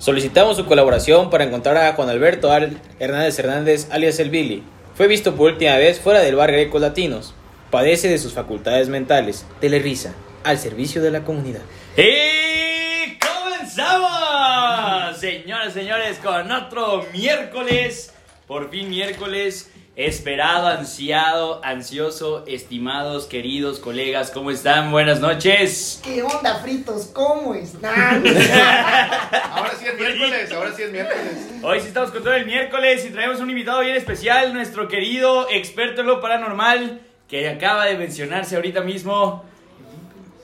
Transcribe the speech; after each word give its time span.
Solicitamos 0.00 0.56
su 0.56 0.64
colaboración 0.64 1.28
para 1.28 1.44
encontrar 1.44 1.76
a 1.76 1.92
Juan 1.92 2.08
Alberto 2.08 2.50
Hernández 2.98 3.38
Hernández, 3.38 3.88
alias 3.90 4.18
el 4.18 4.30
Billy. 4.30 4.62
Fue 4.94 5.06
visto 5.06 5.36
por 5.36 5.52
última 5.52 5.76
vez 5.76 6.00
fuera 6.00 6.20
del 6.20 6.36
bar 6.36 6.50
Greco 6.50 6.78
Latinos. 6.78 7.34
Padece 7.70 8.08
de 8.08 8.16
sus 8.16 8.32
facultades 8.32 8.88
mentales. 8.88 9.44
Telerisa, 9.60 10.14
al 10.42 10.58
servicio 10.58 11.02
de 11.02 11.10
la 11.10 11.22
comunidad. 11.22 11.60
¡Y 11.98 13.18
comenzamos! 13.18 15.18
Señoras, 15.18 15.74
señores, 15.74 16.16
con 16.16 16.50
otro 16.50 17.04
miércoles. 17.12 18.14
Por 18.46 18.70
fin 18.70 18.88
miércoles. 18.88 19.70
Esperado, 19.96 20.68
ansiado, 20.68 21.60
ansioso, 21.64 22.44
estimados, 22.46 23.26
queridos 23.26 23.80
colegas, 23.80 24.30
¿cómo 24.30 24.50
están? 24.52 24.92
Buenas 24.92 25.20
noches. 25.20 26.00
¿Qué 26.02 26.22
onda, 26.22 26.60
fritos? 26.62 27.06
¿Cómo 27.12 27.54
están? 27.54 28.24
Ahora 29.52 29.72
sí 29.78 29.86
es 29.86 29.98
miércoles, 29.98 30.52
ahora 30.52 30.72
sí 30.74 30.82
es 30.84 30.92
miércoles. 30.92 31.48
Hoy 31.62 31.80
sí 31.80 31.88
estamos 31.88 32.12
con 32.12 32.22
todo 32.22 32.32
el 32.32 32.46
miércoles 32.46 33.04
y 33.04 33.10
traemos 33.10 33.40
un 33.40 33.50
invitado 33.50 33.80
bien 33.80 33.96
especial, 33.96 34.54
nuestro 34.54 34.86
querido 34.88 35.50
experto 35.50 36.00
en 36.02 36.06
lo 36.06 36.20
paranormal, 36.20 37.00
que 37.28 37.48
acaba 37.48 37.84
de 37.86 37.96
mencionarse 37.98 38.56
ahorita 38.56 38.80
mismo. 38.82 39.44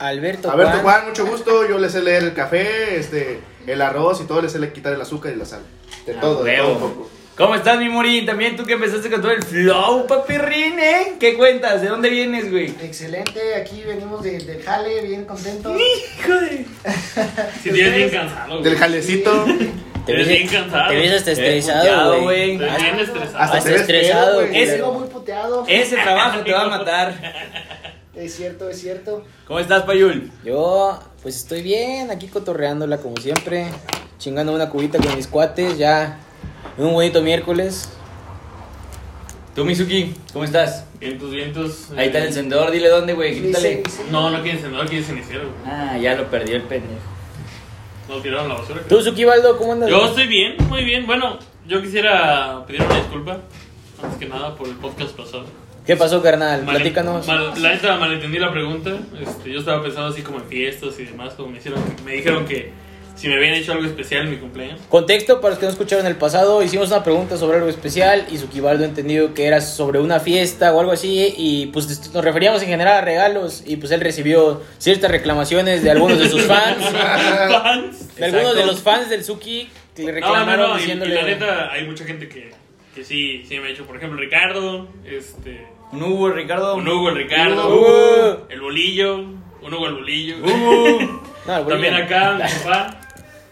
Alberto, 0.00 0.50
Alberto 0.50 0.72
Juan. 0.80 0.82
Juan, 0.82 1.08
mucho 1.08 1.24
gusto. 1.24 1.66
Yo 1.66 1.78
le 1.78 1.88
sé 1.88 2.02
leer 2.02 2.24
el 2.24 2.34
café, 2.34 2.98
este, 2.98 3.40
el 3.66 3.80
arroz 3.80 4.20
y 4.20 4.24
todo, 4.24 4.42
le 4.42 4.48
sé 4.50 4.58
le- 4.58 4.72
quitar 4.72 4.92
el 4.92 5.00
azúcar 5.00 5.32
y 5.32 5.36
la 5.36 5.46
sal. 5.46 5.62
De 6.04 6.14
Ah, 6.14 6.20
todo, 6.20 6.42
de 6.44 6.56
todo 6.56 6.72
un 6.72 6.80
poco. 6.80 7.10
¿Cómo 7.36 7.54
estás, 7.54 7.78
mi 7.78 7.90
Morín? 7.90 8.24
También 8.24 8.56
tú 8.56 8.64
que 8.64 8.72
empezaste 8.74 9.10
con 9.10 9.20
todo 9.20 9.30
el 9.32 9.42
flow, 9.42 10.06
papirrín, 10.06 10.78
¿eh? 10.78 11.12
¿Qué 11.20 11.36
cuentas? 11.36 11.82
¿De 11.82 11.88
dónde 11.88 12.08
vienes, 12.08 12.50
güey? 12.50 12.68
Excelente, 12.82 13.54
aquí 13.56 13.82
venimos 13.82 14.22
de- 14.22 14.38
del 14.38 14.62
jale, 14.62 15.02
bien 15.02 15.26
contentos. 15.26 15.78
Hijo 15.78 16.32
de... 16.32 16.64
Si 17.62 17.70
tienes 17.70 17.94
bien 17.94 18.08
cansado, 18.10 18.52
güey. 18.52 18.62
Del 18.62 18.76
jalecito. 18.78 19.44
Te 20.06 20.12
ves, 20.14 20.28
bien 20.28 20.48
cansado. 20.48 20.88
te 20.88 20.96
ves 20.96 21.12
hasta 21.12 21.30
Eh, 21.30 21.34
estresado, 21.34 21.80
puteado, 21.82 22.22
güey. 22.22 22.56
güey. 22.56 22.58
Bien 22.58 23.00
estresado. 23.00 23.22
Hasta 23.38 23.42
Hasta 23.42 23.60
te 23.60 23.70
ves 23.72 23.80
estresado, 23.82 24.34
güey. 24.40 24.62
Ese- 24.62 24.82
muy 24.82 25.08
puteado. 25.08 25.64
Ese 25.68 25.96
trabajo 25.96 26.40
te 26.40 26.52
va 26.52 26.62
a 26.62 26.68
matar. 26.68 27.14
Es 28.16 28.34
cierto, 28.34 28.70
es 28.70 28.80
cierto. 28.80 29.24
¿Cómo 29.46 29.60
estás, 29.60 29.82
Payul? 29.82 30.30
Yo, 30.42 30.98
pues 31.20 31.36
estoy 31.36 31.60
bien, 31.60 32.10
aquí 32.10 32.28
cotorreándola 32.28 32.96
como 32.96 33.18
siempre. 33.18 33.66
Chingando 34.16 34.54
una 34.54 34.70
cubita 34.70 34.96
con 34.96 35.14
mis 35.14 35.26
cuates, 35.26 35.76
ya. 35.76 36.18
Un 36.78 36.92
bonito 36.92 37.22
miércoles. 37.22 37.90
Tú, 39.54 39.64
Mizuki, 39.64 40.14
¿cómo 40.32 40.44
estás? 40.44 40.84
Vientos, 41.00 41.30
vientos. 41.30 41.88
Ahí 41.96 42.06
está 42.06 42.18
el 42.18 42.24
eh, 42.24 42.28
encendedor, 42.28 42.70
dile 42.70 42.88
dónde, 42.88 43.14
güey, 43.14 43.40
grítale. 43.40 43.82
dice- 43.84 44.02
No, 44.10 44.28
no 44.30 44.42
quiere 44.42 44.58
encendedor, 44.58 44.86
quiere 44.88 45.04
cenicero. 45.04 45.40
güey. 45.44 45.54
Ah, 45.74 45.96
ya 45.98 46.14
lo 46.14 46.26
perdió 46.30 46.56
el 46.56 46.62
pendejo. 46.62 47.00
No 48.08 48.16
tiraron 48.18 48.48
la 48.48 48.54
basura. 48.56 48.82
Tú, 48.88 49.00
Suki 49.00 49.24
Baldo, 49.24 49.56
¿cómo 49.56 49.72
andas? 49.72 49.88
Yo 49.88 50.06
estoy 50.06 50.26
bien, 50.26 50.56
muy 50.68 50.84
bien. 50.84 51.06
Bueno, 51.06 51.38
yo 51.66 51.80
quisiera 51.82 52.64
pedir 52.66 52.82
una 52.82 52.96
disculpa, 52.96 53.38
antes 54.02 54.18
que 54.18 54.26
nada, 54.26 54.54
por 54.54 54.68
el 54.68 54.74
podcast 54.74 55.12
pasado. 55.16 55.44
¿Qué 55.86 55.96
pasó, 55.96 56.22
carnal? 56.22 56.62
Mal- 56.64 56.76
Platícanos. 56.76 57.26
mal- 57.26 57.62
la 57.62 57.70
neta 57.72 57.96
malentendí 57.96 58.38
la 58.38 58.52
pregunta. 58.52 58.90
Este, 59.20 59.52
yo 59.52 59.60
estaba 59.60 59.82
pensando 59.82 60.08
así 60.08 60.20
como 60.22 60.38
en 60.38 60.44
fiestas 60.46 60.98
y 60.98 61.04
demás, 61.04 61.32
como 61.34 61.48
me 61.48 61.58
hicieron, 61.58 61.80
me 62.04 62.12
dijeron 62.12 62.44
que 62.44 62.72
si 63.16 63.28
me 63.28 63.34
habían 63.36 63.54
hecho 63.54 63.72
algo 63.72 63.84
especial 63.86 64.24
en 64.24 64.30
mi 64.30 64.36
cumpleaños. 64.36 64.78
Contexto 64.90 65.40
para 65.40 65.50
los 65.50 65.58
que 65.58 65.64
no 65.66 65.72
escucharon 65.72 66.06
el 66.06 66.16
pasado, 66.16 66.62
hicimos 66.62 66.88
una 66.90 67.02
pregunta 67.02 67.36
sobre 67.38 67.56
algo 67.58 67.68
especial 67.70 68.26
y 68.30 68.36
Sukibaldo 68.38 68.84
entendió 68.84 69.32
que 69.34 69.46
era 69.46 69.60
sobre 69.62 69.98
una 70.00 70.20
fiesta 70.20 70.72
o 70.74 70.80
algo 70.80 70.92
así 70.92 71.34
y 71.36 71.66
pues 71.66 72.12
nos 72.12 72.24
referíamos 72.24 72.62
en 72.62 72.68
general 72.68 72.98
a 72.98 73.00
regalos 73.00 73.62
y 73.66 73.76
pues 73.76 73.90
él 73.92 74.00
recibió 74.02 74.62
ciertas 74.78 75.10
reclamaciones 75.10 75.82
de 75.82 75.90
algunos 75.90 76.18
de 76.18 76.28
sus 76.28 76.42
fans, 76.46 76.84
Fans. 77.50 78.16
de 78.16 78.24
algunos 78.26 78.54
de 78.54 78.66
los 78.66 78.82
fans 78.82 79.08
del 79.08 79.24
Suki 79.24 79.68
que 79.94 80.02
le 80.02 80.08
No, 80.08 80.14
reclamaron 80.14 80.60
no, 80.60 80.68
no, 80.68 80.74
y, 80.74 80.76
y 80.76 80.80
diciéndole 80.82 81.14
la 81.14 81.22
neta 81.22 81.72
hay 81.72 81.86
mucha 81.86 82.04
gente 82.04 82.28
que, 82.28 82.50
que 82.94 83.02
sí, 83.04 83.44
sí 83.48 83.58
me 83.58 83.68
ha 83.68 83.70
hecho, 83.70 83.86
por 83.86 83.96
ejemplo, 83.96 84.18
Ricardo, 84.20 84.88
este, 85.06 85.66
Un 85.92 86.02
Hugo, 86.02 86.30
Ricardo. 86.30 86.74
un 86.76 86.86
Hugo, 86.86 87.08
el 87.08 87.16
Ricardo, 87.16 87.68
Hugo. 87.74 88.46
el 88.50 88.60
bolillo, 88.60 89.16
un 89.16 89.72
Hugo 89.74 89.86
el 89.86 89.94
bolillo. 89.94 90.36
Hugo. 90.38 91.22
No, 91.46 91.58
el 91.58 91.66
También 91.66 91.94
bolillo. 91.94 92.16
acá 92.16 92.32
mi 92.34 92.42
papá, 92.64 93.00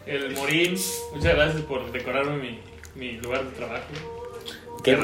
el 0.07 0.35
Morín. 0.35 0.77
Muchas 1.15 1.35
gracias 1.35 1.63
por 1.63 1.91
decorarme 1.93 2.37
mi, 2.37 2.59
mi 2.95 3.13
lugar 3.19 3.45
de 3.45 3.51
trabajo. 3.53 4.14
Qué, 4.85 4.99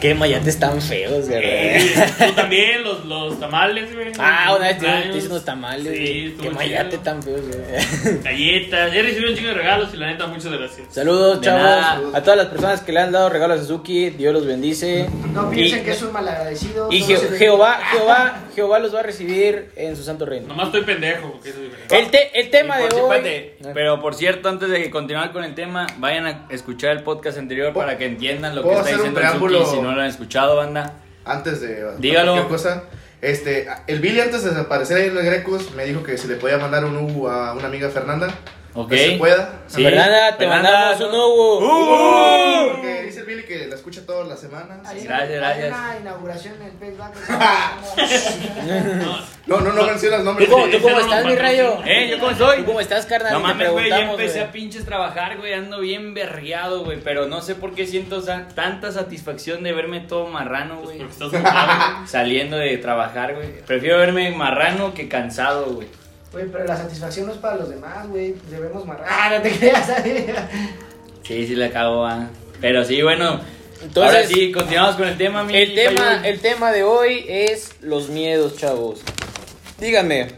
qué 0.00 0.14
mayates 0.14 0.58
tan 0.58 0.80
feos, 0.80 1.28
¿verdad? 1.28 1.42
Eh, 1.44 2.06
tú 2.26 2.32
también, 2.32 2.82
los, 2.82 3.04
los 3.04 3.38
tamales, 3.38 3.94
güey. 3.94 4.10
Ah, 4.18 4.54
una 4.56 4.68
vez 4.68 4.78
te 4.78 5.16
hice 5.18 5.26
unos 5.26 5.44
tamales, 5.44 5.92
Sí, 5.96 6.32
güey. 6.34 6.48
Qué 6.48 6.50
mayate 6.54 6.90
chido. 6.92 7.02
tan 7.02 7.22
feos, 7.22 7.42
güey. 7.42 8.20
Galletas. 8.24 8.92
Ya 8.92 9.02
recibí 9.02 9.28
un 9.28 9.34
chingo 9.36 9.48
de 9.48 9.54
regalos 9.54 9.90
y 9.92 9.96
la 9.98 10.06
neta, 10.06 10.26
muchas 10.26 10.50
gracias. 10.52 10.86
Saludos, 10.94 11.40
De 11.40 11.44
chavos. 11.46 11.62
nada. 11.62 12.00
A 12.14 12.22
todas 12.22 12.38
las 12.38 12.46
personas 12.46 12.80
que 12.80 12.92
le 12.92 13.00
han 13.00 13.12
dado 13.12 13.28
regalos 13.28 13.58
a 13.58 13.62
Suzuki, 13.62 14.10
Dios 14.10 14.32
los 14.32 14.46
bendice. 14.46 15.08
No 15.34 15.50
piensen 15.50 15.80
Y- 15.80 15.82
que 15.82 15.90
es 15.90 16.02
un 16.02 16.12
malagradecido. 16.12 16.88
Y 16.90 17.02
Je- 17.02 17.36
Jehová, 17.36 17.80
Jehová, 17.92 18.40
Jehová 18.54 18.78
los 18.78 18.94
va 18.94 19.00
a 19.00 19.02
recibir 19.02 19.70
en 19.76 19.94
su 19.94 20.04
santo 20.04 20.24
reino. 20.24 20.48
Nomás 20.48 20.66
estoy 20.66 20.84
pendejo, 20.84 21.32
porque 21.32 21.50
eso 21.50 21.58
es 21.58 21.64
diferente. 21.64 21.98
El, 21.98 22.10
te- 22.10 22.40
el 22.40 22.50
tema 22.50 22.78
de 22.78 22.84
hoy. 22.84 23.16
espérate, 23.16 23.56
pero 23.74 24.00
por 24.00 24.14
cierto, 24.14 24.48
antes 24.48 24.70
de 24.70 24.88
continuar 24.90 25.32
con 25.32 25.44
el 25.44 25.54
tema, 25.54 25.86
vayan 25.98 26.26
a 26.26 26.46
escuchar 26.48 26.96
el 26.96 27.02
podcast 27.02 27.36
anterior 27.38 27.74
para 27.74 27.98
que 27.98 28.06
entiendan 28.06 28.54
lo 28.56 28.62
que 28.62 28.68
¿Puedo 28.68 28.80
está 28.80 28.92
diciendo 28.96 29.17
Suki 29.18 29.38
preámbulo? 29.38 29.66
si 29.66 29.80
no 29.80 29.92
lo 29.92 30.00
han 30.00 30.06
escuchado, 30.08 30.56
banda. 30.56 30.94
Antes 31.24 31.60
de 31.60 31.84
Dígalo. 31.98 32.32
cualquier 32.32 32.48
cosa. 32.56 32.82
Este, 33.20 33.68
el 33.88 34.00
Billy 34.00 34.20
antes 34.20 34.44
de 34.44 34.50
desaparecer 34.50 34.96
ahí 34.98 35.08
en 35.08 35.14
los 35.14 35.24
Grecos 35.24 35.72
me 35.74 35.84
dijo 35.84 36.02
que 36.04 36.16
se 36.16 36.28
le 36.28 36.36
podía 36.36 36.58
mandar 36.58 36.84
un 36.84 36.96
Hugo 36.96 37.28
a 37.30 37.52
una 37.54 37.66
amiga 37.66 37.88
Fernanda. 37.90 38.28
Ok. 38.74 38.90
Que 38.90 38.98
se 39.12 39.16
pueda. 39.16 39.60
Sí. 39.66 39.82
Fernanda, 39.82 40.32
te 40.36 40.44
Fernanda, 40.46 40.70
mandamos 40.70 41.00
un 41.00 41.14
Hugo. 41.20 41.58
¡Uh! 41.60 42.70
Porque 42.72 43.02
dice 43.02 43.20
el 43.20 43.26
Billy 43.26 43.42
que 43.44 43.66
la 43.66 43.74
escucha 43.74 44.06
todas 44.06 44.28
las 44.28 44.38
semanas. 44.40 44.78
Hay 44.86 45.02
Gracias, 45.02 45.30
gracias. 45.30 45.64
Hay 45.64 45.70
una 45.70 46.00
inauguración 46.00 46.54
en 46.60 46.88
el 46.88 46.94
Banco. 46.98 47.18
No, 49.46 49.60
no, 49.60 49.72
no 49.72 49.82
mencionas 49.84 50.18
¿Tú 50.20 50.24
nombres. 50.24 50.48
cómo, 50.48 50.66
tú 50.66 50.78
cómo 50.82 50.98
ese 50.98 51.08
no 51.08 51.14
estás, 51.14 51.24
mi 51.24 51.34
rayo? 51.34 51.78
¿Eh? 51.84 52.08
¿Yo 52.10 52.18
cómo 52.18 52.30
estoy? 52.32 52.58
¿Tú 52.58 52.64
cómo 52.66 52.80
estás, 52.80 53.06
carnal? 53.06 53.32
No 53.32 53.40
mames, 53.40 53.70
güey, 53.70 53.88
ya 53.88 54.10
empecé 54.10 54.38
güey. 54.38 54.48
a 54.48 54.52
pinches 54.52 54.84
trabajar, 54.84 55.38
güey, 55.38 55.54
ando 55.54 55.80
bien 55.80 56.12
berreado, 56.14 56.84
güey, 56.84 57.00
pero 57.02 57.26
no 57.26 57.40
sé 57.40 57.54
por 57.54 57.74
qué 57.74 57.86
siento 57.86 58.22
tanta 58.54 58.92
satisfacción 58.92 59.62
de 59.62 59.72
verme 59.72 60.00
todo 60.00 60.26
marrano, 60.26 60.82
güey. 60.82 60.98
Porque 60.98 61.12
estás 61.12 61.28
ocupado. 61.34 62.06
Saliendo 62.06 62.56
de 62.58 62.76
trabajar, 62.78 63.34
güey. 63.34 63.60
Prefiero 63.66 63.98
verme 63.98 64.30
marrano 64.32 64.92
que 64.94 65.08
cansado, 65.08 65.66
güey. 65.66 65.88
Güey, 66.32 66.46
pero 66.52 66.64
la 66.64 66.76
satisfacción 66.76 67.26
no 67.26 67.32
es 67.32 67.38
para 67.38 67.56
los 67.56 67.68
demás, 67.70 68.06
güey. 68.08 68.34
Debemos 68.50 68.84
marrar. 68.86 69.06
Ah, 69.08 69.30
no 69.36 69.42
te 69.42 69.50
creas. 69.50 69.88
Sí, 71.22 71.46
sí 71.46 71.54
le 71.56 71.66
acabo, 71.66 72.06
ah. 72.06 72.26
Pero 72.58 72.84
sí, 72.86 73.02
bueno. 73.02 73.38
Entonces- 73.82 74.14
ahora 74.16 74.26
sí, 74.26 74.50
continuamos 74.50 74.96
con 74.96 75.06
el 75.06 75.18
tema, 75.18 75.44
mi 75.44 75.54
El 75.56 75.74
tema, 75.74 76.26
el 76.26 76.40
tema 76.40 76.72
de 76.72 76.84
hoy 76.84 77.24
es 77.28 77.72
los 77.82 78.08
miedos, 78.08 78.56
chavos. 78.56 79.02
Díganme, 79.78 80.28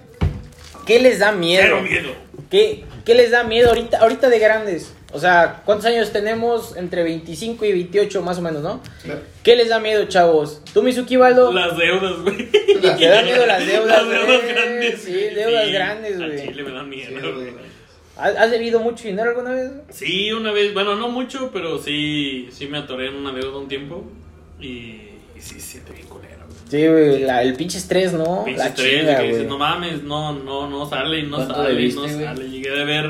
¿qué 0.87 0.99
les 0.99 1.21
da 1.21 1.31
miedo? 1.31 1.62
Cero 1.62 1.83
miedo. 1.83 2.11
¿Qué, 2.51 2.84
qué 3.05 3.15
les 3.15 3.31
da 3.31 3.45
miedo 3.45 3.69
ahorita, 3.69 3.99
ahorita 3.99 4.28
de 4.28 4.39
grandes? 4.41 4.93
O 5.12 5.19
sea, 5.19 5.62
¿cuántos 5.65 5.87
años 5.87 6.12
tenemos? 6.12 6.76
Entre 6.76 7.03
25 7.03 7.65
y 7.65 7.72
28 7.72 8.22
más 8.22 8.38
o 8.38 8.43
menos, 8.43 8.62
¿no? 8.62 8.81
¿Qué 9.43 9.56
les 9.56 9.69
da 9.69 9.81
miedo, 9.81 10.04
chavos? 10.04 10.62
¿Tú, 10.72 10.82
Mizuki 10.82 11.16
Baldo? 11.16 11.53
Las 11.53 11.76
deudas, 11.76 12.21
güey. 12.22 12.48
¿Te 12.50 13.09
dan 13.09 13.25
miedo 13.25 13.44
las 13.47 13.66
deudas, 13.66 13.87
Las 14.06 14.09
deudas 14.09 14.26
güey? 14.43 14.54
grandes. 14.54 15.00
Sí, 15.03 15.12
güey. 15.12 15.34
deudas 15.34 15.66
Sí, 15.66 15.72
grandes, 15.72 16.21
a 16.21 16.26
güey. 16.26 16.47
Chile 16.48 16.62
me 16.62 16.71
dan 16.72 16.88
miedo, 16.88 17.09
Sí, 17.09 17.15
güey. 17.21 17.32
güey. 17.50 17.71
¿Has, 18.16 18.50
debido 18.50 18.81
mucho 18.81 19.04
dinero 19.09 19.31
alguna 19.31 19.50
vez? 19.53 19.71
Sí, 19.88 20.31
una 20.32 20.53
vez, 20.53 20.75
bueno, 20.75 20.94
no 20.94 21.09
mucho, 21.09 21.50
pero 21.53 21.78
sí, 21.78 22.48
sí 22.53 22.66
me 22.66 22.78
atoré 22.78 23.09
en 23.09 23.16
una 23.16 23.32
deuda 23.32 23.59
un 23.59 23.66
tiempo. 23.69 24.04
Y, 24.60 24.66
y 25.34 25.41
sí, 25.41 25.54
se 25.54 25.60
siente 25.60 25.92
bien 25.94 26.06
culero, 26.06 26.44
güey. 26.47 26.59
Sí, 26.71 26.87
güey, 26.87 27.21
la- 27.25 27.42
el 27.42 27.54
pinche 27.54 27.78
estrés, 27.78 28.12
¿no? 28.12 28.44
Pinche 28.44 28.59
la 28.59 28.66
estrés, 28.69 29.00
chinga, 29.00 29.12
que 29.16 29.22
güey. 29.22 29.28
dices, 29.32 29.48
no 29.48 29.59
mames, 29.59 30.03
no, 30.03 30.34
no, 30.34 30.69
no 30.69 30.88
sale 30.88 31.21
y 31.21 31.22
no 31.25 31.37
¿Cuánto 31.37 31.54
sale 31.54 31.72
y 31.72 31.77
debiste, 31.77 32.00
no 32.00 32.06
güey? 32.06 32.25
sale. 32.25 32.50
Llegué 32.50 32.71
de 32.71 32.84
ver 32.84 33.09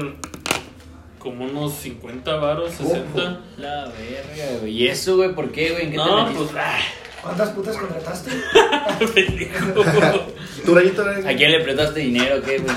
como 1.21 1.45
unos 1.45 1.75
50 1.75 2.35
varos, 2.37 2.73
60. 2.73 3.41
La 3.59 3.85
verga, 3.85 4.59
güey. 4.61 4.73
¿Y 4.73 4.89
eso, 4.89 5.17
güey? 5.17 5.33
¿Por 5.35 5.53
qué, 5.53 5.71
güey? 5.71 5.85
¿En 5.85 5.91
qué 5.93 5.97
te 5.99 6.05
No, 6.05 6.25
metiste? 6.27 6.45
pues, 6.45 6.57
ah, 6.65 6.79
¿Cuántas 7.23 7.51
putas 7.51 7.77
contrataste? 7.77 8.31
pendejo. 9.15 9.83
¿Tu 10.65 10.75
rayito? 10.75 11.03
¿A 11.03 11.33
quién 11.35 11.53
le 11.53 11.61
prestaste 11.61 12.01
dinero 12.01 12.39
o 12.39 12.43
qué, 12.43 12.59
güey? 12.59 12.75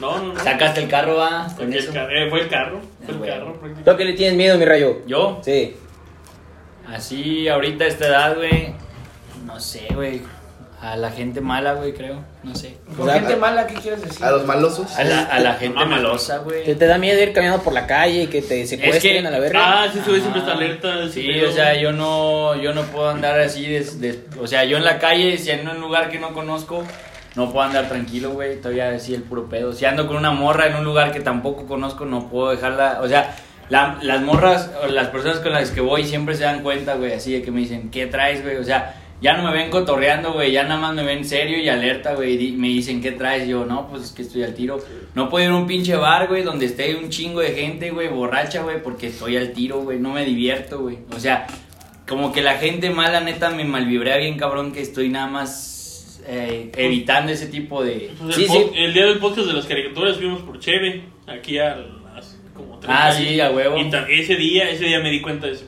No, 0.00 0.18
no, 0.18 0.32
no. 0.34 0.40
¿Sacaste 0.44 0.82
el 0.82 0.88
carro, 0.88 1.16
va? 1.16 1.46
Con 1.56 1.72
el 1.72 1.78
eso. 1.78 1.92
eh, 1.94 2.26
fue 2.28 2.40
el 2.42 2.48
carro. 2.48 2.80
Fue 3.06 3.14
el 3.14 3.22
Ah, 3.22 3.26
carro, 3.26 3.46
prácticamente. 3.52 3.82
¿Tú 3.84 3.90
a 3.90 3.96
qué 3.96 4.04
le 4.04 4.12
tienes 4.14 4.36
miedo, 4.36 4.58
mi 4.58 4.64
rayo? 4.64 4.98
¿Yo? 5.06 5.40
Sí. 5.44 5.74
Así, 6.88 7.48
ahorita 7.48 7.84
a 7.84 7.88
esta 7.88 8.06
edad, 8.08 8.36
güey. 8.36 8.74
No 9.46 9.58
sé, 9.60 9.86
güey. 9.94 10.20
A 10.80 10.96
la 10.96 11.10
gente 11.10 11.40
mala, 11.40 11.72
güey, 11.74 11.92
creo. 11.92 12.20
No 12.44 12.54
sé. 12.54 12.76
Sea, 13.04 13.14
gente 13.14 13.34
mala, 13.34 13.66
¿qué 13.66 13.74
quieres 13.74 14.00
decir? 14.00 14.24
A 14.24 14.30
los 14.30 14.46
malosos. 14.46 14.96
A 14.96 15.02
la, 15.02 15.22
a 15.24 15.40
la 15.40 15.54
gente 15.54 15.84
malosa, 15.84 16.38
¿Te, 16.38 16.44
güey. 16.44 16.74
te 16.76 16.86
da 16.86 16.98
miedo 16.98 17.20
ir 17.20 17.32
caminando 17.32 17.64
por 17.64 17.72
la 17.72 17.84
calle 17.86 18.22
y 18.22 18.26
que 18.28 18.42
te 18.42 18.64
secuestren 18.64 19.26
a 19.26 19.30
la 19.30 19.40
verga? 19.40 19.60
Ah, 19.60 19.88
sí, 19.92 20.00
sube 20.04 20.20
siempre 20.20 20.40
está 20.40 20.52
alerta. 20.52 21.08
Sí, 21.08 21.26
pedo. 21.26 21.48
o 21.48 21.52
sea, 21.52 21.74
yo 21.74 21.90
no, 21.92 22.54
yo 22.54 22.72
no 22.74 22.82
puedo 22.82 23.08
andar 23.08 23.40
así, 23.40 23.66
des- 23.66 24.00
des- 24.00 24.20
o 24.40 24.46
sea, 24.46 24.64
yo 24.64 24.76
en 24.76 24.84
la 24.84 24.98
calle, 25.00 25.36
si 25.36 25.50
en 25.50 25.66
un 25.68 25.80
lugar 25.80 26.10
que 26.10 26.20
no 26.20 26.32
conozco, 26.32 26.84
no 27.34 27.50
puedo 27.50 27.66
andar 27.66 27.88
tranquilo, 27.88 28.30
güey, 28.30 28.60
todavía 28.60 28.90
así 28.90 29.14
el 29.14 29.22
puro 29.24 29.48
pedo. 29.48 29.72
Si 29.72 29.84
ando 29.84 30.06
con 30.06 30.16
una 30.16 30.30
morra 30.30 30.68
en 30.68 30.76
un 30.76 30.84
lugar 30.84 31.10
que 31.10 31.18
tampoco 31.18 31.66
conozco, 31.66 32.04
no 32.04 32.28
puedo 32.28 32.50
dejarla, 32.52 33.00
o 33.02 33.08
sea, 33.08 33.34
la- 33.68 33.98
las 34.02 34.20
morras 34.22 34.70
o 34.84 34.86
las 34.86 35.08
personas 35.08 35.40
con 35.40 35.52
las 35.52 35.72
que 35.72 35.80
voy 35.80 36.04
siempre 36.06 36.36
se 36.36 36.44
dan 36.44 36.62
cuenta, 36.62 36.94
güey, 36.94 37.14
así 37.14 37.32
de 37.32 37.42
que 37.42 37.50
me 37.50 37.60
dicen, 37.60 37.90
¿qué 37.90 38.06
traes, 38.06 38.44
güey? 38.44 38.56
O 38.58 38.64
sea, 38.64 38.94
ya 39.20 39.36
no 39.36 39.42
me 39.42 39.52
ven 39.52 39.70
cotorreando, 39.70 40.32
güey, 40.32 40.52
ya 40.52 40.62
nada 40.62 40.80
más 40.80 40.94
me 40.94 41.02
ven 41.02 41.24
serio 41.24 41.58
y 41.58 41.68
alerta, 41.68 42.14
güey, 42.14 42.48
y 42.48 42.52
me 42.52 42.68
dicen, 42.68 43.00
¿qué 43.02 43.12
traes? 43.12 43.48
Yo, 43.48 43.64
no, 43.64 43.88
pues 43.88 44.04
es 44.04 44.12
que 44.12 44.22
estoy 44.22 44.44
al 44.44 44.54
tiro. 44.54 44.78
No 45.14 45.28
puedo 45.28 45.44
ir 45.44 45.50
a 45.50 45.56
un 45.56 45.66
pinche 45.66 45.96
bar, 45.96 46.28
güey, 46.28 46.44
donde 46.44 46.66
esté 46.66 46.94
un 46.94 47.08
chingo 47.10 47.40
de 47.40 47.52
gente, 47.52 47.90
güey, 47.90 48.08
borracha, 48.08 48.62
güey, 48.62 48.82
porque 48.82 49.08
estoy 49.08 49.36
al 49.36 49.52
tiro, 49.52 49.82
güey, 49.82 49.98
no 49.98 50.12
me 50.12 50.24
divierto, 50.24 50.80
güey. 50.80 50.98
O 51.14 51.18
sea, 51.18 51.46
como 52.06 52.32
que 52.32 52.42
la 52.42 52.58
gente 52.58 52.90
mala, 52.90 53.20
neta, 53.20 53.50
me 53.50 53.64
malvibrea 53.64 54.18
bien, 54.18 54.38
cabrón, 54.38 54.72
que 54.72 54.82
estoy 54.82 55.08
nada 55.08 55.26
más 55.26 56.20
eh, 56.26 56.70
evitando 56.76 57.32
ese 57.32 57.46
tipo 57.46 57.82
de... 57.82 58.12
Pues 58.20 58.36
Sí, 58.36 58.42
el, 58.44 58.48
sí. 58.48 58.70
el 58.74 58.94
día 58.94 59.06
del 59.06 59.18
podcast 59.18 59.48
de 59.48 59.52
las 59.52 59.66
caricaturas 59.66 60.16
fuimos 60.16 60.42
por 60.42 60.60
Cheve, 60.60 61.02
aquí 61.26 61.58
a 61.58 61.76
las 61.76 62.38
como 62.54 62.78
tres 62.78 62.92
Ah, 62.94 63.10
sí, 63.12 63.40
a 63.40 63.50
huevo. 63.50 63.76
Y 63.78 63.90
ese 64.20 64.36
día, 64.36 64.70
ese 64.70 64.84
día 64.84 65.00
me 65.00 65.10
di 65.10 65.20
cuenta 65.20 65.46
de 65.48 65.54
ese. 65.54 65.64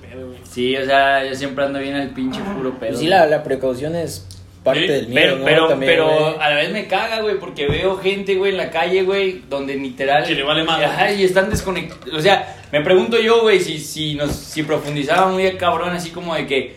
Sí, 0.51 0.77
o 0.77 0.85
sea, 0.85 1.25
yo 1.25 1.35
siempre 1.35 1.65
ando 1.65 1.79
bien 1.79 1.95
al 1.95 2.09
pinche 2.11 2.41
puro 2.57 2.71
pedo. 2.79 2.91
Pues 2.91 2.99
sí, 3.01 3.07
la, 3.07 3.27
la 3.27 3.43
precaución 3.43 3.95
es 3.95 4.27
parte 4.65 4.81
Sí, 4.83 4.87
del 4.89 5.09
miedo, 5.09 5.15
Pero, 5.15 5.39
¿no? 5.39 5.45
pero, 5.45 5.69
También, 5.69 5.93
pero 5.93 6.07
güey. 6.09 6.35
a 6.41 6.51
la 6.51 6.57
vez 6.57 6.73
me 6.73 6.87
caga, 6.87 7.21
güey, 7.21 7.39
porque 7.39 7.67
veo 7.69 7.97
gente, 7.99 8.35
güey, 8.35 8.51
en 8.53 8.59
la 8.59 8.71
calle, 8.71 9.03
güey, 9.05 9.43
donde 9.49 9.75
literal... 9.77 10.25
Que 10.25 10.35
le 10.35 10.43
vale 10.43 10.65
madre. 10.65 10.87
Ajá, 10.87 11.13
y 11.13 11.23
están 11.25 11.49
desconectados. 11.51 12.13
O 12.15 12.21
sea, 12.21 12.57
me 12.73 12.81
pregunto 12.83 13.19
yo, 13.19 13.43
güey, 13.43 13.61
si, 13.61 13.79
si, 13.79 14.17
nos, 14.17 14.33
si 14.33 14.63
profundizaba 14.65 15.31
muy 15.31 15.49
cabrón, 15.53 15.91
así 15.91 16.11
como 16.11 16.35
de 16.35 16.47
que 16.47 16.77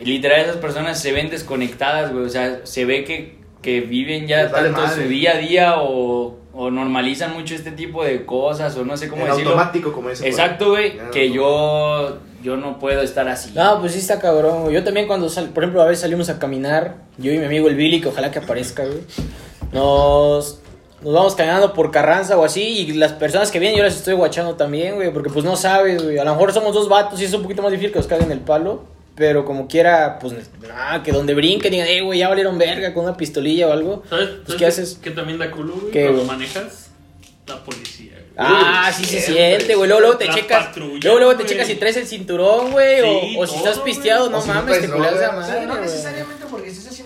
literal 0.00 0.40
esas 0.42 0.56
personas 0.56 1.00
se 1.00 1.12
ven 1.12 1.30
desconectadas, 1.30 2.12
güey. 2.12 2.24
O 2.24 2.28
sea, 2.28 2.60
se 2.64 2.84
ve 2.84 3.04
que, 3.04 3.36
que 3.62 3.80
viven 3.80 4.26
ya 4.26 4.42
Les 4.44 4.52
tanto 4.52 4.80
madre. 4.82 5.02
su 5.04 5.08
día 5.08 5.32
a 5.32 5.38
día 5.38 5.74
o, 5.80 6.36
o 6.52 6.70
normalizan 6.70 7.32
mucho 7.32 7.54
este 7.54 7.70
tipo 7.72 8.04
de 8.04 8.24
cosas 8.26 8.76
o 8.76 8.84
no 8.84 8.96
sé 8.96 9.08
cómo 9.08 9.22
en 9.22 9.28
decirlo. 9.30 9.52
automático, 9.52 9.92
como 9.92 10.08
ahí. 10.10 10.14
Exacto, 10.22 10.70
güey, 10.70 10.98
que 11.12 11.30
yo, 11.32 12.18
yo 12.42 12.56
no 12.56 12.78
puedo 12.78 13.02
estar 13.02 13.28
así. 13.28 13.52
No, 13.54 13.80
pues 13.80 13.92
sí 13.92 13.98
está 13.98 14.18
cabrón, 14.20 14.62
güey. 14.62 14.74
Yo 14.74 14.84
también 14.84 15.06
cuando, 15.06 15.28
sal, 15.28 15.48
por 15.50 15.64
ejemplo, 15.64 15.82
a 15.82 15.86
veces 15.86 16.02
salimos 16.02 16.28
a 16.28 16.38
caminar, 16.38 16.96
yo 17.18 17.32
y 17.32 17.38
mi 17.38 17.44
amigo 17.44 17.68
el 17.68 17.74
Billy, 17.76 18.00
que 18.00 18.08
ojalá 18.08 18.30
que 18.30 18.38
aparezca, 18.38 18.84
güey. 18.84 19.00
Nos, 19.72 20.60
nos 21.02 21.12
vamos 21.12 21.34
caminando 21.34 21.72
por 21.74 21.90
Carranza 21.90 22.38
o 22.38 22.44
así, 22.44 22.62
y 22.62 22.92
las 22.92 23.12
personas 23.12 23.50
que 23.50 23.58
vienen 23.58 23.78
yo 23.78 23.84
las 23.84 23.96
estoy 23.96 24.14
guachando 24.14 24.54
también, 24.54 24.94
güey, 24.94 25.12
porque 25.12 25.30
pues 25.30 25.44
no 25.44 25.56
sabes, 25.56 26.02
güey. 26.02 26.18
A 26.18 26.24
lo 26.24 26.32
mejor 26.32 26.52
somos 26.52 26.74
dos 26.74 26.88
vatos 26.88 27.20
y 27.20 27.24
es 27.24 27.34
un 27.34 27.42
poquito 27.42 27.62
más 27.62 27.70
difícil 27.70 27.92
que 27.92 27.98
nos 27.98 28.06
caguen 28.06 28.30
el 28.32 28.40
palo, 28.40 28.84
pero 29.14 29.44
como 29.44 29.66
quiera, 29.66 30.18
pues, 30.20 30.34
nada, 30.66 31.02
que 31.02 31.12
donde 31.12 31.34
brinquen 31.34 31.72
digan, 31.72 31.88
eh, 31.88 32.02
güey, 32.02 32.20
ya 32.20 32.28
valieron 32.28 32.56
verga 32.56 32.94
con 32.94 33.04
una 33.04 33.16
pistolilla 33.16 33.68
o 33.68 33.72
algo. 33.72 34.02
¿Sabes, 34.08 34.28
Pues, 34.28 34.40
¿sabes 34.46 34.58
¿qué 34.58 34.66
haces? 34.66 34.98
Que 35.02 35.10
también 35.10 35.38
da 35.38 35.50
culo, 35.50 35.74
güey, 35.74 35.90
¿Qué, 35.90 36.04
cuando 36.04 36.24
manejas 36.24 36.87
la 37.48 37.64
policía, 37.64 38.12
güey. 38.12 38.24
Ah, 38.36 38.92
sí 38.96 39.04
se 39.04 39.20
siente, 39.20 39.74
güey. 39.74 39.88
Luego, 39.88 40.00
luego 40.00 40.16
te 40.18 40.28
checas. 40.30 40.66
patrullas, 40.66 41.02
Luego, 41.04 41.18
luego 41.18 41.32
te 41.32 41.42
güey. 41.42 41.48
checas 41.48 41.66
si 41.66 41.74
traes 41.76 41.96
el 41.96 42.06
cinturón, 42.06 42.70
güey. 42.72 43.00
Sí, 43.00 43.36
o, 43.36 43.40
o 43.42 43.46
si 43.46 43.52
todo, 43.54 43.64
estás 43.64 43.78
güey. 43.78 43.92
pisteado, 43.94 44.30
no 44.30 44.38
O 44.38 44.42
si 44.42 44.48
no 44.48 44.54
mames, 44.54 44.66
traes 44.76 44.82
te 44.90 44.96
culas 44.96 45.18
de 45.18 45.26
madre. 45.28 45.60
Sí, 45.60 45.66
no 45.66 45.72
güey. 45.72 45.80
necesariamente 45.82 46.44
porque 46.50 46.68
estés 46.68 46.86
haciendo 46.86 46.97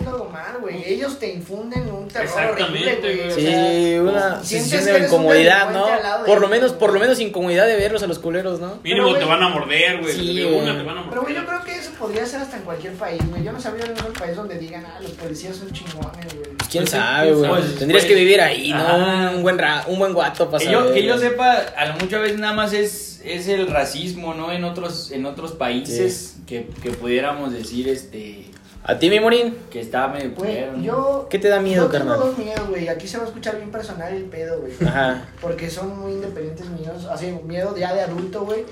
güey. 0.59 0.83
Ellos 0.85 1.19
te 1.19 1.31
infunden 1.33 1.89
un 1.91 2.07
terror 2.07 2.25
Exactamente, 2.25 2.97
horrible, 2.97 3.15
güey. 3.15 3.31
O 3.31 3.35
Sí, 3.35 3.41
sea, 3.41 4.01
una 4.01 4.43
sensación 4.43 4.99
de 5.01 5.05
incomodidad, 5.07 5.71
¿no? 5.71 5.87
lado 5.87 6.25
Por 6.25 6.41
lo 6.41 6.47
menos, 6.47 6.73
por 6.73 6.93
lo 6.93 6.99
menos 6.99 7.19
incomodidad 7.19 7.67
de 7.67 7.75
verlos 7.75 8.03
a 8.03 8.07
los 8.07 8.19
culeros, 8.19 8.59
¿no? 8.59 8.79
Mínimo 8.83 9.07
Pero, 9.07 9.19
te 9.19 9.25
van 9.25 9.43
a 9.43 9.49
morder, 9.49 10.01
güey. 10.01 10.13
sí, 10.13 10.35
te 10.35 10.43
van 10.55 10.69
a 10.69 10.73
morder. 10.83 11.09
Pero, 11.09 11.21
güey, 11.23 11.35
yo 11.35 11.45
creo 11.45 11.63
que 11.63 11.75
eso 11.77 11.91
podría 11.99 12.25
ser 12.25 12.41
hasta 12.41 12.57
en 12.57 12.63
cualquier 12.63 12.93
país, 12.93 13.21
güey. 13.29 13.43
Yo 13.43 13.51
no 13.51 13.59
sabía 13.61 13.85
de 13.85 13.93
ningún 13.93 14.13
país 14.13 14.35
donde 14.35 14.57
digan, 14.57 14.85
ah, 14.85 14.99
los 15.01 15.11
policías 15.11 15.55
son 15.55 15.71
chingones, 15.71 16.33
güey. 16.35 16.49
¿Quién 16.69 16.83
Pues 16.85 16.89
sabe, 16.89 17.27
pues, 17.33 17.37
güey? 17.39 17.49
pues, 17.51 17.75
Tendrías 17.77 18.03
pues, 18.03 18.13
que 18.13 18.19
vivir 18.19 18.41
ahí, 18.41 18.73
¿no? 18.73 19.31
Un 19.37 19.43
buen, 19.43 19.57
ra 19.59 19.83
un 19.87 19.99
buen 19.99 20.13
guato 20.13 20.49
para 20.49 20.63
Que 20.63 20.71
yo, 20.71 20.79
saber, 20.79 20.93
que 20.93 21.03
yo 21.05 21.17
sepa, 21.17 21.53
a 21.77 21.85
lo 21.85 21.93
mucho 21.95 22.17
a 22.17 22.19
veces 22.19 22.39
nada 22.39 22.53
más 22.53 22.73
es, 22.73 23.21
es 23.23 23.47
el 23.47 23.67
racismo, 23.67 24.33
¿no? 24.33 24.51
En 24.51 24.63
otros, 24.63 25.11
en 25.11 25.25
otros 25.25 25.51
países 25.51 26.37
que, 26.47 26.67
que 26.81 26.91
pudiéramos 26.91 27.53
decir, 27.53 27.87
este, 27.89 28.45
¿A 28.85 28.99
ti, 28.99 29.09
mi 29.09 29.19
morín? 29.19 29.57
que 29.71 29.79
está 29.79 30.07
medio 30.09 30.31
Güey, 30.35 30.51
culero, 30.55 30.71
¿no? 30.73 30.83
yo... 30.83 31.27
¿Qué 31.29 31.39
te 31.39 31.47
da 31.47 31.59
miedo, 31.59 31.85
yo 31.85 31.99
tengo 31.99 32.15
dos 32.15 32.37
miedos, 32.37 32.67
güey. 32.67 32.89
Aquí 32.89 33.07
se 33.07 33.17
va 33.17 33.23
a 33.23 33.27
escuchar 33.27 33.55
bien 33.57 33.71
personal 33.71 34.13
el 34.13 34.25
pedo, 34.25 34.59
güey. 34.59 34.73
Ajá. 34.85 35.25
Porque 35.41 35.69
son 35.69 35.97
muy 35.99 36.11
independientes 36.13 36.69
míos. 36.69 37.07
Así, 37.09 37.31
miedo 37.45 37.75
ya 37.77 37.93
de 37.93 38.01
adulto, 38.01 38.43
güey. 38.45 38.65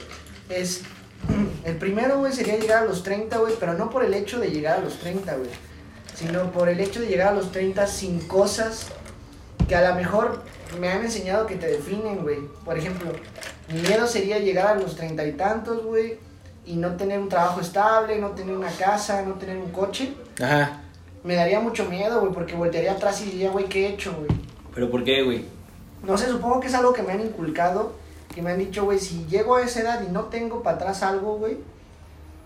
Es. 0.49 0.81
El 1.63 1.77
primero, 1.77 2.17
güey, 2.17 2.33
sería 2.33 2.57
llegar 2.57 2.83
a 2.83 2.85
los 2.85 3.03
30, 3.03 3.37
güey. 3.37 3.53
Pero 3.59 3.73
no 3.75 3.89
por 3.89 4.03
el 4.03 4.13
hecho 4.15 4.39
de 4.39 4.49
llegar 4.49 4.79
a 4.79 4.81
los 4.81 4.97
30, 4.99 5.35
güey. 5.35 5.49
Sino 6.15 6.51
por 6.51 6.67
el 6.67 6.79
hecho 6.79 6.99
de 6.99 7.07
llegar 7.07 7.29
a 7.29 7.33
los 7.33 7.51
30 7.51 7.85
sin 7.87 8.19
cosas 8.27 8.87
que 9.67 9.75
a 9.75 9.87
lo 9.89 9.95
mejor 9.95 10.43
me 10.79 10.89
han 10.89 11.03
enseñado 11.03 11.45
que 11.45 11.55
te 11.55 11.67
definen, 11.67 12.23
güey. 12.23 12.39
Por 12.65 12.77
ejemplo, 12.77 13.11
mi 13.71 13.79
miedo 13.81 14.07
sería 14.07 14.39
llegar 14.39 14.67
a 14.67 14.75
los 14.75 14.95
treinta 14.95 15.25
y 15.25 15.33
tantos, 15.33 15.83
güey. 15.85 16.17
Y 16.65 16.75
no 16.75 16.95
tener 16.95 17.19
un 17.19 17.27
trabajo 17.29 17.59
estable, 17.61 18.19
no 18.19 18.29
tener 18.29 18.55
una 18.55 18.69
casa, 18.71 19.23
no 19.23 19.33
tener 19.33 19.57
un 19.57 19.71
coche. 19.71 20.13
Ajá. 20.41 20.81
Me 21.23 21.35
daría 21.35 21.59
mucho 21.59 21.85
miedo, 21.85 22.19
güey, 22.21 22.31
porque 22.33 22.55
voltearía 22.55 22.93
atrás 22.93 23.21
y 23.21 23.25
diría, 23.31 23.49
güey, 23.51 23.65
¿qué 23.65 23.85
he 23.85 23.89
hecho, 23.89 24.13
güey? 24.13 24.29
Pero 24.73 24.89
¿por 24.89 25.03
qué, 25.03 25.23
güey? 25.23 25.45
No 26.03 26.17
sé, 26.17 26.27
supongo 26.29 26.59
que 26.59 26.67
es 26.67 26.73
algo 26.73 26.93
que 26.93 27.03
me 27.03 27.13
han 27.13 27.21
inculcado, 27.21 27.93
que 28.33 28.41
me 28.41 28.51
han 28.51 28.59
dicho, 28.59 28.85
güey, 28.85 28.97
si 28.99 29.25
llego 29.27 29.55
a 29.55 29.63
esa 29.63 29.81
edad 29.81 30.03
y 30.07 30.11
no 30.11 30.25
tengo 30.25 30.63
para 30.63 30.77
atrás 30.77 31.03
algo, 31.03 31.37
güey, 31.37 31.57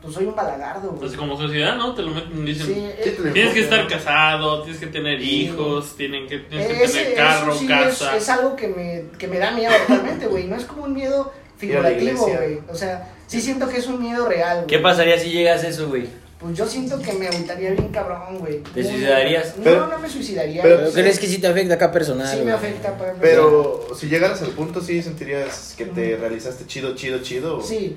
pues 0.02 0.14
soy 0.14 0.26
un 0.26 0.36
balagardo, 0.36 0.82
güey. 0.82 0.94
Entonces, 0.96 1.18
como 1.18 1.38
sociedad, 1.38 1.76
¿no? 1.78 1.94
Te 1.96 2.02
lo 2.02 2.12
meten, 2.12 2.44
dicen. 2.46 2.66
Sí, 2.68 3.12
Tienes 3.34 3.54
que 3.54 3.62
estar 3.62 3.88
casado, 3.88 4.62
tienes 4.64 4.80
que 4.80 4.88
tener 4.88 5.20
Sí. 5.20 5.44
hijos, 5.44 5.96
tienen 5.96 6.28
que, 6.28 6.40
tienes 6.40 6.68
que 6.68 6.88
tener 6.88 7.16
carro, 7.16 7.56
sí 7.56 7.68
casa. 7.68 8.16
Es, 8.16 8.24
es 8.24 8.30
algo 8.30 8.56
que 8.56 8.68
me, 8.68 9.18
que 9.18 9.28
me 9.28 9.40
da 9.40 9.52
miedo 9.52 9.74
totalmente, 9.88 10.28
güey. 10.28 10.46
No 10.48 10.56
es 10.58 10.66
como 10.66 10.84
un 10.84 10.94
miedo 10.94 11.32
figurativo, 11.58 12.28
güey. 12.28 12.60
O 12.70 12.76
sea, 12.76 13.10
sí 13.28 13.42
siento 13.42 13.68
que 13.68 13.78
es 13.78 13.88
un 13.88 14.00
miedo 14.02 14.28
real, 14.28 14.58
güey. 14.58 14.68
¿Qué 14.68 14.80
pasaría 14.80 15.20
si 15.20 15.30
llegas 15.32 15.64
a 15.64 15.68
eso, 15.68 15.88
güey? 15.88 16.08
Pues 16.40 16.58
yo 16.58 16.68
siento 16.68 17.00
que 17.02 17.14
me 17.14 17.28
agüitaría 17.28 17.72
bien 17.72 17.88
cabrón, 17.90 18.40
güey. 18.40 18.60
¿Te 18.62 18.84
suicidarías? 18.84 19.56
No, 19.58 19.64
Pero- 19.64 19.88
no 19.88 19.98
me 20.00 20.10
suicidaría. 20.10 20.62
pero- 20.62 20.76
¿Pero 20.78 20.90
o 20.90 20.92
sea, 20.92 21.02
crees 21.02 21.18
que 21.20 21.28
sí 21.28 21.38
te 21.40 21.48
afecta 21.48 21.76
acá 21.76 21.92
personal? 21.92 22.28
Sí 22.30 22.38
me 22.38 22.44
güey? 22.44 22.54
afecta, 22.56 22.98
pues, 22.98 23.12
Pero 23.22 23.88
si 23.98 24.08
llegaras 24.08 24.42
al 24.42 24.50
punto, 24.50 24.82
sí 24.82 25.02
sentirías 25.02 25.74
que 25.78 25.86
te 25.86 26.18
realizaste 26.18 26.68
chido, 26.68 26.94
chido, 26.96 27.20
chido. 27.20 27.58
o- 27.58 27.62
Sí, 27.64 27.96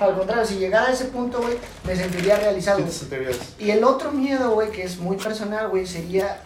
al 0.00 0.16
contrario, 0.16 0.44
si 0.46 0.54
llegara 0.56 0.88
a 0.88 0.92
ese 0.92 1.04
punto, 1.04 1.40
güey, 1.42 1.54
me 1.86 1.94
sentiría 1.94 2.36
realizado. 2.36 2.78
Sí 2.78 2.84
te 2.84 2.90
sentirías. 2.90 3.36
Y 3.60 3.70
el 3.70 3.84
otro 3.84 4.10
miedo, 4.12 4.50
güey, 4.52 4.70
que 4.72 4.82
es 4.82 4.96
muy 4.96 5.16
personal, 5.18 5.68
güey, 5.68 5.86
sería 5.86 6.40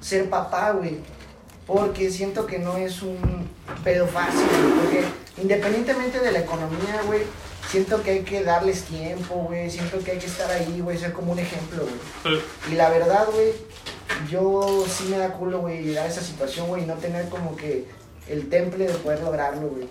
ser 0.00 0.28
papá, 0.30 0.72
güey. 0.72 0.96
Porque 1.66 2.10
siento 2.10 2.46
que 2.46 2.58
no 2.58 2.76
es 2.78 3.02
un 3.02 3.48
pedo 3.84 4.06
fácil, 4.06 4.40
güey. 4.40 4.72
Porque 4.80 5.04
independientemente 5.40 6.18
de 6.18 6.32
la 6.32 6.40
economía, 6.40 7.00
güey, 7.06 7.20
siento 7.70 8.02
que 8.02 8.10
hay 8.10 8.20
que 8.20 8.42
darles 8.42 8.84
tiempo, 8.84 9.46
güey. 9.46 9.70
Siento 9.70 9.98
que 10.00 10.12
hay 10.12 10.18
que 10.18 10.26
estar 10.26 10.50
ahí, 10.50 10.80
güey, 10.80 10.98
ser 10.98 11.12
como 11.12 11.32
un 11.32 11.38
ejemplo, 11.38 11.84
güey. 12.24 12.40
Y 12.70 12.74
la 12.74 12.90
verdad, 12.90 13.26
güey, 13.32 13.52
yo 14.30 14.84
sí 14.88 15.04
me 15.04 15.18
da 15.18 15.32
culo, 15.32 15.60
güey, 15.60 15.82
llegar 15.82 16.06
a 16.06 16.08
esa 16.08 16.20
situación, 16.20 16.66
güey, 16.66 16.82
y 16.82 16.86
no 16.86 16.94
tener 16.94 17.28
como 17.28 17.56
que 17.56 17.86
el 18.28 18.48
temple 18.48 18.86
de 18.86 18.94
poder 18.94 19.20
lograrlo, 19.20 19.68
güey. 19.68 19.86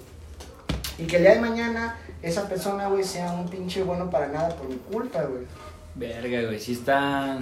Y 0.97 1.05
que 1.05 1.17
el 1.17 1.23
día 1.23 1.35
de 1.35 1.41
mañana 1.41 1.97
esa 2.21 2.49
persona, 2.49 2.89
güey, 2.89 3.03
sea 3.03 3.31
un 3.31 3.47
pinche 3.47 3.83
bueno 3.83 4.09
para 4.09 4.27
nada 4.27 4.49
por 4.49 4.67
mi 4.67 4.75
culpa, 4.75 5.23
güey. 5.23 5.43
Verga, 5.95 6.47
güey, 6.47 6.59
sí 6.59 6.73
está... 6.73 7.39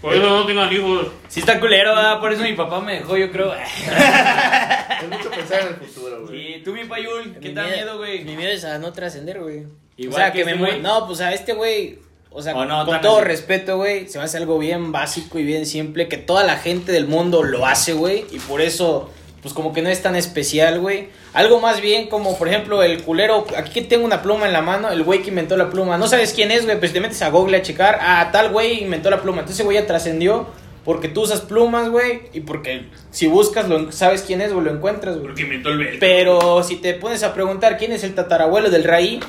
por 0.00 0.14
eso 0.14 0.28
no 0.28 0.46
tengan 0.46 0.72
hijos. 0.72 1.08
Sí 1.28 1.40
está 1.40 1.60
culero, 1.60 1.94
¿verdad? 1.94 2.20
Por 2.20 2.32
eso 2.32 2.42
mi 2.42 2.54
papá 2.54 2.80
me 2.80 2.94
dejó, 2.94 3.16
yo 3.16 3.30
creo. 3.30 3.52
Es 3.54 5.08
mucho 5.08 5.30
pensar 5.30 5.60
en 5.62 5.68
el 5.68 5.74
futuro, 5.76 6.26
güey. 6.26 6.56
Y 6.56 6.62
tú, 6.62 6.72
mi 6.72 6.84
payul, 6.84 7.34
¿qué 7.34 7.48
Mi 7.48 7.54
te 7.54 7.60
da 7.60 7.66
miedo, 7.66 7.92
Mi 7.92 7.98
güey? 7.98 8.24
miedo 8.36 8.50
es 8.50 8.64
a 8.64 8.78
no 8.78 8.92
trascender, 8.92 9.40
güey. 9.40 9.64
Igual 9.96 10.14
o 10.14 10.16
sea, 10.16 10.32
que 10.32 10.38
que, 10.40 10.44
me 10.44 10.52
este 10.52 10.64
güey. 10.64 10.80
No, 10.80 11.06
pues 11.06 11.20
a 11.20 11.32
este 11.32 11.52
güey. 11.52 11.98
O 12.32 12.42
sea, 12.42 12.54
no, 12.54 12.86
con 12.86 13.00
todo 13.00 13.18
así. 13.18 13.26
respeto, 13.26 13.76
güey, 13.76 14.08
se 14.08 14.18
me 14.18 14.24
hace 14.24 14.36
algo 14.36 14.58
bien 14.58 14.92
básico 14.92 15.38
y 15.38 15.44
bien 15.44 15.66
simple 15.66 16.06
que 16.08 16.16
toda 16.16 16.44
la 16.44 16.56
gente 16.58 16.92
del 16.92 17.08
mundo 17.08 17.42
lo 17.42 17.66
hace, 17.66 17.92
güey, 17.92 18.24
y 18.30 18.38
por 18.38 18.60
eso, 18.60 19.10
pues 19.42 19.54
como 19.54 19.72
que 19.72 19.80
no 19.82 19.88
es 19.88 20.02
tan 20.02 20.16
especial, 20.16 20.80
güey. 20.80 21.08
Algo 21.32 21.60
más 21.60 21.80
bien 21.80 22.08
como, 22.08 22.36
por 22.38 22.48
ejemplo, 22.48 22.82
el 22.82 23.02
culero, 23.02 23.46
aquí 23.56 23.70
que 23.72 23.82
tengo 23.82 24.04
una 24.04 24.22
pluma 24.22 24.46
en 24.46 24.52
la 24.52 24.60
mano, 24.62 24.90
el 24.90 25.02
güey 25.02 25.22
que 25.22 25.30
inventó 25.30 25.56
la 25.56 25.70
pluma, 25.70 25.96
no 25.98 26.08
sabes 26.08 26.32
quién 26.34 26.50
es, 26.50 26.64
güey, 26.66 26.78
pues 26.78 26.92
te 26.92 27.00
metes 27.00 27.22
a 27.22 27.30
Google 27.30 27.56
a 27.56 27.62
checar, 27.62 27.98
ah, 28.02 28.28
tal 28.32 28.50
güey 28.50 28.82
inventó 28.82 29.08
la 29.10 29.22
pluma, 29.22 29.40
entonces 29.40 29.64
güey 29.64 29.78
ya 29.78 29.86
trascendió 29.86 30.46
porque 30.84 31.08
tú 31.08 31.22
usas 31.22 31.40
plumas, 31.42 31.88
güey, 31.90 32.22
y 32.32 32.40
porque 32.40 32.86
si 33.10 33.26
buscas, 33.28 33.68
lo, 33.68 33.92
sabes 33.92 34.22
quién 34.22 34.40
es, 34.40 34.52
güey, 34.52 34.64
lo 34.64 34.72
encuentras, 34.72 35.14
güey. 35.16 35.26
Porque 35.28 35.42
inventó 35.42 35.68
el 35.70 35.78
velcro. 35.78 35.98
Pero 36.00 36.62
si 36.62 36.76
te 36.76 36.94
pones 36.94 37.22
a 37.22 37.32
preguntar 37.34 37.76
quién 37.78 37.92
es 37.92 38.02
el 38.02 38.14
tatarabuelo 38.14 38.70
del 38.70 38.84
Raí, 38.84 39.20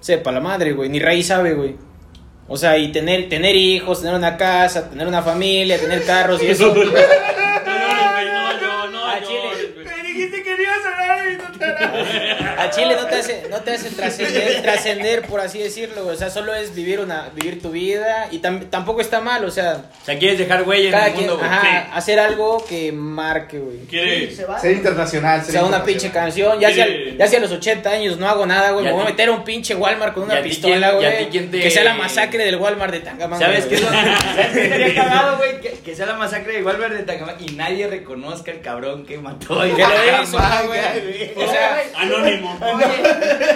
sepa 0.00 0.30
la 0.32 0.40
madre, 0.40 0.72
güey. 0.72 0.88
Ni 0.88 1.00
Raí 1.00 1.22
sabe, 1.24 1.54
güey. 1.54 1.74
O 2.48 2.56
sea, 2.56 2.78
y 2.78 2.92
tener, 2.92 3.28
tener 3.28 3.56
hijos, 3.56 4.00
tener 4.00 4.14
una 4.14 4.36
casa, 4.36 4.88
tener 4.88 5.08
una 5.08 5.22
familia, 5.22 5.78
tener 5.80 6.04
carros 6.04 6.40
y 6.42 6.46
eso. 6.50 6.68
No 6.68 6.74
llores, 6.74 6.94
güey, 6.94 8.26
no, 8.26 8.60
yo, 8.60 8.86
no, 8.92 9.04
Ah, 9.04 9.18
llores, 9.18 9.28
chile. 9.28 9.72
güey. 9.74 9.86
Me 9.86 10.08
dijiste 10.08 10.42
que 10.44 10.50
no 10.56 10.62
ibas 10.62 10.86
a 12.66 12.70
Chile 12.70 12.96
no 12.96 13.06
te 13.06 13.14
hace, 13.16 13.46
no 13.50 13.56
te 13.60 13.70
hace 13.72 13.90
trascender, 13.90 14.62
trascender, 14.62 15.22
por 15.22 15.40
así 15.40 15.58
decirlo, 15.58 16.04
güey. 16.04 16.14
O 16.14 16.18
sea, 16.18 16.30
solo 16.30 16.54
es 16.54 16.74
vivir 16.74 17.00
una, 17.00 17.28
vivir 17.34 17.60
tu 17.62 17.70
vida 17.70 18.28
y 18.30 18.40
tam- 18.40 18.68
tampoco 18.70 19.00
está 19.00 19.20
mal, 19.20 19.44
o 19.44 19.50
sea, 19.50 19.84
O 20.02 20.04
sea, 20.04 20.18
quieres 20.18 20.38
dejar 20.38 20.62
huella 20.62 20.86
en 20.86 20.92
cada 20.92 21.06
el 21.08 21.12
quien, 21.14 21.26
mundo, 21.26 21.38
güey. 21.38 21.50
ajá, 21.50 21.62
sí. 21.86 21.90
hacer 21.94 22.18
algo 22.20 22.64
que 22.68 22.92
marque, 22.92 23.58
güey. 23.58 23.78
Quiere. 23.86 24.30
Se 24.34 24.44
va. 24.44 24.58
Ser 24.60 24.72
internacional. 24.72 25.40
O 25.40 25.42
ser 25.44 25.52
sea, 25.52 25.64
una 25.64 25.84
pinche 25.84 26.10
canción, 26.10 26.58
ya 26.60 26.72
sea, 26.72 26.86
Sí. 26.86 27.16
ya 27.18 27.26
sea 27.26 27.38
a 27.38 27.42
los 27.42 27.52
80 27.52 27.90
años, 27.90 28.18
no 28.18 28.28
hago 28.28 28.46
nada, 28.46 28.70
güey. 28.72 28.84
¿Y 28.84 28.88
a 28.88 28.90
Me 28.90 28.96
voy 28.96 29.06
a 29.06 29.10
meter 29.10 29.28
a 29.28 29.32
un 29.32 29.44
pinche 29.44 29.74
Walmart 29.74 30.14
con 30.14 30.24
¿Y 30.24 30.26
una 30.32 30.42
pistola, 30.42 30.92
güey. 30.92 31.18
ti 31.24 31.28
quién 31.30 31.50
te- 31.50 31.60
Que 31.60 31.70
sea 31.70 31.84
la 31.84 31.94
masacre 31.94 32.44
del 32.44 32.56
Walmart 32.56 32.92
de 32.92 33.00
Tangamanga. 33.00 33.44
¿Sabes 33.46 33.66
qué 33.66 33.76
güey. 33.76 33.88
es 33.88 33.90
lo 33.90 33.90
¿sabes 33.90 34.48
qué 34.52 34.62
estaría 34.64 34.94
cagado, 35.02 35.36
güey? 35.38 35.60
Que, 35.60 35.70
que 35.84 35.94
sea 35.94 36.06
la 36.06 36.14
masacre 36.14 36.52
de 36.54 36.62
Walmart 36.64 36.92
de 36.92 37.02
Tacamac 37.04 37.40
y 37.40 37.52
nadie 37.52 37.86
reconozca 37.86 38.50
al 38.50 38.60
cabrón 38.60 39.04
que 39.06 39.18
mató 39.18 39.60
Que 39.62 39.68
lo 39.82 40.22
hizo, 40.22 40.38
güey. 40.66 41.32
O 41.36 41.50
sea, 41.50 41.78
Anónimo. 41.96 42.55
Oye, 42.60 42.86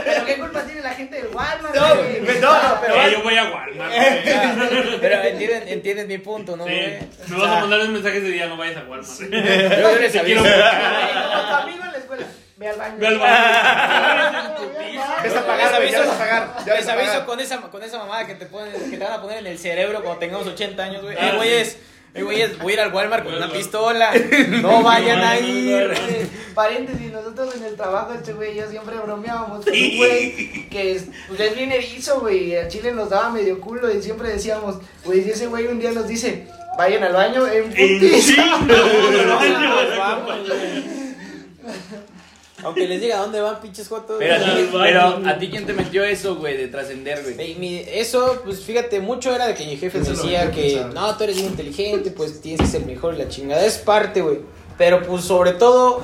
pero 0.04 0.25
qué 0.26 0.38
culpa 0.38 0.62
tiene 0.62 0.80
la 0.83 0.90
gente 0.90 1.16
del 1.16 1.26
Walmart, 1.35 1.75
No, 1.75 1.95
güey? 1.97 2.21
güey, 2.21 2.38
no, 2.40 2.62
no, 2.62 2.80
pero 2.80 2.95
Eh, 2.95 3.11
yo 3.12 3.23
voy 3.23 3.37
a 3.38 3.45
Walmart. 3.45 3.75
güey. 3.76 5.00
pero 5.00 5.23
entienden, 5.23 5.69
entienden 5.69 6.09
mi 6.09 6.19
punto, 6.19 6.57
¿no, 6.57 6.64
Sí. 6.66 6.71
güey? 6.73 6.99
Me 7.28 7.37
O 7.37 7.38
vas 7.40 7.49
sea, 7.49 7.57
a 7.59 7.61
mandar 7.61 7.80
un 7.80 7.92
mensaje 7.92 8.19
ese 8.19 8.28
día, 8.28 8.47
no 8.47 8.57
vayas 8.57 8.76
a 8.76 8.80
Walmart. 8.88 9.09
Yo, 9.21 9.28
yo 9.30 9.99
les 9.99 10.16
aviso. 10.16 10.42
quiero 10.42 10.42
Como 10.42 11.49
tu 11.49 11.54
amigo 11.54 11.85
en 11.85 11.92
la 11.92 11.99
escuela. 11.99 12.26
Ve 12.57 12.69
al 12.69 12.76
baño. 12.76 12.95
Ve 12.99 13.07
al 13.07 13.19
baño. 13.19 13.35
Pagado, 14.30 14.66
Les 15.23 15.33
ya 15.35 15.76
aviso, 15.76 15.99
vas 16.00 16.09
a 16.09 16.19
pagar. 16.19 16.49
Ya 16.66 16.75
les 16.75 16.88
a 16.88 16.92
aviso 16.92 17.12
pagar. 17.12 17.26
con 17.26 17.40
esa, 17.40 17.57
con 17.61 17.83
esa 17.83 17.99
mamada 17.99 18.26
que 18.26 18.35
te, 18.35 18.47
ponen, 18.47 18.73
que 18.90 18.97
te 18.97 19.02
van 19.04 19.12
a 19.14 19.21
poner 19.23 19.38
en 19.38 19.47
el 19.47 19.59
cerebro 19.59 20.00
cuando 20.02 20.19
tengamos 20.19 20.47
80 20.47 20.83
años, 20.83 21.02
güey. 21.02 21.16
Ah, 21.19 21.28
Eh, 21.28 21.37
güeyes, 21.37 21.78
eh, 22.14 22.23
güeyes, 22.23 22.59
voy 22.59 22.73
a 22.73 22.75
ir 22.75 22.81
al 22.81 22.93
Walmart 22.93 23.25
con 23.25 23.35
una 23.35 23.50
pistola. 23.50 24.12
No 24.62 24.83
vayan 24.83 25.21
a 25.21 25.38
ir. 25.38 25.93
Eh, 25.93 26.26
Paréntesis, 26.55 27.12
nosotros 27.12 27.55
en 27.57 27.64
el 27.64 27.76
trabajo, 27.76 28.12
este 28.12 28.33
güey 28.33 28.57
yo 28.57 28.69
siempre 28.69 28.97
bromeábamos 28.99 29.64
con 29.64 29.73
un 29.73 29.97
güey 29.97 30.69
que 30.69 30.93
es, 30.97 31.05
pues 31.29 31.40
es 31.40 31.57
bien 31.57 31.71
erizo, 31.73 32.21
güey. 32.21 32.57
A 32.57 32.69
Chile 32.69 32.93
nos 32.93 33.09
daba 33.11 33.31
medio 33.31 33.61
culo 33.61 33.90
y 33.95 34.02
siempre 34.02 34.29
decíamos, 34.29 34.76
güey, 35.05 35.23
si 35.23 35.31
ese 35.31 35.47
güey 35.47 35.69
un 35.69 35.79
día 35.79 35.93
nos 35.93 36.09
dice, 36.09 36.47
vayan 36.76 37.05
al 37.05 37.12
baño 37.12 37.47
en 37.47 37.69
putiza. 37.71 38.35
chinga. 38.35 38.59
Vamos, 39.99 40.25
güey. 40.26 40.30
Aunque 42.64 42.87
les 42.88 43.00
diga 43.00 43.19
dónde 43.19 43.40
van 43.40 43.61
pinches 43.61 43.88
fotos. 43.88 44.17
Pero 44.19 44.35
a 44.35 44.38
ti, 44.38 44.69
pero 44.73 45.00
a 45.29 45.38
ti 45.38 45.49
quién 45.49 45.67
te 45.67 45.73
metió 45.73 46.05
eso, 46.05 46.37
güey, 46.37 46.57
de 46.57 46.69
trascender, 46.69 47.23
güey. 47.23 47.55
Mi- 47.57 47.85
eso, 47.87 48.40
pues 48.45 48.61
fíjate, 48.61 49.00
mucho 49.00 49.35
era 49.35 49.47
de 49.47 49.55
que 49.55 49.64
mi 49.67 49.76
jefe 49.76 49.99
me 49.99 50.05
Eso 50.05 50.12
es 50.12 50.19
lo 50.19 50.25
decía 50.25 50.50
que 50.50 50.57
yo 50.57 50.62
que 50.79 50.83
pensaba. 50.85 51.09
no, 51.09 51.17
tú 51.17 51.25
eres 51.25 51.37
bien 51.37 51.49
inteligente, 51.49 52.11
pues 52.11 52.40
tienes 52.40 52.61
que 52.61 52.67
ser 52.67 52.85
mejor 52.87 53.14
y 53.14 53.19
la 53.19 53.29
chingada. 53.29 53.64
Es 53.64 53.79
parte, 53.79 54.21
güey. 54.23 54.40
Pero 54.79 55.02
pues 55.02 55.25
sobre 55.25 55.52
todo, 55.52 56.00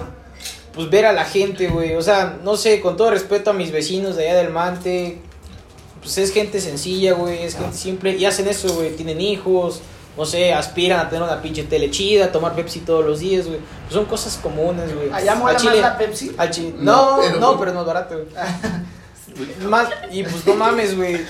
pues 0.75 0.91
ver 0.91 1.07
a 1.07 1.13
la 1.13 1.25
gente, 1.25 1.69
güey. 1.69 1.95
O 1.95 2.03
sea, 2.03 2.39
no 2.45 2.57
sé, 2.57 2.81
con 2.81 2.97
todo 2.97 3.11
respeto 3.11 3.51
a 3.51 3.53
mis 3.53 3.73
vecinos 3.73 4.17
de 4.17 4.29
allá 4.29 4.39
del 4.43 4.51
Mante, 4.53 5.19
pues 6.03 6.19
es 6.19 6.33
gente 6.33 6.61
sencilla, 6.61 7.15
güey, 7.15 7.43
es 7.43 7.55
gente 7.57 7.77
simple. 7.77 8.17
Y 8.17 8.25
hacen 8.27 8.47
eso, 8.49 8.73
güey, 8.75 8.91
tienen 8.97 9.21
hijos, 9.21 9.81
no 10.17 10.25
sé, 10.25 10.55
aspiran 10.55 11.01
a 11.01 11.09
tener 11.09 11.23
una 11.23 11.43
pinche 11.43 11.65
tele 11.65 11.91
chida, 11.91 12.33
tomar 12.33 12.55
Pepsi 12.55 12.81
todos 12.81 13.05
los 13.05 13.21
días, 13.21 13.47
güey. 13.47 13.59
Pues 13.85 13.95
son 13.95 14.05
cosas 14.07 14.39
comunes, 14.43 14.95
güey. 14.95 15.11
Allá 15.13 15.35
mola 15.35 15.51
Al 15.51 15.55
más 15.55 15.63
chile- 15.63 15.81
la 15.83 15.99
Pepsi. 15.99 16.33
al 16.39 16.51
chi- 16.51 16.75
No, 16.79 17.17
No, 17.17 17.23
pero- 17.23 17.41
no, 17.41 17.59
pero 17.61 17.73
no 17.75 17.81
es 17.81 17.87
barato, 17.87 18.15
güey. 18.17 18.27
Más, 19.69 19.89
y 20.11 20.23
pues 20.23 20.47
no 20.47 20.55
mames, 20.55 20.97
güey. 20.97 21.21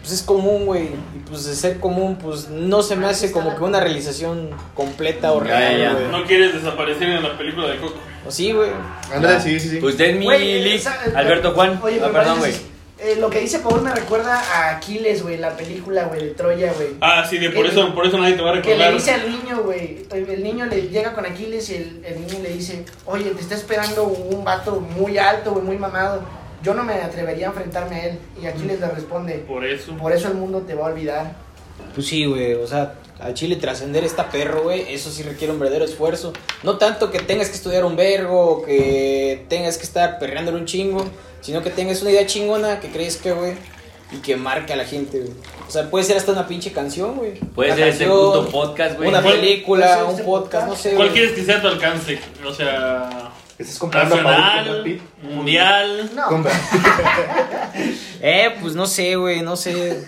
Pues 0.00 0.12
es 0.12 0.22
común, 0.22 0.66
güey. 0.66 0.84
Y 0.84 1.18
pues 1.28 1.44
de 1.46 1.56
ser 1.56 1.80
común, 1.80 2.16
pues 2.16 2.48
no 2.48 2.80
se 2.82 2.94
me 2.94 3.06
hace 3.06 3.32
como 3.32 3.56
que 3.56 3.64
una 3.64 3.80
realización 3.80 4.50
completa 4.74 5.32
o 5.32 5.40
real, 5.40 5.76
ya. 5.80 5.92
güey. 5.94 6.06
No 6.12 6.24
quieres 6.24 6.54
desaparecer 6.54 7.08
en 7.10 7.22
la 7.24 7.36
película 7.36 7.66
de 7.66 7.78
Coco. 7.80 7.94
O 8.24 8.30
sí, 8.30 8.52
güey. 8.52 8.70
Ándale, 9.12 9.40
sí, 9.40 9.58
sí, 9.58 9.68
sí. 9.68 9.84
Usted 9.84 10.04
es 10.10 10.16
mi 10.16 10.26
Güey, 10.26 10.62
leak, 10.62 10.76
esa- 10.76 10.96
Alberto 11.16 11.52
Juan. 11.54 11.80
Oye, 11.82 12.00
ah, 12.04 12.08
perdón, 12.12 12.38
güey. 12.38 12.54
Eh, 12.98 13.16
lo 13.20 13.28
que 13.30 13.40
dice 13.40 13.58
Paul 13.58 13.82
me 13.82 13.94
recuerda 13.94 14.40
a 14.40 14.76
Aquiles, 14.76 15.22
güey, 15.22 15.36
la 15.36 15.56
película, 15.56 16.04
güey, 16.04 16.20
de 16.24 16.30
Troya, 16.30 16.72
güey. 16.72 16.88
Ah, 17.00 17.24
sí, 17.28 17.38
de 17.38 17.50
por 17.50 17.66
eso, 17.66 17.94
por 17.94 18.06
eso 18.06 18.18
nadie 18.18 18.34
te 18.36 18.42
va 18.42 18.50
a 18.56 18.62
Que 18.62 18.70
le 18.76 18.90
recordar. 18.90 18.94
dice 18.94 19.10
al 19.12 19.30
niño, 19.30 19.62
güey, 19.62 20.06
el 20.12 20.42
niño 20.42 20.66
le 20.66 20.88
llega 20.88 21.12
con 21.14 21.26
Aquiles 21.26 21.68
y 21.70 21.74
el, 21.76 22.02
el 22.04 22.20
niño 22.26 22.38
le 22.42 22.50
dice, 22.50 22.84
oye, 23.04 23.30
te 23.30 23.40
está 23.42 23.54
esperando 23.54 24.04
un 24.04 24.44
vato 24.44 24.80
muy 24.80 25.18
alto, 25.18 25.52
güey, 25.52 25.64
muy 25.64 25.78
mamado. 25.78 26.22
Yo 26.62 26.74
no 26.74 26.82
me 26.84 26.94
atrevería 26.94 27.46
a 27.46 27.50
enfrentarme 27.50 27.96
a 27.96 28.06
él. 28.06 28.18
Y 28.42 28.46
Aquiles 28.46 28.80
le 28.80 28.88
responde, 28.88 29.34
Por 29.46 29.64
eso. 29.64 29.96
por 29.96 30.10
eso 30.12 30.28
el 30.28 30.34
mundo 30.34 30.62
te 30.62 30.74
va 30.74 30.86
a 30.86 30.90
olvidar. 30.92 31.32
Pues 31.94 32.06
sí, 32.08 32.24
güey. 32.24 32.54
O 32.54 32.66
sea, 32.66 32.94
al 33.18 33.34
chile 33.34 33.56
trascender 33.56 34.04
esta 34.04 34.30
perro, 34.30 34.64
güey, 34.64 34.92
eso 34.92 35.10
sí 35.10 35.22
requiere 35.22 35.52
un 35.52 35.58
verdadero 35.58 35.84
esfuerzo. 35.84 36.32
No 36.62 36.76
tanto 36.78 37.10
que 37.10 37.18
tengas 37.20 37.48
que 37.48 37.56
estudiar 37.56 37.84
un 37.84 37.96
vergo 37.96 38.40
o 38.46 38.62
que 38.64 39.44
tengas 39.48 39.78
que 39.78 39.84
estar 39.84 40.18
perreándole 40.18 40.58
un 40.58 40.66
chingo, 40.66 41.04
sino 41.40 41.62
que 41.62 41.70
tengas 41.70 42.02
una 42.02 42.10
idea 42.10 42.26
chingona 42.26 42.80
que 42.80 42.88
crezca, 42.90 43.32
güey. 43.32 43.54
Y 44.12 44.18
que 44.18 44.36
marque 44.36 44.72
a 44.72 44.76
la 44.76 44.84
gente, 44.84 45.18
güey. 45.18 45.32
O 45.66 45.70
sea, 45.70 45.90
puede 45.90 46.04
ser 46.04 46.16
hasta 46.16 46.30
una 46.30 46.46
pinche 46.46 46.70
canción, 46.70 47.16
güey. 47.16 47.34
Puede 47.40 47.70
Una 47.70 47.76
ser 47.76 47.88
este 47.88 48.04
canción, 48.04 48.32
puto 48.32 48.48
podcast, 48.50 48.96
güey. 48.96 49.08
Una 49.08 49.20
¿Cuál- 49.20 49.34
película, 49.40 50.04
un 50.04 50.16
podcast, 50.18 50.24
podcast? 50.24 50.68
no 50.68 50.76
sé, 50.76 50.90
¿Cuál 50.94 51.08
güey. 51.08 51.12
quieres 51.20 51.32
que 51.36 51.44
sea 51.44 51.56
a 51.58 51.62
tu 51.62 51.66
alcance? 51.68 52.18
O 52.46 52.52
sea, 52.54 53.32
Estás 53.58 53.78
comprando 53.78 54.14
nacional, 54.14 55.00
mundial. 55.22 56.10
No. 56.14 56.44
Eh, 58.20 58.54
pues 58.60 58.74
no 58.74 58.86
sé, 58.86 59.16
güey, 59.16 59.42
no 59.42 59.56
sé. 59.56 60.04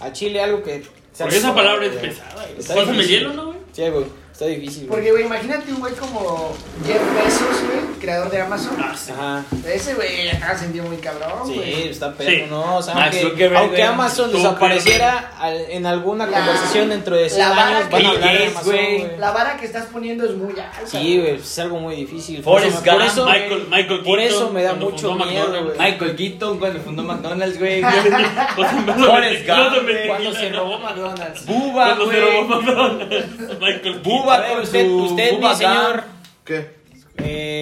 A 0.00 0.12
Chile 0.12 0.42
algo 0.42 0.62
que... 0.62 0.82
sea 1.18 1.26
Porque 1.26 1.36
esa 1.38 1.54
palabra 1.54 1.86
es 1.86 1.92
pesada. 1.96 2.34
güey. 2.44 2.56
Pásame 2.56 2.92
difícil. 2.92 3.08
hielo, 3.18 3.32
¿no, 3.34 3.46
güey? 3.46 3.58
Sí, 3.72 3.82
güey, 3.90 4.04
está 4.32 4.46
difícil, 4.46 4.86
güey. 4.86 4.88
porque, 4.90 5.10
güey, 5.12 5.24
imagínate 5.26 5.72
un 5.72 5.80
güey 5.80 5.94
como 5.94 6.54
Jeff 6.86 7.02
Bezos, 7.14 7.64
güey, 7.66 7.87
creador 7.98 8.30
de 8.30 8.40
Amazon. 8.40 8.76
Ah, 8.80 8.94
sí. 8.96 9.12
Ajá. 9.12 9.44
Ese 9.66 9.94
güey 9.94 10.28
acá 10.30 10.56
se 10.56 10.64
sintió 10.64 10.82
muy 10.84 10.96
cabrón, 10.98 11.46
Sí, 11.46 11.54
güey. 11.54 11.88
está 11.88 12.12
perro, 12.14 12.30
Sí. 12.30 12.42
¿no? 12.48 12.76
O 12.76 12.82
sea, 12.82 12.94
Mark 12.94 13.10
aunque, 13.12 13.20
Zuckerberg, 13.30 13.56
aunque 13.58 13.76
güey. 13.76 13.88
Amazon 13.88 14.26
Zuckerberg. 14.30 14.42
desapareciera 14.52 15.32
al- 15.38 15.60
en 15.70 15.86
alguna 15.86 16.26
La- 16.26 16.38
conversación 16.38 16.88
dentro 16.90 17.16
de 17.16 17.28
100 17.28 17.48
la 17.48 17.54
vara 17.54 17.76
años, 17.78 17.90
van 17.90 18.00
que- 18.00 18.06
a 18.06 18.10
hablar 18.10 18.38
de 18.38 18.46
Amazon, 18.46 18.64
güey. 18.72 18.98
güey. 19.06 19.16
La 19.18 19.30
vara 19.32 19.56
que 19.56 19.66
estás 19.66 19.86
poniendo 19.86 20.24
es 20.24 20.34
muy 20.36 20.50
alta. 20.52 20.80
Sí, 20.86 21.18
güey, 21.20 21.34
es 21.36 21.58
algo 21.58 21.78
muy 21.80 21.96
difícil. 21.96 22.42
Forrest 22.42 22.78
por 22.84 22.92
Gump, 22.94 23.04
eso, 23.06 23.26
Michael, 23.26 23.66
Michael 23.70 24.02
por 24.02 24.18
Keaton, 24.18 24.36
eso 24.36 24.50
me 24.50 24.62
da 24.62 24.68
cuando 24.70 24.90
mucho 24.90 25.08
fundó 25.10 25.24
miedo, 25.26 25.44
McDonald's. 25.46 25.76
güey. 25.78 25.92
Michael 25.92 26.16
Keaton 26.16 26.58
cuando 26.58 26.80
fundó 26.80 27.02
McDonald's, 27.02 27.58
güey. 27.58 27.82
Forrest 28.62 29.46
cuando 29.46 29.80
Gump. 29.80 29.88
Cuando 30.06 30.32
se 30.34 30.48
robó 30.50 30.78
McDonald's. 30.78 31.46
Buba, 31.46 31.84
Cuando 31.96 32.10
se 32.10 32.20
robó. 32.20 32.44
McDonald's. 32.44 33.26
Michael 33.60 34.00
Buba 34.02 34.34
A 34.34 34.40
ver, 34.40 34.50
con 34.52 34.60
usted, 34.62 34.86
su 34.86 34.96
usted 35.04 35.30
mi 35.32 35.36
Buba 35.38 35.54
señor. 35.54 36.04
¿Qué? 36.44 36.78
eh, 37.18 37.57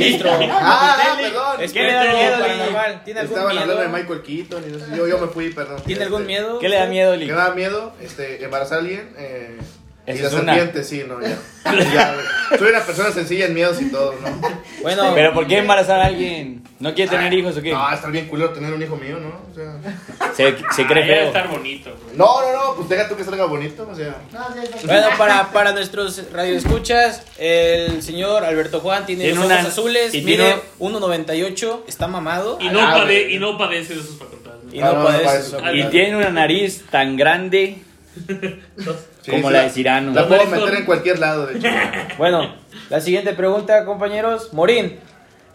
ministro. 0.00 0.30
Ah, 0.50 1.16
perdón. 1.20 1.60
Es 1.62 1.72
¿Qué 1.72 1.82
le 1.82 1.92
da 1.92 2.02
miedo, 2.12 2.36
Lee? 2.36 2.42
paranormal. 2.42 3.04
¿Tiene 3.04 3.20
algún 3.20 3.36
Estaban 3.36 3.58
hablando 3.58 3.80
de 3.82 3.88
miedo? 3.88 3.98
Michael 4.02 4.22
Keaton 4.22 4.64
y 4.68 4.72
no 4.72 4.78
sé, 4.78 4.96
yo, 4.96 5.06
yo 5.06 5.18
me 5.18 5.26
fui, 5.28 5.50
perdón. 5.52 5.82
¿Tiene 5.84 6.04
algún 6.04 6.22
Este, 6.22 6.32
miedo? 6.32 6.58
¿Qué 6.58 6.68
le 6.68 6.76
da 6.76 6.86
miedo, 6.86 7.12
¿Qué 7.12 7.18
Lee? 7.18 7.26
me 7.26 7.32
da 7.34 7.50
miedo? 7.54 7.92
Este, 8.00 8.42
embarazar 8.44 8.78
a 8.78 8.80
alguien. 8.80 9.14
Eh, 9.18 9.58
y 10.06 10.12
la 10.18 10.26
es 10.28 10.32
una. 10.34 10.54
serpiente, 10.54 10.84
sí, 10.84 11.04
no, 11.06 11.20
ya. 11.20 11.36
Ya, 11.94 12.14
güey. 12.14 12.58
Soy 12.58 12.70
una 12.70 12.80
persona 12.80 13.10
sencilla 13.12 13.46
en 13.46 13.54
miedos 13.54 13.80
y 13.80 13.90
todo, 13.90 14.14
¿no? 14.20 14.48
Bueno, 14.82 15.12
Pero 15.14 15.32
¿por 15.34 15.46
qué 15.46 15.58
embarazar 15.58 16.00
a 16.00 16.06
alguien? 16.06 16.62
¿No 16.80 16.94
quiere 16.94 17.10
tener 17.10 17.32
hijos 17.34 17.56
o 17.58 17.62
qué? 17.62 17.72
No, 17.72 17.92
estar 17.92 18.10
bien 18.10 18.26
culero 18.26 18.50
tener 18.50 18.72
un 18.72 18.82
hijo 18.82 18.96
mío, 18.96 19.18
¿no? 19.20 19.28
O 19.50 19.54
sea. 19.54 20.32
Se, 20.34 20.56
se 20.74 20.86
cree 20.86 21.04
Ah, 21.04 21.06
feo. 21.06 21.26
estar 21.26 21.48
bonito, 21.48 21.90
güey. 22.02 22.16
No, 22.16 22.40
no, 22.40 22.52
no, 22.52 22.74
pues 22.76 22.88
deja 22.88 23.06
tú 23.06 23.14
que 23.16 23.22
salga 23.24 23.44
bonito, 23.44 23.86
o 23.88 23.94
sea. 23.94 24.16
No, 24.32 24.40
sí, 24.54 24.60
sí. 24.80 24.86
Bueno, 24.86 25.08
para, 25.18 25.52
para 25.52 25.72
nuestros 25.72 26.32
radioescuchas, 26.32 27.22
el 27.38 28.02
señor 28.02 28.44
Alberto 28.44 28.80
Juan 28.80 29.04
tiene, 29.04 29.24
Tiene 29.24 29.36
los 29.36 29.44
una- 29.44 29.56
ojos 29.56 29.68
azules, 29.68 30.14
y 30.14 30.22
mide 30.22 30.36
tiene- 30.38 30.60
1.98, 30.78 31.84
está 31.86 32.08
mamado 32.08 32.56
Y 32.60 32.68
no, 32.70 32.80
Ah, 32.80 33.04
y 33.12 33.38
no 33.38 33.58
padece 33.58 33.94
de 33.96 34.02
sus 34.02 34.18
facultades. 34.18 34.64
¿no? 34.64 34.74
y 34.74 34.80
Ah, 34.80 34.86
no, 34.86 34.92
no, 34.94 34.98
no 35.00 35.04
padece 35.04 35.50
facultades. 35.50 35.84
Y 35.86 35.90
tiene 35.90 36.16
una 36.16 36.30
nariz 36.30 36.84
tan 36.90 37.16
grande 37.18 37.82
sí, 39.30 39.36
como 39.36 39.48
sí, 39.48 39.54
la 39.54 39.62
de 39.62 39.70
Cirano. 39.70 40.12
La 40.12 40.28
puedo 40.28 40.46
meter 40.46 40.74
en 40.74 40.84
cualquier 40.84 41.18
lado, 41.18 41.46
de 41.46 41.58
hecho. 41.58 41.68
Bueno, 42.18 42.54
la 42.88 43.00
siguiente 43.00 43.32
pregunta, 43.32 43.84
compañeros. 43.84 44.52
Morín, 44.52 44.98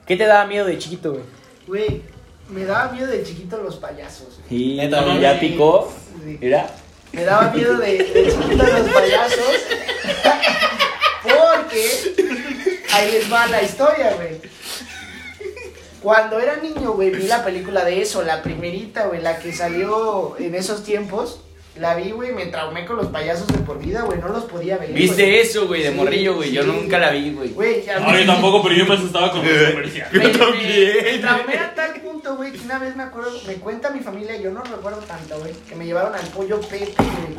¿qué 0.05 0.15
te 0.15 0.25
daba 0.25 0.45
miedo 0.45 0.65
de 0.65 0.77
chiquito, 0.77 1.11
güey? 1.13 1.23
Güey, 1.67 2.01
me 2.49 2.65
daba 2.65 2.91
miedo 2.91 3.07
de 3.07 3.23
chiquito 3.23 3.57
los 3.57 3.75
payasos. 3.77 4.39
Y 4.49 4.77
Neta, 4.77 5.19
ya 5.19 5.39
picó. 5.39 5.93
Sí. 6.23 6.37
Mira. 6.41 6.69
Me 7.11 7.23
daba 7.23 7.51
miedo 7.51 7.77
de, 7.77 7.97
de 7.97 8.31
chiquito 8.31 8.63
los 8.63 8.89
payasos. 8.89 9.45
Porque 11.23 11.89
ahí 12.93 13.11
les 13.11 13.31
va 13.31 13.47
la 13.47 13.61
historia, 13.61 14.13
güey. 14.15 14.41
Cuando 16.01 16.39
era 16.39 16.57
niño, 16.57 16.91
güey, 16.91 17.09
vi 17.09 17.23
la 17.23 17.43
película 17.43 17.83
de 17.83 17.99
eso, 17.99 18.21
la 18.21 18.43
primerita, 18.43 19.07
güey, 19.07 19.21
la 19.21 19.39
que 19.39 19.51
salió 19.51 20.35
en 20.37 20.53
esos 20.53 20.83
tiempos. 20.83 21.41
La 21.77 21.93
vi, 21.95 22.11
güey, 22.11 22.31
me 22.31 22.45
traumé 22.45 22.85
con 22.85 22.95
los 22.95 23.07
payasos 23.07 23.47
de 23.47 23.57
por 23.59 23.77
vida, 23.79 24.03
güey, 24.03 24.17
no 24.19 24.29
los 24.29 24.45
podía 24.45 24.77
ver. 24.77 24.93
¿Viste 24.93 25.41
eso, 25.41 25.67
güey, 25.67 25.83
de 25.83 25.89
Sí, 25.89 25.95
morrillo, 25.95 26.35
güey? 26.35 26.51
Yo 26.53 26.63
nunca 26.63 26.97
la 26.99 27.11
vi, 27.11 27.31
güey. 27.33 27.49
No, 27.49 28.11
mí- 28.11 28.19
yo 28.19 28.25
tampoco, 28.25 28.63
pero 28.63 28.75
yo 28.75 28.85
me 28.85 28.95
asustaba 28.95 29.29
con 29.31 29.45
los 29.45 29.71
comerciales. 29.71 30.13
me, 30.13 30.31
Yo 30.31 30.39
también. 30.39 30.93
me- 31.03 31.11
me 31.11 31.17
traumé 31.19 31.57
a 31.57 31.75
tal 31.75 31.93
punto, 32.01 32.35
güey, 32.37 32.53
que 32.53 32.59
una 32.59 32.79
vez 32.79 32.95
me 32.95 33.03
acuerdo, 33.03 33.31
me 33.45 33.55
cuenta 33.55 33.89
mi 33.89 33.99
familia, 33.99 34.37
yo 34.37 34.51
no 34.51 34.61
recuerdo 34.63 34.99
tanto, 34.99 35.37
güey, 35.39 35.51
que 35.67 35.75
me 35.75 35.85
llevaron 35.85 36.15
al 36.15 36.25
pollo 36.27 36.61
Pepe, 36.61 36.93
güey. 36.97 37.37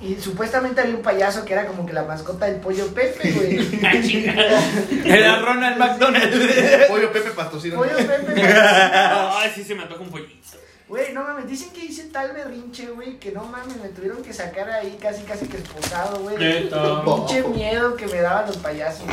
Y 0.00 0.14
supuestamente 0.20 0.80
había 0.80 0.94
un 0.94 1.02
payaso 1.02 1.44
que 1.44 1.52
era 1.54 1.66
como 1.66 1.84
que 1.84 1.92
la 1.92 2.04
mascota 2.04 2.46
del 2.46 2.60
pollo 2.60 2.86
Pepe, 2.94 3.32
güey. 3.32 3.58
Era 5.04 5.40
Ronald 5.40 5.76
McDonald. 5.76 6.86
Pollo 6.86 7.12
Pepe 7.12 7.30
patrocina. 7.32 7.74
pollo 7.76 7.96
Pepe. 7.96 8.40
Ay, 8.40 9.50
sí 9.52 9.64
se 9.64 9.74
me 9.74 9.82
antoja 9.82 10.00
un 10.02 10.10
pollito. 10.10 10.32
Güey, 10.88 11.12
no 11.12 11.22
mames, 11.22 11.46
dicen 11.46 11.68
que 11.70 11.84
hice 11.84 12.04
tal 12.04 12.32
berrinche, 12.32 12.86
güey, 12.86 13.18
que 13.18 13.30
no 13.30 13.44
mames, 13.44 13.76
me 13.76 13.88
tuvieron 13.90 14.22
que 14.22 14.32
sacar 14.32 14.70
ahí 14.70 14.96
casi 14.98 15.22
casi 15.24 15.46
que 15.46 15.58
esposado, 15.58 16.20
güey. 16.20 16.36
Pinche 16.38 17.42
miedo 17.48 17.94
que 17.94 18.06
me 18.06 18.22
daban 18.22 18.46
los 18.46 18.56
payasos. 18.56 19.04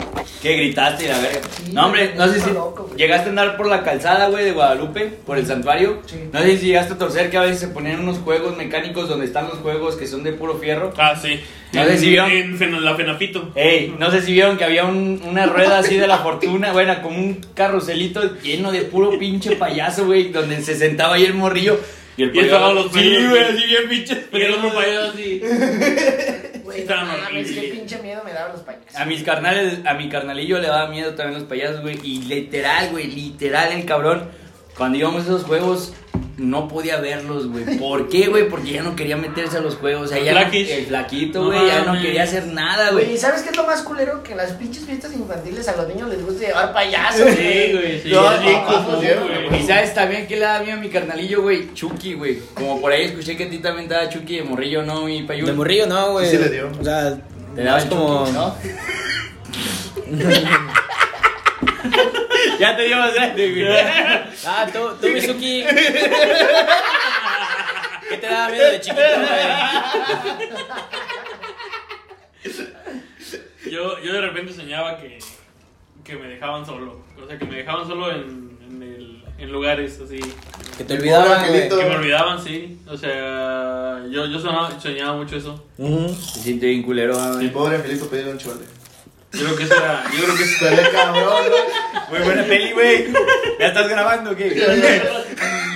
¿Qué 0.41 0.53
gritaste 0.53 1.03
y 1.03 1.07
la 1.09 1.19
verga? 1.19 1.41
Sí, 1.57 1.73
no, 1.73 1.87
hombre, 1.87 2.15
no 2.15 2.29
sé 2.29 2.39
si 2.39 2.51
loco, 2.51 2.83
güey. 2.83 2.97
llegaste 2.97 3.25
a 3.25 3.29
andar 3.31 3.57
por 3.57 3.67
la 3.67 3.83
calzada, 3.83 4.29
güey, 4.29 4.45
de 4.45 4.53
Guadalupe, 4.53 5.07
por 5.25 5.37
el 5.37 5.45
santuario. 5.45 6.01
Sí. 6.05 6.29
No 6.31 6.39
sé 6.39 6.57
si 6.57 6.67
llegaste 6.67 6.93
a 6.93 6.97
torcer 6.97 7.29
que 7.29 7.35
a 7.35 7.41
veces 7.41 7.59
se 7.59 7.67
ponían 7.67 7.99
unos 7.99 8.19
juegos 8.19 8.55
mecánicos 8.55 9.09
donde 9.09 9.25
están 9.25 9.49
los 9.49 9.57
juegos 9.57 9.97
que 9.97 10.07
son 10.07 10.23
de 10.23 10.31
puro 10.31 10.57
fierro. 10.57 10.93
Ah, 10.95 11.15
sí. 11.21 11.41
No 11.73 11.83
sé 11.85 11.97
si 11.97 12.09
vieron. 12.09 12.31
En 12.31 12.85
la 12.85 12.95
Fenapito. 12.95 13.51
Ey, 13.55 13.93
no 13.99 14.09
sé 14.11 14.21
si 14.21 14.31
vieron 14.31 14.57
que 14.57 14.63
había 14.63 14.85
un- 14.85 15.21
una 15.25 15.45
rueda 15.45 15.79
así 15.79 15.95
de 15.97 16.07
la 16.07 16.19
fortuna, 16.19 16.71
bueno, 16.71 17.01
como 17.01 17.17
un 17.17 17.41
carruselito 17.53 18.39
lleno 18.41 18.71
de 18.71 18.81
puro 18.83 19.17
pinche 19.19 19.55
payaso, 19.57 20.05
güey, 20.05 20.29
donde 20.31 20.61
se 20.61 20.75
sentaba 20.75 21.15
ahí 21.15 21.25
el 21.25 21.33
morrillo. 21.33 21.79
Y 22.17 22.23
el 22.23 22.35
Y 22.35 22.39
estaban 22.39 22.75
payaso- 22.75 22.83
los 22.85 22.93
Sí, 22.93 23.27
güey, 23.29 23.43
así 23.43 23.65
bien 23.67 23.89
pinches 23.89 24.17
Y 24.31 24.41
el 24.41 24.53
otro 24.53 24.73
payaso 24.73 25.11
así. 25.13 25.41
Güey, 26.63 26.77
no 26.77 26.81
Estaban 26.83 27.07
mames, 27.07 27.51
qué 27.51 27.61
pinche 27.73 27.97
miedo 28.01 28.21
me 28.23 28.31
daban 28.31 28.53
los 28.53 28.61
payasos. 28.61 28.95
A 28.95 29.05
mis 29.05 29.21
carnales, 29.23 29.79
a 29.85 29.93
mi 29.95 30.07
carnalillo 30.09 30.59
le 30.59 30.67
daba 30.67 30.87
miedo 30.89 31.13
también 31.13 31.39
los 31.39 31.47
payasos, 31.49 31.81
güey. 31.81 31.99
Y 32.03 32.21
literal, 32.23 32.89
güey, 32.91 33.07
literal 33.07 33.71
el 33.73 33.85
cabrón. 33.85 34.29
Cuando 34.77 34.97
íbamos 34.97 35.23
a 35.23 35.25
esos 35.25 35.43
juegos, 35.43 35.93
no 36.37 36.67
podía 36.67 36.99
verlos, 36.99 37.47
güey. 37.47 37.77
¿Por 37.77 38.09
qué, 38.09 38.27
güey? 38.27 38.49
Porque 38.49 38.71
ya 38.73 38.83
no 38.83 38.95
quería 38.95 39.15
meterse 39.15 39.57
a 39.57 39.61
los 39.61 39.75
juegos. 39.75 40.05
O 40.05 40.07
sea, 40.09 40.17
El 40.17 40.25
ya 40.25 40.33
no- 40.33 40.39
flaquis. 40.41 40.69
el 40.69 40.85
flaquito, 40.87 41.39
No 41.39 41.45
güey, 41.47 41.67
ya 41.67 41.83
no 41.85 42.01
quería 42.01 42.23
hacer 42.23 42.47
nada, 42.47 42.91
Güey. 42.91 43.13
¿y 43.13 43.17
sabes 43.17 43.41
qué 43.41 43.49
es 43.51 43.55
lo 43.57 43.65
más 43.65 43.81
culero? 43.83 44.21
Que 44.23 44.31
en 44.33 44.37
las 44.37 44.51
pinches 44.51 44.85
fiestas 44.85 45.13
infantiles 45.13 45.67
a 45.67 45.75
los 45.77 45.87
niños 45.87 46.09
les 46.09 46.21
gusta 46.25 46.45
llevar 46.47 46.73
payasos, 46.73 47.29
Sí, 47.31 47.71
güey, 47.73 48.01
sí. 48.01 48.11
No, 48.11 48.23
güey. 48.41 49.61
Y 49.61 49.65
sabes 49.65 49.93
también 49.93 50.27
que 50.27 50.35
le 50.35 50.41
da 50.41 50.59
miedo 50.61 50.77
a 50.77 50.81
mi 50.81 50.89
carnalillo, 50.89 51.41
güey, 51.43 51.73
Chucky, 51.73 52.15
güey. 52.15 52.39
Como 52.53 52.81
por 52.81 52.91
ahí 52.91 53.05
escuché 53.05 53.37
que 53.37 53.45
a 53.45 53.49
ti 53.49 53.59
también 53.59 53.87
te 53.87 53.93
da 53.93 54.09
Chucky 54.09 54.37
de 54.37 54.43
morrillo, 54.43 54.83
¿no, 54.83 55.05
mi 55.05 55.23
payú? 55.23 55.45
De 55.45 55.53
morrillo 55.53 55.87
no, 55.87 56.13
güey. 56.13 56.29
Sí, 56.29 56.37
sí 56.37 56.43
le 56.43 56.49
dio. 56.49 56.69
O 56.79 56.83
sea, 56.83 57.17
Te 57.55 57.63
daba 57.63 57.77
es 57.79 57.85
como. 57.85 58.25
Chucky, 58.25 58.31
¿no? 58.33 58.55
ya 62.59 62.75
te 62.75 62.83
dio 62.83 62.97
más 62.97 63.13
grande, 63.13 63.51
güey. 63.51 63.67
Ah, 64.47 64.67
tú, 64.71 64.79
tú 65.01 65.07
Mizuki. 65.07 65.63
¿Qué 68.09 68.17
te 68.17 68.27
daba 68.27 68.49
miedo 68.49 68.71
de 68.71 68.79
chiquito, 68.81 69.01
güey? 69.01 70.51
Yo, 73.71 73.99
yo 73.99 74.13
de 74.13 74.21
repente 74.21 74.53
soñaba 74.53 74.97
que, 74.97 75.17
que 76.03 76.15
me 76.15 76.27
dejaban 76.27 76.65
solo. 76.65 77.01
O 77.21 77.27
sea, 77.27 77.37
que 77.37 77.45
me 77.45 77.57
dejaban 77.57 77.87
solo 77.87 78.11
en, 78.11 78.57
en, 78.69 78.83
el, 78.83 79.23
en 79.39 79.51
lugares 79.51 79.99
así. 80.03 80.19
Que 80.77 80.83
te 80.83 80.93
olvidaban, 80.93 81.47
güey. 81.47 81.67
Que 81.67 81.75
me 81.75 81.95
olvidaban, 81.95 82.43
sí. 82.43 82.79
O 82.87 82.95
sea, 82.95 84.03
yo, 84.11 84.27
yo 84.27 84.39
sonaba- 84.39 84.79
soñaba 84.79 85.15
mucho 85.17 85.35
eso. 85.37 85.65
Ujú. 85.77 86.09
Se 86.13 86.41
siente 86.41 86.67
bien 86.67 86.83
culero, 86.83 87.17
Mi 87.17 87.33
güey. 87.35 87.49
pobre 87.51 87.77
angelito 87.77 88.07
pedía 88.07 88.27
un 88.31 88.37
chole. 88.37 88.65
Yo 89.35 89.45
creo 89.45 89.55
que 89.55 89.63
eso 89.63 89.75
era. 89.75 90.03
Yo 90.13 90.23
creo 90.23 90.35
que 90.37 90.91
cabrón, 90.91 91.43
¿no? 91.49 92.09
Muy 92.09 92.19
buena 92.19 92.43
peli, 92.43 92.71
güey. 92.71 93.13
¿Ya 93.59 93.67
estás 93.67 93.87
grabando 93.87 94.31
o 94.31 94.35
qué? 94.35 94.49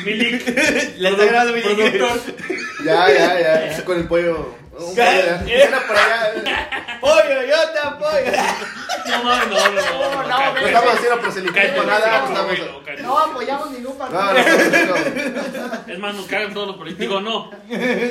Mi 0.06 0.14
link. 0.14 0.44
¿La 0.98 1.10
estás 1.10 1.28
grabando, 1.28 1.54
mi 1.54 1.62
Productor. 1.62 2.22
Ya, 2.86 3.12
ya, 3.12 3.68
ya. 3.72 3.84
Con 3.84 4.00
el 4.00 4.08
pollo. 4.08 4.56
Un 4.80 4.96
pollo 4.96 5.02
de- 5.46 5.64
Anda 5.64 5.84
por 5.88 5.96
allá. 5.98 6.98
¡Pollo, 7.02 7.42
yo 7.48 7.70
te 7.74 7.80
apoyo! 7.80 8.32
No, 9.10 9.24
no, 9.24 9.46
no, 9.46 9.48
no. 9.48 10.12
No, 10.12 10.28
no, 10.28 10.54
No 10.54 10.68
estamos 10.68 10.94
haciendo 10.94 11.20
proselitismo, 11.22 11.84
nada. 11.84 12.22
no, 12.28 12.34
No 12.34 12.44
no. 12.48 13.02
No 13.02 13.18
apoyamos 13.20 13.72
ningún 13.72 13.98
partido. 13.98 14.22
No, 14.22 14.34
no, 14.34 14.40
no, 14.40 15.68
no. 15.88 15.94
Es 15.94 16.00
más, 16.00 16.16
nos 16.16 16.26
cagan 16.26 16.54
todos 16.54 16.68
los 16.68 16.76
políticos. 16.78 17.24
No, 17.24 17.50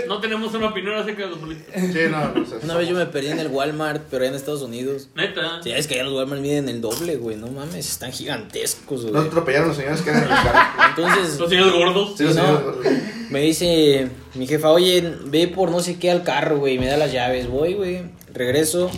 no 0.09 0.21
tenemos 0.21 0.53
una 0.55 0.69
opinión 0.69 0.97
acerca 0.97 1.25
de 1.25 1.29
los 1.31 1.39
políticos. 1.39 1.75
Sí, 1.77 1.99
no, 2.11 2.33
no. 2.33 2.45
Una 2.63 2.75
vez 2.77 2.89
yo 2.89 2.97
me 2.97 3.07
perdí 3.07 3.29
en 3.29 3.39
el 3.39 3.49
Walmart, 3.49 4.03
pero 4.11 4.23
allá 4.23 4.31
en 4.31 4.37
Estados 4.37 4.63
Unidos. 4.63 5.09
Neta. 5.15 5.61
Sí, 5.63 5.71
es 5.71 5.87
que 5.87 5.95
allá 5.95 6.05
los 6.05 6.15
Walmart 6.15 6.41
miden 6.41 6.69
el 6.69 6.81
doble, 6.81 7.17
güey. 7.17 7.37
No 7.37 7.49
mames, 7.49 7.89
están 7.91 8.11
gigantescos, 8.13 9.05
No 9.05 9.11
güey. 9.13 9.27
atropellaron 9.27 9.69
los 9.69 9.77
señores 9.77 10.01
que 10.01 10.11
eran 10.11 10.25
en 10.25 10.31
el 10.31 10.35
carro. 10.43 10.59
Entonces, 10.89 11.39
Los 11.39 11.51
señores 11.51 11.73
gordos. 11.75 12.15
Sí, 12.17 12.25
los 12.25 12.35
No. 12.35 12.43
señores. 12.59 13.03
me 13.31 13.41
dice 13.41 14.09
mi 14.35 14.47
jefa, 14.47 14.71
oye, 14.71 15.15
ve 15.27 15.49
por 15.49 15.71
no 15.71 15.81
sé 15.81 15.99
qué 15.99 16.11
al 16.11 16.23
carro, 16.23 16.58
güey. 16.59 16.79
Me 16.79 16.87
da 16.87 16.97
las 16.97 17.13
llaves, 17.13 17.49
voy, 17.49 17.75
güey. 17.75 18.03
Regreso. 18.33 18.91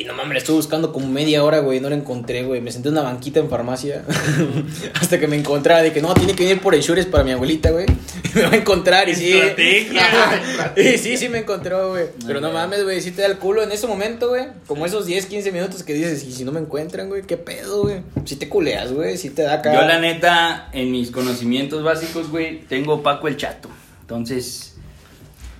Y 0.00 0.04
no 0.04 0.14
mames, 0.14 0.32
la 0.32 0.38
estuve 0.38 0.56
buscando 0.56 0.94
como 0.94 1.06
media 1.08 1.44
hora, 1.44 1.58
güey. 1.58 1.78
No 1.78 1.90
la 1.90 1.94
encontré, 1.94 2.42
güey. 2.42 2.62
Me 2.62 2.72
senté 2.72 2.88
en 2.88 2.94
una 2.94 3.02
banquita 3.02 3.38
en 3.38 3.50
farmacia. 3.50 4.02
Hasta 4.98 5.20
que 5.20 5.26
me 5.26 5.36
encontrara. 5.36 5.82
De 5.82 5.92
que 5.92 6.00
no, 6.00 6.14
tiene 6.14 6.34
que 6.34 6.44
venir 6.44 6.62
por 6.62 6.74
Ensures 6.74 7.04
para 7.04 7.22
mi 7.22 7.32
abuelita, 7.32 7.70
güey. 7.70 7.84
Me 8.34 8.42
va 8.44 8.52
a 8.52 8.56
encontrar 8.56 9.10
y 9.10 9.14
sí. 9.14 9.38
Y 10.76 10.96
sí, 10.96 11.18
sí 11.18 11.28
me 11.28 11.40
encontró, 11.40 11.90
güey. 11.90 12.06
Pero 12.26 12.40
no 12.40 12.50
mames, 12.50 12.82
güey. 12.82 13.02
Sí 13.02 13.10
te 13.10 13.20
da 13.20 13.28
el 13.28 13.36
culo 13.36 13.62
en 13.62 13.72
ese 13.72 13.86
momento, 13.86 14.30
güey. 14.30 14.46
Como 14.66 14.86
esos 14.86 15.04
10, 15.04 15.26
15 15.26 15.52
minutos 15.52 15.82
que 15.82 15.92
dices, 15.92 16.24
y 16.24 16.32
si 16.32 16.44
no 16.44 16.52
me 16.52 16.60
encuentran, 16.60 17.08
güey, 17.08 17.22
qué 17.22 17.36
pedo, 17.36 17.82
güey. 17.82 18.00
Sí 18.24 18.36
te 18.36 18.48
culeas, 18.48 18.92
güey. 18.92 19.18
Sí 19.18 19.28
te 19.28 19.42
da 19.42 19.54
acá. 19.54 19.74
Yo, 19.74 19.82
la 19.82 19.98
neta, 19.98 20.70
en 20.72 20.92
mis 20.92 21.10
conocimientos 21.10 21.82
básicos, 21.82 22.30
güey, 22.30 22.60
tengo 22.60 23.02
Paco 23.02 23.28
el 23.28 23.36
Chato. 23.36 23.68
Entonces, 24.02 24.69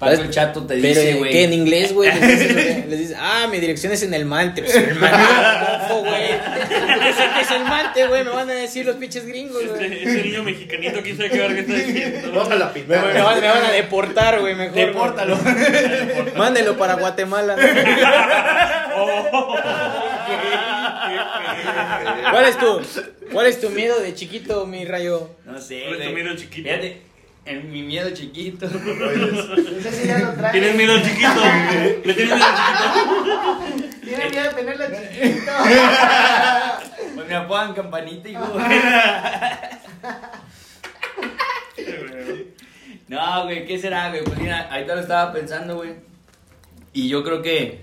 Paco 0.01 0.23
el 0.23 0.31
Chato 0.31 0.63
te 0.63 0.77
Pero, 0.77 0.89
dice, 0.89 1.13
¿qué? 1.13 1.19
güey. 1.19 1.45
en 1.45 1.53
inglés, 1.53 1.93
güey. 1.93 2.11
Les 2.11 2.57
les 2.89 2.99
dices, 2.99 3.17
ah, 3.21 3.47
mi 3.51 3.61
dirección 3.61 3.93
es 3.93 4.03
en 4.03 4.15
el 4.15 4.25
Mante. 4.25 4.63
Pues, 4.63 4.75
el 4.75 4.95
Mante, 4.95 5.19
mofo, 5.79 6.01
güey. 6.01 6.27
Que 6.29 7.41
es 7.43 7.51
el 7.51 7.65
Mante, 7.65 8.07
güey. 8.07 8.25
Me 8.25 8.31
van 8.31 8.49
a 8.49 8.55
decir 8.55 8.87
los 8.87 8.97
pinches 8.97 9.27
gringos, 9.27 9.63
güey. 9.69 9.85
Ese, 9.85 10.03
ese 10.03 10.23
niño 10.23 10.43
mexicanito, 10.43 11.03
quién 11.03 11.17
sabe 11.19 11.31
qué 11.31 11.39
verga 11.39 11.61
está 11.61 11.75
diciendo. 11.75 12.33
Vamos 12.35 12.51
a 12.51 12.57
la 12.57 12.73
Me, 12.75 12.83
van, 12.97 13.41
me 13.41 13.49
van 13.49 13.65
a 13.65 13.71
deportar, 13.73 14.41
güey, 14.41 14.55
mejor. 14.55 14.75
Depórtalo. 14.75 15.39
Mándelo 16.37 16.79
para 16.79 16.95
Guatemala. 16.95 17.57
¿Cuál 22.31 22.45
es 22.47 22.59
tu, 22.59 22.81
cuál 23.33 23.47
es 23.47 23.61
tu 23.61 23.71
miedo 23.71 24.01
de 24.01 24.15
chiquito, 24.15 24.67
mi 24.67 24.85
rayo? 24.85 25.31
No 25.45 25.61
sé, 25.61 25.85
¿Cuál 25.89 26.01
es 26.01 26.09
tu 26.09 26.15
miedo 26.15 26.37
chiquito? 26.37 26.69
Fíjate, 26.69 27.03
en 27.51 27.71
mi 27.73 27.83
miedo 27.83 28.11
chiquito. 28.11 28.67
Ese 28.67 29.93
sí 29.93 30.07
ya 30.07 30.19
lo 30.19 30.33
trae. 30.35 30.53
¿Tienes 30.53 30.77
miedo 30.77 31.01
chiquito? 31.03 31.41
¿Le 32.05 32.15
tienes 32.15 32.37
miedo 32.37 32.49
chiquito? 32.57 32.85
Tiene 34.05 34.31
miedo 34.31 34.45
de 34.45 34.51
tenerla 34.51 34.87
chiquito. 34.87 35.53
Pues 37.15 37.29
me 37.29 37.35
apodan 37.35 37.75
campanita 37.75 38.29
y 38.29 38.35
No, 43.09 43.45
güey, 43.45 43.67
¿qué 43.67 43.79
será, 43.79 44.11
güey? 44.11 44.23
Pues 44.23 44.39
mira, 44.39 44.69
ahorita 44.71 44.95
lo 44.95 45.01
estaba 45.01 45.33
pensando, 45.33 45.75
güey. 45.77 45.95
Y 46.93 47.09
yo 47.09 47.25
creo 47.25 47.43
que 47.43 47.81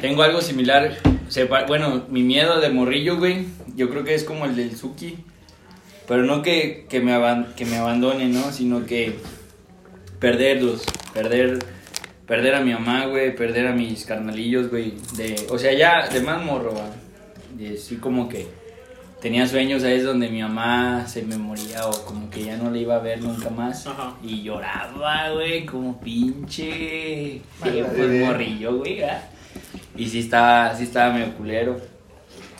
tengo 0.00 0.24
algo 0.24 0.40
similar. 0.40 0.96
Bueno, 1.68 2.04
mi 2.08 2.22
miedo 2.24 2.60
de 2.60 2.70
morrillo, 2.70 3.16
güey, 3.18 3.46
yo 3.76 3.88
creo 3.88 4.02
que 4.02 4.14
es 4.14 4.24
como 4.24 4.44
el 4.44 4.56
del 4.56 4.76
Suki. 4.76 5.18
Pero 6.06 6.22
no 6.24 6.42
que, 6.42 6.86
que, 6.88 7.00
me, 7.00 7.12
aban- 7.14 7.54
que 7.54 7.64
me 7.64 7.76
abandone, 7.78 8.26
¿no? 8.28 8.52
Sino 8.52 8.84
que 8.86 9.16
perderlos, 10.18 10.82
perder, 11.12 11.58
perder 12.26 12.54
a 12.56 12.60
mi 12.60 12.72
mamá, 12.72 13.06
güey, 13.06 13.34
perder 13.34 13.66
a 13.68 13.72
mis 13.72 14.04
carnalillos, 14.04 14.70
güey. 14.70 14.94
De, 15.16 15.46
o 15.50 15.58
sea, 15.58 15.72
ya 15.72 16.08
de 16.08 16.20
más 16.20 16.42
morro, 16.44 16.72
güey. 16.72 17.74
Así 17.74 17.96
como 17.96 18.28
que 18.28 18.46
tenía 19.22 19.46
sueños 19.46 19.82
ahí 19.84 19.94
es 19.94 20.04
donde 20.04 20.28
mi 20.28 20.42
mamá 20.42 21.06
se 21.06 21.22
me 21.22 21.38
moría 21.38 21.86
o 21.86 22.04
como 22.04 22.28
que 22.28 22.44
ya 22.44 22.56
no 22.58 22.70
la 22.70 22.78
iba 22.78 22.96
a 22.96 23.00
ver 23.00 23.22
nunca 23.22 23.48
más. 23.48 23.86
Ajá. 23.86 24.14
Y 24.22 24.42
lloraba, 24.42 25.30
güey, 25.30 25.64
como 25.64 25.98
pinche. 26.00 27.40
Madre. 27.60 27.84
pues 27.84 28.20
morrillo, 28.26 28.76
güey. 28.78 29.02
Y 29.96 30.08
sí 30.08 30.18
estaba, 30.20 30.74
sí 30.76 30.82
estaba 30.84 31.14
medio 31.14 31.32
culero. 31.34 31.80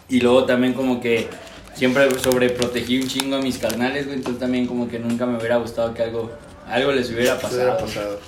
Y 0.09 0.21
luego 0.21 0.45
también 0.45 0.73
como 0.75 1.01
que 1.01 1.27
siempre 1.75 2.09
sobreprotegí 2.19 3.01
un 3.01 3.09
chingo 3.09 3.37
a 3.37 3.43
mis 3.43 3.59
carnales, 3.59 4.07
güey. 4.07 4.19
Entonces 4.19 4.41
también 4.41 4.67
como 4.67 4.89
que 4.89 4.99
nunca 4.99 5.27
me 5.27 5.37
hubiera 5.39 5.57
gustado 5.57 5.93
que 5.95 6.03
algo, 6.03 6.31
algo 6.69 6.93
les 6.93 7.11
hubiera 7.11 7.39
pasado. 7.39 8.21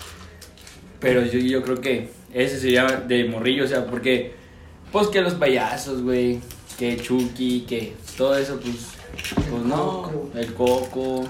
Pero 1.01 1.23
yo, 1.25 1.39
yo 1.39 1.63
creo 1.63 1.81
que 1.81 2.11
ese 2.33 2.59
sería 2.59 2.85
de 2.85 3.25
morrillo, 3.25 3.65
o 3.65 3.69
sea, 3.69 3.87
porque, 3.87 4.35
pues 4.93 5.09
que 5.09 5.21
los 5.21 5.35
payasos, 5.35 6.03
güey, 6.03 6.41
que 6.79 6.97
Chucky, 6.97 7.63
que 7.69 7.95
todo 8.17 8.37
eso, 8.37 8.59
pues, 8.61 8.89
pues 9.51 9.63
no, 9.63 10.03
Coco. 10.03 10.31
el 10.35 10.55
coco, 10.55 11.29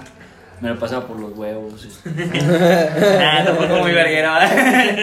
me 0.61 0.69
lo 0.69 0.79
pasaba 0.79 1.05
por 1.05 1.19
los 1.19 1.37
huevos. 1.37 1.85
este. 1.85 2.09
Nah, 3.19 3.45
tampoco 3.45 3.79
muy 3.79 3.91
verguero. 3.91 4.31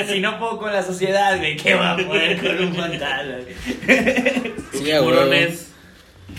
si 0.12 0.20
no 0.20 0.38
puedo 0.38 0.58
con 0.58 0.72
la 0.72 0.82
sociedad, 0.82 1.38
güey, 1.38 1.56
¿qué 1.56 1.74
va 1.74 1.92
a 1.92 1.96
poder 1.96 2.40
con 2.40 2.66
un 2.66 2.74
fantasma? 2.74 3.34
Sí. 4.72 4.84
Tiburones. 4.84 5.73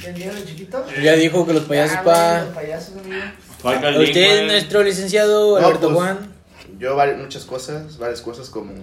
¿Tienes 0.06 0.20
miedo 0.24 0.36
de 0.36 0.46
chiquito? 0.46 0.86
Ya 1.02 1.14
dijo 1.14 1.48
que 1.48 1.54
los 1.54 1.64
payasos, 1.64 1.98
pa. 2.04 2.42
Los 2.44 2.54
payasos, 2.54 2.94
amigo. 3.04 3.24
Falta 3.60 3.90
el 3.90 3.96
link, 4.00 4.08
Usted, 4.10 4.36
güey. 4.36 4.46
nuestro 4.48 4.84
licenciado 4.84 5.60
No, 5.60 5.66
Alberto 5.66 5.88
pues, 5.88 5.96
Juan. 5.96 6.34
Yo 6.78 6.96
muchas 7.18 7.44
cosas, 7.46 7.98
varias 7.98 8.22
cosas 8.22 8.50
como 8.50 8.74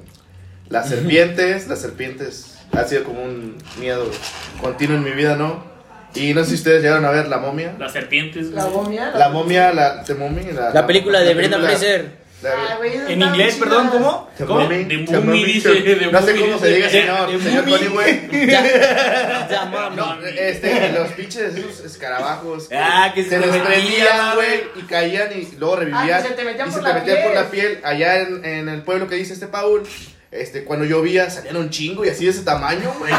Las 0.68 0.88
serpientes, 0.88 1.68
las 1.68 1.80
serpientes 1.80 2.54
ha 2.72 2.84
sido 2.84 3.04
como 3.04 3.22
un 3.22 3.56
miedo 3.78 4.10
continuo 4.60 4.96
en 4.96 5.04
mi 5.04 5.10
vida, 5.12 5.36
¿no? 5.36 5.62
Y 6.14 6.34
no 6.34 6.42
sé 6.42 6.50
si 6.50 6.54
ustedes 6.56 6.82
llegaron 6.82 7.04
a 7.04 7.10
ver 7.10 7.28
La 7.28 7.38
momia. 7.38 7.76
Las 7.78 7.92
serpientes, 7.92 8.50
güey. 8.50 8.56
La 8.64 8.68
momia. 8.70 9.10
La 9.12 9.28
momia, 9.28 9.72
la 9.72 10.02
de 10.02 10.14
momia, 10.14 10.52
la, 10.52 10.70
La 10.70 10.86
película 10.86 11.20
de 11.20 11.34
Brendan 11.34 11.60
película- 11.60 11.78
Fraser. 11.78 12.21
Ah, 12.44 12.76
güey, 12.78 12.94
En 13.08 13.22
inglés, 13.22 13.56
perdón, 13.56 13.88
¿cómo? 13.88 14.30
¿Cómo? 14.46 14.60
Mummy, 14.60 15.44
dice, 15.44 16.08
No 16.10 16.22
sé 16.22 16.36
cómo 16.36 16.58
se 16.58 16.68
diga, 16.74 16.88
señor, 16.88 17.42
señor. 17.42 17.68
Connie, 17.68 17.88
güey. 17.88 18.20
No, 19.96 20.18
este, 20.24 20.92
los 20.92 21.08
pinches 21.12 21.54
esos 21.54 21.80
escarabajos. 21.84 22.68
Ah, 22.74 23.12
que 23.14 23.24
se 23.24 23.38
desprendían, 23.38 23.82
metían, 23.84 24.34
güey, 24.34 24.60
y 24.76 24.82
caían 24.82 25.28
y 25.38 25.56
luego 25.58 25.76
revivían. 25.76 26.10
Ah, 26.12 26.22
que 26.22 26.28
se 26.28 26.34
te 26.34 26.44
metían 26.44 26.68
y 26.68 26.70
por 26.72 26.80
se 26.80 26.86
te 26.86 26.92
la 26.92 26.94
metían 27.00 27.16
por 27.22 27.32
piel. 27.32 27.34
la 27.44 27.50
piel. 27.50 27.80
Allá 27.84 28.20
en, 28.20 28.44
en 28.44 28.68
el 28.68 28.82
pueblo 28.82 29.08
que 29.08 29.16
dice 29.16 29.34
este 29.34 29.46
Paul, 29.46 29.82
este, 30.30 30.64
cuando 30.64 30.86
llovía 30.86 31.28
salían 31.30 31.56
un 31.56 31.68
chingo 31.70 32.04
y 32.04 32.08
así 32.08 32.24
de 32.24 32.30
ese 32.30 32.42
tamaño, 32.42 32.92
güey. 32.98 33.12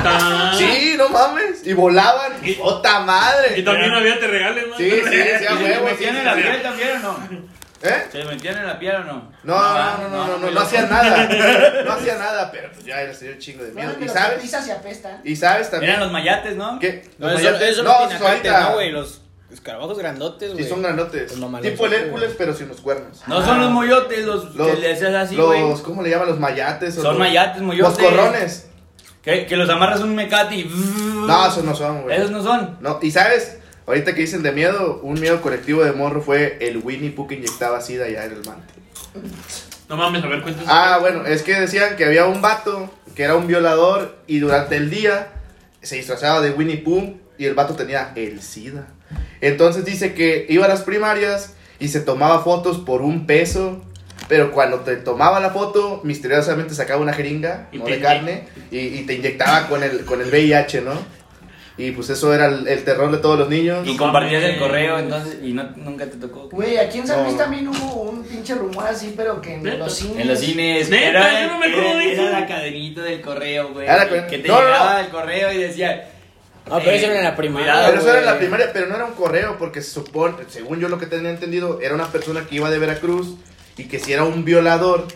Sí, 0.58 0.96
no 0.98 1.10
mames. 1.10 1.66
Y 1.66 1.74
volaban. 1.74 2.34
¡Ota 2.62 3.02
madre! 3.02 3.60
Y 3.60 3.64
también 3.64 3.92
había 3.94 4.20
te 4.20 4.28
regales, 4.28 4.68
¿no? 4.68 4.78
Sí, 4.78 4.90
sí, 4.90 5.02
sí, 5.12 5.46
a 5.46 5.54
¿Y 5.54 5.58
¿Se 5.58 5.64
huevo. 5.64 5.86
metían 5.86 6.16
en 6.18 6.26
la 6.26 6.36
piel 6.36 6.62
también 6.62 6.90
o 6.98 7.00
no? 7.00 7.53
¿Eh? 7.84 8.04
¿Se 8.12 8.24
metían 8.24 8.58
en 8.60 8.66
la 8.68 8.80
piel 8.80 8.96
o 8.96 9.04
no? 9.04 9.32
No, 9.44 9.56
no, 9.56 9.98
no, 9.98 10.08
no, 10.10 10.28
no, 10.28 10.38
no, 10.38 10.52
no 10.52 10.60
hacían 10.62 10.90
nada. 10.90 11.84
No 11.84 11.92
hacían 11.92 12.18
nada, 12.18 12.50
pero 12.52 12.72
pues 12.72 12.86
ya 12.86 13.02
era 13.02 13.14
sería 13.14 13.34
un 13.36 13.40
chingo 13.42 13.64
de 13.64 13.70
No, 13.72 13.76
miedo. 13.76 13.94
¿Y 14.00 14.04
los 14.06 14.14
sabes? 14.14 14.42
pisas 14.42 14.68
y 14.68 14.72
apestan. 14.72 15.22
¿Y 15.26 15.36
sabes 15.36 15.70
también 15.70 15.92
Eran 15.92 16.04
los 16.06 16.12
mayates, 16.14 16.56
¿no? 16.56 16.74
No, 16.74 16.80
los 16.80 17.42
eso, 17.42 17.50
mayates- 17.52 17.62
eso 17.62 17.84
no, 17.84 17.90
no, 17.92 17.98
pinacates, 18.08 18.22
ahorita- 18.30 18.60
no, 18.62 18.74
güey. 18.76 18.92
Los 18.92 19.22
escarabajos 19.52 19.98
grandotes, 20.00 20.52
güey. 20.54 20.64
Sí, 20.64 20.70
son 20.70 20.82
grandotes. 20.82 21.38
Los 21.38 21.62
Tipo 21.62 21.86
el. 21.88 21.94
Hércules, 21.94 22.36
pero 22.38 22.54
sin 22.54 22.70
los 22.70 22.80
cuernos. 22.80 23.22
No 23.28 23.44
son 23.46 23.60
los 23.60 23.70
moyotes, 23.70 24.26
los, 24.26 24.56
Los- 24.56 24.68
que 24.68 24.78
le 24.78 24.94
haces 24.94 25.14
así, 25.14 25.36
güey. 25.36 25.60
Los, 25.62 25.82
¿cómo 25.82 26.02
le 26.02 26.10
llaman? 26.10 26.30
Los 26.30 26.40
mayates. 26.40 26.98
o 26.98 27.02
Son 27.02 27.12
los- 27.12 27.20
mayates, 27.20 27.62
moyotes. 27.62 28.00
Los 28.00 28.10
corrones. 28.10 28.68
Que, 29.22 29.46
que 29.46 29.56
los 29.56 29.70
amarras 29.70 30.02
un 30.02 30.16
mecate 30.16 30.56
y... 30.56 30.64
No, 30.66 31.48
esos 31.48 31.64
no 31.64 31.74
son, 31.76 32.04
güey. 32.04 32.18
Esos 32.18 32.30
no 32.32 32.44
son. 32.44 32.78
No, 32.82 33.00
y 33.02 33.10
sabes, 33.12 33.58
ahorita 33.86 34.14
que 34.14 34.22
dicen 34.22 34.44
de 34.44 34.52
miedo, 34.52 35.00
un 35.04 35.20
miedo 35.20 35.42
colectivo 35.42 35.84
de 35.84 35.92
morro 35.92 36.22
fue 36.22 36.58
el 36.62 36.78
Winnie 36.78 37.12
Pooh 37.12 37.28
que 37.28 37.36
inyectaba 37.36 37.82
sida 37.82 38.06
allá 38.06 38.26
en 38.26 38.34
el 38.34 38.46
mante. 38.46 38.74
No 39.90 39.98
mames, 39.98 40.24
a 40.24 40.28
ver, 40.28 40.42
cuéntanos. 40.42 40.70
Ah, 40.72 40.98
bueno, 41.00 41.26
es 41.26 41.44
que 41.44 41.60
decían 41.60 41.96
que 41.96 42.06
había 42.06 42.26
un 42.26 42.42
vato 42.42 42.90
que 43.16 43.24
era 43.24 43.36
un 43.36 43.48
violador 43.48 44.18
y 44.28 44.40
durante 44.40 44.78
el 44.78 44.90
día 44.90 45.28
se 45.82 45.98
disfrazaba 45.98 46.42
de 46.42 46.52
Winnie 46.52 46.78
Pooh 46.78 47.20
y 47.38 47.46
el 47.46 47.54
vato 47.54 47.76
tenía 47.76 48.12
el 48.16 48.42
SIDA. 48.42 48.88
Entonces 49.42 49.86
dice 49.86 50.14
que 50.14 50.46
iba 50.50 50.66
a 50.66 50.70
las 50.70 50.82
primarias 50.82 51.54
y 51.80 51.90
se 51.90 52.00
tomaba 52.00 52.44
fotos 52.44 52.78
por 52.80 53.02
un 53.02 53.26
peso, 53.28 53.82
pero 54.30 54.52
cuando 54.52 54.80
te 54.80 54.96
tomaba 54.96 55.40
la 55.40 55.50
foto, 55.50 56.00
misteriosamente 56.04 56.74
sacaba 56.74 57.02
una 57.02 57.14
jeringa, 57.14 57.68
Y 57.72 57.78
no 57.78 57.86
de 57.86 58.00
carne, 58.00 58.48
y, 58.72 58.80
y 58.80 59.06
te 59.06 59.16
inyectaba 59.16 59.68
con 59.68 59.84
el, 59.84 60.06
con 60.06 60.22
el 60.22 60.30
VIH, 60.30 60.82
¿no? 60.82 60.94
Y 61.76 61.90
pues 61.92 62.10
eso 62.12 62.32
era 62.34 62.46
el, 62.48 62.68
el 62.68 62.84
terror 62.84 63.12
de 63.12 63.18
todos 63.18 63.40
los 63.40 63.50
niños. 63.50 63.88
Y 63.88 63.98
compartías 63.98 64.44
el 64.44 64.60
correo, 64.60 65.00
entonces, 65.00 65.40
y 65.42 65.54
no, 65.54 65.64
nunca 65.76 66.06
te 66.06 66.18
tocó. 66.18 66.48
Güey, 66.52 66.78
aquí 66.78 67.00
en 67.00 67.08
San 67.08 67.24
Luis 67.24 67.34
No. 67.36 67.40
también 67.44 67.68
hubo 67.68 68.02
un 68.04 68.24
pinche 68.24 68.54
rumor 68.54 68.86
así, 68.86 69.14
pero 69.18 69.42
que 69.42 69.56
en 69.56 69.64
¿Neta? 69.64 69.78
los 69.78 69.94
cines. 69.96 70.18
En 70.20 70.28
los 70.28 70.40
cines. 70.40 70.90
Neta, 70.90 71.10
era, 71.32 71.42
yo 71.48 71.54
no 71.54 71.58
me 71.60 71.66
acuerdo 71.68 71.98
de 71.98 72.14
era 72.14 72.30
la 72.40 72.48
cadenita 72.48 73.02
del 73.02 73.22
correo, 73.22 73.70
güey. 73.74 73.88
Ah, 73.88 73.98
la 73.98 74.08
cadena- 74.10 74.28
Que 74.28 74.38
te 74.38 74.48
No, 74.50 74.54
no, 74.56 74.62
llegaba 74.68 74.94
no. 74.94 75.00
el 75.00 75.08
correo 75.10 75.52
y 75.54 75.58
decía. 75.58 76.10
No, 76.70 76.78
pero 76.78 76.92
eso 76.92 77.06
eh, 77.08 77.10
era 77.10 77.18
en 77.18 77.24
la 77.26 77.36
primaria. 77.36 77.66
cuidado, 77.74 77.88
Pero 77.90 78.00
eso 78.02 78.10
era 78.12 78.20
en 78.20 78.26
la 78.26 78.32
güey. 78.34 78.42
primaria, 78.42 78.70
pero 78.72 78.86
no 78.88 78.96
era 78.96 79.06
un 79.06 79.14
correo, 79.16 79.56
porque 79.58 79.82
se 79.82 79.90
supone, 79.92 80.36
según 80.50 80.80
yo 80.80 80.90
lo 80.90 81.00
que 81.00 81.08
tenía 81.08 81.32
entendido, 81.32 81.80
era 81.82 81.96
una 81.96 82.08
persona 82.12 82.46
que 82.48 82.56
iba 82.56 82.70
de 82.70 82.78
Veracruz 82.78 83.36
y 83.78 83.86
que 83.86 83.98
si 84.00 84.14
era 84.14 84.24
un 84.24 84.46
violador 84.46 85.08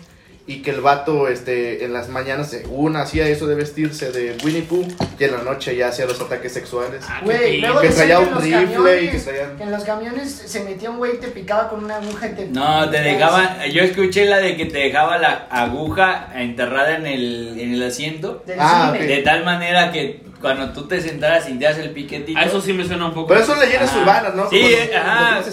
y 0.50 0.62
que 0.62 0.72
el 0.72 0.80
vato 0.80 1.28
este, 1.28 1.84
en 1.84 1.92
las 1.92 2.08
mañanas, 2.08 2.50
según 2.50 2.96
hacía 2.96 3.28
eso 3.28 3.48
de 3.48 3.56
vestirse 3.56 4.12
de 4.14 4.38
Winnie 4.46 4.62
Pooh 4.62 4.88
y 5.20 5.24
en 5.26 5.32
la 5.34 5.44
noche 5.44 5.76
ya 5.76 5.90
hacía 5.90 6.06
los 6.06 6.22
ataques 6.22 6.54
sexuales. 6.54 7.04
Ah, 7.06 7.20
Güey, 7.22 7.62
Que 7.82 7.90
traía 7.90 8.20
un 8.20 8.28
en 8.30 8.34
los 8.34 8.44
rifle 8.44 8.60
y 8.62 8.66
camiones, 8.66 9.12
que 9.26 9.32
traían- 9.32 9.58
que 9.58 9.64
en 9.64 9.72
los 9.72 9.84
camiones 9.84 10.32
se 10.46 10.64
metía 10.64 10.90
un 10.90 10.98
güey 11.00 11.16
y 11.16 11.18
te 11.18 11.28
picaba 11.28 11.68
con 11.70 11.84
una 11.84 11.98
aguja 11.98 12.28
y 12.30 12.34
te... 12.36 12.46
No, 12.48 12.90
te 12.90 13.02
dejaban. 13.02 13.58
Yo 13.74 13.84
escuché 13.84 14.26
la 14.26 14.38
de 14.38 14.56
que 14.56 14.66
te 14.68 14.78
dejaba 14.78 15.18
la 15.18 15.48
aguja 15.52 16.30
enterrada 16.34 16.96
en 16.96 17.06
el, 17.08 17.60
en 17.60 17.74
el 17.74 17.84
asiento. 17.84 18.42
Ah. 18.58 18.94
De 18.98 19.18
tal 19.24 19.44
manera 19.44 19.92
que 19.92 20.22
cuando 20.40 20.72
tú 20.72 20.88
te 20.88 21.02
sentaras 21.02 21.44
sintías 21.46 21.78
el 21.80 21.90
piquetito. 21.92 22.40
A 22.40 22.44
eso 22.44 22.62
sí 22.62 22.72
me 22.72 22.86
suena 22.86 23.08
un 23.08 23.14
poco. 23.14 23.28
Pero 23.28 23.46
son 23.46 23.60
leyendas 23.60 23.90
Ajá. 23.90 24.00
urbanas, 24.02 24.34
¿no? 24.36 24.50
Sí, 24.50 24.62
Como 24.62 24.70
los- 24.70 24.96
ajá. 24.96 25.36
los 25.40 25.48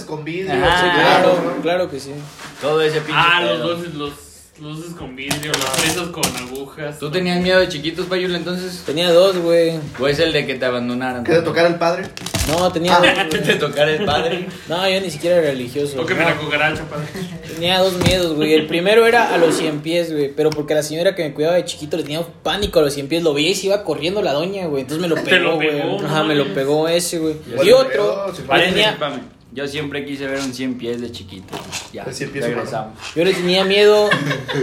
Ajá, 0.53 0.81
sí, 0.81 1.01
Claro, 1.01 1.43
¿no? 1.57 1.63
claro 1.63 1.91
que 1.91 1.99
sí. 1.99 2.13
Todo 2.61 2.81
ese 2.81 3.01
pinche. 3.01 3.13
Ah, 3.21 3.41
los 3.43 3.61
luces, 3.79 3.95
los 3.95 4.13
luces 4.65 4.95
con 4.95 5.15
vidrio, 5.15 5.53
los 5.53 5.65
fresas 5.77 6.09
con 6.09 6.25
agujas. 6.37 6.99
¿Tú 6.99 7.11
tenías 7.11 7.39
miedo 7.43 7.61
de 7.61 7.69
chiquitos, 7.69 8.07
Payula, 8.07 8.39
entonces? 8.39 8.83
Tenía 8.87 9.13
dos, 9.13 9.37
güey. 9.37 9.79
¿O 10.01 10.09
es 10.09 10.19
el 10.21 10.33
de 10.33 10.47
que 10.47 10.55
te 10.55 10.65
abandonaran? 10.65 11.23
¿Que 11.23 11.33
de 11.33 11.43
tocar 11.43 11.67
al 11.67 11.79
padre? 11.79 12.05
No, 12.49 12.73
tenía 12.73 12.97
Ah. 12.97 13.01
dos, 13.25 13.27
Que 13.31 13.39
te 13.41 13.55
tocara 13.57 13.91
el 13.91 14.05
padre. 14.07 14.47
No, 14.69 14.89
yo 14.89 15.01
ni 15.03 15.11
siquiera 15.11 15.37
era 15.37 15.51
religioso. 15.51 15.97
Tóqueme 15.97 16.23
No, 16.23 16.31
la 16.31 16.37
cucaracha, 16.37 16.83
padre. 16.85 17.07
Tenía 17.55 17.79
dos 17.81 17.93
miedos, 17.99 18.35
güey. 18.35 18.55
El 18.55 18.67
primero 18.67 19.07
era 19.07 19.35
a 19.35 19.37
los 19.39 19.55
cien 19.55 19.81
pies, 19.81 20.11
güey. 20.11 20.33
Pero 20.35 20.49
porque 20.49 20.75
la 20.75 20.83
señora 20.83 21.15
que 21.15 21.25
me 21.25 21.35
cuidaba 21.35 21.57
de 21.57 21.67
chiquito 21.67 21.99
le 21.99 22.03
tenía 22.03 22.23
pánico 22.43 22.79
a 22.79 22.83
los 22.83 22.95
cien 22.95 23.07
pies. 23.09 23.23
Lo 23.23 23.35
veía 23.35 23.51
y 23.51 23.55
se 23.55 23.67
iba 23.67 23.85
corriendo 23.85 24.23
la 24.23 24.33
doña, 24.33 24.67
güey. 24.67 24.81
Entonces 24.83 25.03
me 25.03 25.09
lo 25.09 25.17
Te 25.17 25.31
pegó, 25.31 25.57
güey. 25.57 25.81
Ajá, 26.05 26.25
me 26.25 26.35
lo 26.35 26.53
pegó 26.55 26.89
ese, 26.89 27.19
güey. 27.19 27.37
Y 27.63 27.71
otro. 27.71 28.33
tenía-. 28.49 28.97
Yo 29.55 29.69
siempre 29.69 30.05
quise 30.05 30.27
ver 30.27 30.41
un 30.41 30.53
100 30.53 30.79
pies 30.79 31.01
de 31.01 31.13
chiquito. 31.13 31.55
Ya, 31.93 32.03
El 32.03 32.13
100 32.13 32.31
pies 32.33 32.45
regresamos. 32.45 32.99
Yo 33.15 33.25
le 33.25 33.33
tenía 33.33 33.65
miedo 33.65 34.11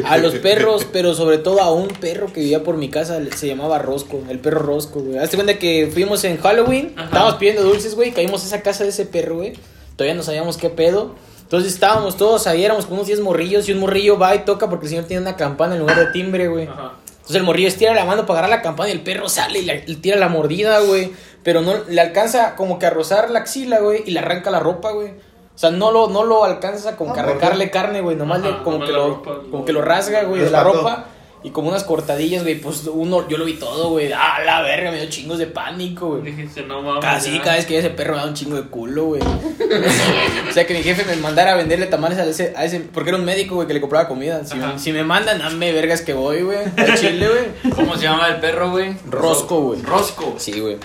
a 0.06 0.18
los 0.18 0.36
perros, 0.36 0.86
pero 0.92 1.14
sobre 1.14 1.38
todo 1.38 1.62
a 1.62 1.72
un 1.72 1.88
perro 1.88 2.34
que 2.34 2.42
vivía 2.42 2.62
por 2.62 2.76
mi 2.76 2.90
casa, 2.90 3.18
se 3.38 3.48
llamaba 3.48 3.80
Rosco, 3.80 4.22
el 4.30 4.40
perro 4.40 4.60
Rosco, 4.60 5.00
güey. 5.00 5.18
Hazte 5.18 5.38
cuenta 5.38 5.58
que 5.58 5.90
fuimos 5.94 6.26
en 6.26 6.36
Halloween, 6.42 6.92
Ajá. 6.98 7.06
estábamos 7.06 7.36
pidiendo 7.36 7.64
dulces, 7.64 7.96
güey, 7.96 8.12
caímos 8.12 8.44
a 8.44 8.48
esa 8.48 8.62
casa 8.62 8.84
de 8.84 8.90
ese 8.90 9.06
perro, 9.06 9.38
güey. 9.38 9.54
Todavía 9.96 10.14
no 10.14 10.24
sabíamos 10.24 10.58
qué 10.58 10.70
pedo. 10.70 11.16
Entonces 11.44 11.74
estábamos 11.74 12.18
todos 12.18 12.46
ahí, 12.48 12.66
éramos 12.66 12.84
como 12.86 12.98
unos 12.98 13.08
10 13.08 13.22
morrillos 13.22 13.70
y 13.70 13.72
un 13.72 13.80
morrillo 13.80 14.18
va 14.20 14.36
y 14.36 14.40
toca 14.40 14.70
porque 14.70 14.88
el 14.88 14.90
señor 14.90 15.06
tiene 15.06 15.22
una 15.22 15.38
campana 15.38 15.76
en 15.76 15.80
lugar 15.80 16.00
de 16.00 16.08
timbre, 16.08 16.50
güey. 16.50 16.68
Ajá. 16.68 16.96
Entonces 17.08 17.36
el 17.36 17.44
morrillo 17.44 17.68
estira 17.68 17.94
la 17.94 18.04
mano 18.04 18.26
para 18.26 18.40
agarrar 18.40 18.58
la 18.58 18.62
campana 18.62 18.90
y 18.90 18.94
el 18.94 19.02
perro 19.02 19.30
sale 19.30 19.60
y 19.60 19.62
le, 19.62 19.86
le 19.88 19.96
tira 19.96 20.18
la 20.18 20.28
mordida, 20.28 20.80
güey. 20.80 21.12
Pero 21.44 21.62
no 21.62 21.74
le 21.88 22.02
alcanza 22.02 22.56
como 22.56 22.78
que 22.80 22.86
a 22.86 22.90
rozar 22.92 23.30
la 23.32 23.40
axila, 23.40 23.80
güey, 23.80 24.04
y 24.06 24.12
le 24.12 24.20
arranca 24.20 24.52
la 24.52 24.60
ropa, 24.60 24.92
güey. 24.92 25.10
O 25.54 25.58
sea, 25.62 25.70
no 25.72 25.92
lo, 25.92 26.08
no 26.08 26.24
lo 26.24 26.44
alcanza 26.44 26.96
como 26.96 27.14
que 27.14 27.20
a 27.20 27.24
Ah, 27.24 27.26
¿por 27.26 27.34
qué? 27.38 27.46
arrancarle 27.46 27.72
carne, 27.72 28.02
güey. 28.02 28.16
Nomás 28.16 28.40
Ajá, 28.40 28.50
le, 28.50 28.58
como, 28.64 28.72
nomás 28.78 28.88
que 28.90 28.94
lo, 28.96 29.08
ropa, 29.10 29.32
como 29.50 29.58
lo- 29.60 29.66
que 29.66 29.74
lo 29.74 29.82
rasga, 29.82 30.24
güey, 30.24 30.42
de 30.42 30.50
la 30.50 30.64
ropa. 30.64 31.06
Y 31.44 31.50
como 31.50 31.70
unas 31.70 31.84
cortadillas, 31.84 32.44
güey. 32.44 32.60
Pues 32.62 32.86
uno, 32.86 33.28
yo 33.28 33.40
lo 33.40 33.46
vi 33.46 33.56
todo, 33.56 33.90
güey. 33.90 34.12
Ah, 34.14 34.38
la 34.46 34.62
verga, 34.62 34.92
me 34.92 34.98
dio 35.02 35.10
chingos 35.10 35.40
de 35.40 35.48
pánico, 35.48 36.10
güey. 36.10 36.22
Dijiste, 36.22 36.62
no 36.62 36.84
mames. 36.84 37.04
Casi 37.04 37.36
ya. 37.36 37.42
cada 37.42 37.56
vez 37.56 37.66
que 37.66 37.80
ese 37.80 37.90
perro 37.90 38.12
me 38.12 38.18
daba 38.18 38.30
un 38.30 38.36
chingo 38.36 38.56
de 38.58 38.64
culo, 38.70 39.06
güey. 39.06 39.22
o 40.50 40.52
sea, 40.54 40.68
que 40.68 40.74
mi 40.76 40.84
jefe 40.84 41.04
me 41.04 41.16
mandara 41.22 41.54
a 41.54 41.56
venderle 41.56 41.88
tamales 41.88 42.20
a 42.20 42.26
ese, 42.26 42.54
a 42.56 42.64
ese 42.66 42.80
porque 42.82 43.10
era 43.10 43.18
un 43.18 43.26
médico, 43.26 43.56
güey, 43.56 43.68
que 43.68 43.74
le 43.74 43.82
compraba 43.82 44.08
comida. 44.08 44.46
Si, 44.46 44.56
me, 44.56 44.78
si 44.78 44.92
me 44.94 45.04
mandan, 45.04 45.40
dame 45.40 45.72
vergas 45.72 46.02
que 46.02 46.14
voy, 46.14 46.42
güey. 46.44 46.60
Chile, 47.00 47.28
güey. 47.28 47.74
¿Cómo 47.74 47.96
se 47.96 48.04
llama 48.04 48.28
el 48.28 48.40
perro, 48.40 48.70
güey? 48.70 48.94
Rosco, 49.10 49.62
güey. 49.62 49.82
Rosco. 49.82 50.36
Sí, 50.38 50.60
güey. 50.60 50.78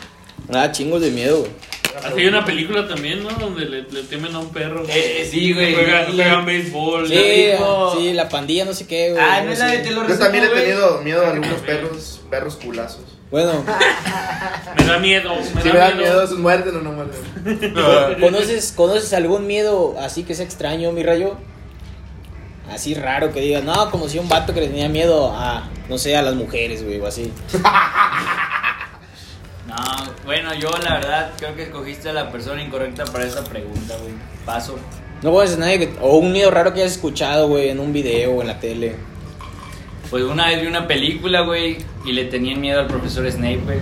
Nada, 0.48 0.72
chingos 0.72 1.00
de 1.00 1.10
miedo, 1.10 1.40
güey. 1.40 1.50
Así 2.04 2.20
hay 2.20 2.26
una 2.26 2.44
película 2.44 2.86
también, 2.86 3.22
¿no? 3.22 3.30
Donde 3.30 3.64
le, 3.64 3.82
le 3.82 4.02
temen 4.02 4.34
a 4.34 4.38
un 4.38 4.50
perro. 4.50 4.84
Eh, 4.84 5.22
eh, 5.22 5.28
sí, 5.30 5.52
güey. 5.54 5.74
Juegan, 5.74 6.12
juegan 6.12 6.44
béisbol. 6.44 7.08
Sí, 7.08 7.50
sí, 7.96 8.12
la 8.12 8.28
pandilla, 8.28 8.64
no 8.66 8.74
sé 8.74 8.86
qué, 8.86 9.12
güey. 9.12 9.22
Ah, 9.22 9.40
no 9.42 9.50
es 9.52 9.58
la 9.58 9.68
de 9.68 9.78
te 9.78 9.90
lo 9.90 10.06
Yo 10.06 10.18
también 10.18 10.44
he 10.44 10.48
tenido 10.48 11.00
miedo 11.02 11.24
a 11.26 11.30
algunos 11.30 11.60
perros, 11.62 12.20
perros 12.30 12.56
culazos. 12.56 13.02
Bueno, 13.30 13.64
Me 14.78 14.84
da 14.84 14.98
miedo. 14.98 15.34
Me 15.54 15.62
Si 15.62 15.68
da 15.68 15.74
me 15.74 15.80
dan 15.80 15.96
miedo. 15.98 16.26
miedo, 16.26 16.78
o 16.78 16.82
no 16.82 16.92
muerden. 16.92 17.74
¿conoces, 18.20 18.72
¿conoces 18.72 19.12
algún 19.14 19.46
miedo 19.46 19.96
así 19.98 20.22
que 20.22 20.34
sea 20.34 20.44
extraño, 20.44 20.92
mi 20.92 21.02
rayo? 21.02 21.36
Así 22.70 22.94
raro 22.94 23.32
que 23.32 23.40
diga, 23.40 23.60
no, 23.62 23.90
como 23.90 24.08
si 24.08 24.18
un 24.18 24.28
vato 24.28 24.52
que 24.52 24.60
le 24.60 24.68
tenía 24.68 24.88
miedo 24.88 25.32
a, 25.34 25.68
no 25.88 25.98
sé, 25.98 26.16
a 26.16 26.22
las 26.22 26.34
mujeres, 26.34 26.84
güey, 26.84 27.00
o 27.00 27.06
así. 27.06 27.32
No, 29.66 29.74
bueno, 30.26 30.52
yo 30.54 30.68
la 30.82 30.94
verdad 30.94 31.32
creo 31.38 31.54
que 31.54 31.62
escogiste 31.62 32.10
a 32.10 32.12
la 32.12 32.30
persona 32.30 32.62
incorrecta 32.62 33.04
para 33.04 33.24
esa 33.24 33.44
pregunta, 33.44 33.96
güey. 33.96 34.12
Paso. 34.44 34.78
No 35.22 35.32
conoces 35.32 35.56
a 35.56 35.60
nadie 35.60 35.78
que, 35.78 35.92
o 36.00 36.16
un 36.16 36.32
miedo 36.32 36.50
raro 36.50 36.74
que 36.74 36.80
hayas 36.80 36.92
escuchado, 36.92 37.48
güey, 37.48 37.70
en 37.70 37.80
un 37.80 37.92
video 37.92 38.32
o 38.32 38.42
en 38.42 38.48
la 38.48 38.60
tele. 38.60 38.96
Pues 40.10 40.22
una 40.24 40.48
vez 40.48 40.60
vi 40.60 40.66
una 40.66 40.86
película, 40.86 41.40
güey, 41.40 41.78
y 42.04 42.12
le 42.12 42.26
tenían 42.26 42.60
miedo 42.60 42.80
al 42.80 42.86
profesor 42.86 43.30
Snape, 43.30 43.60
güey. 43.64 43.78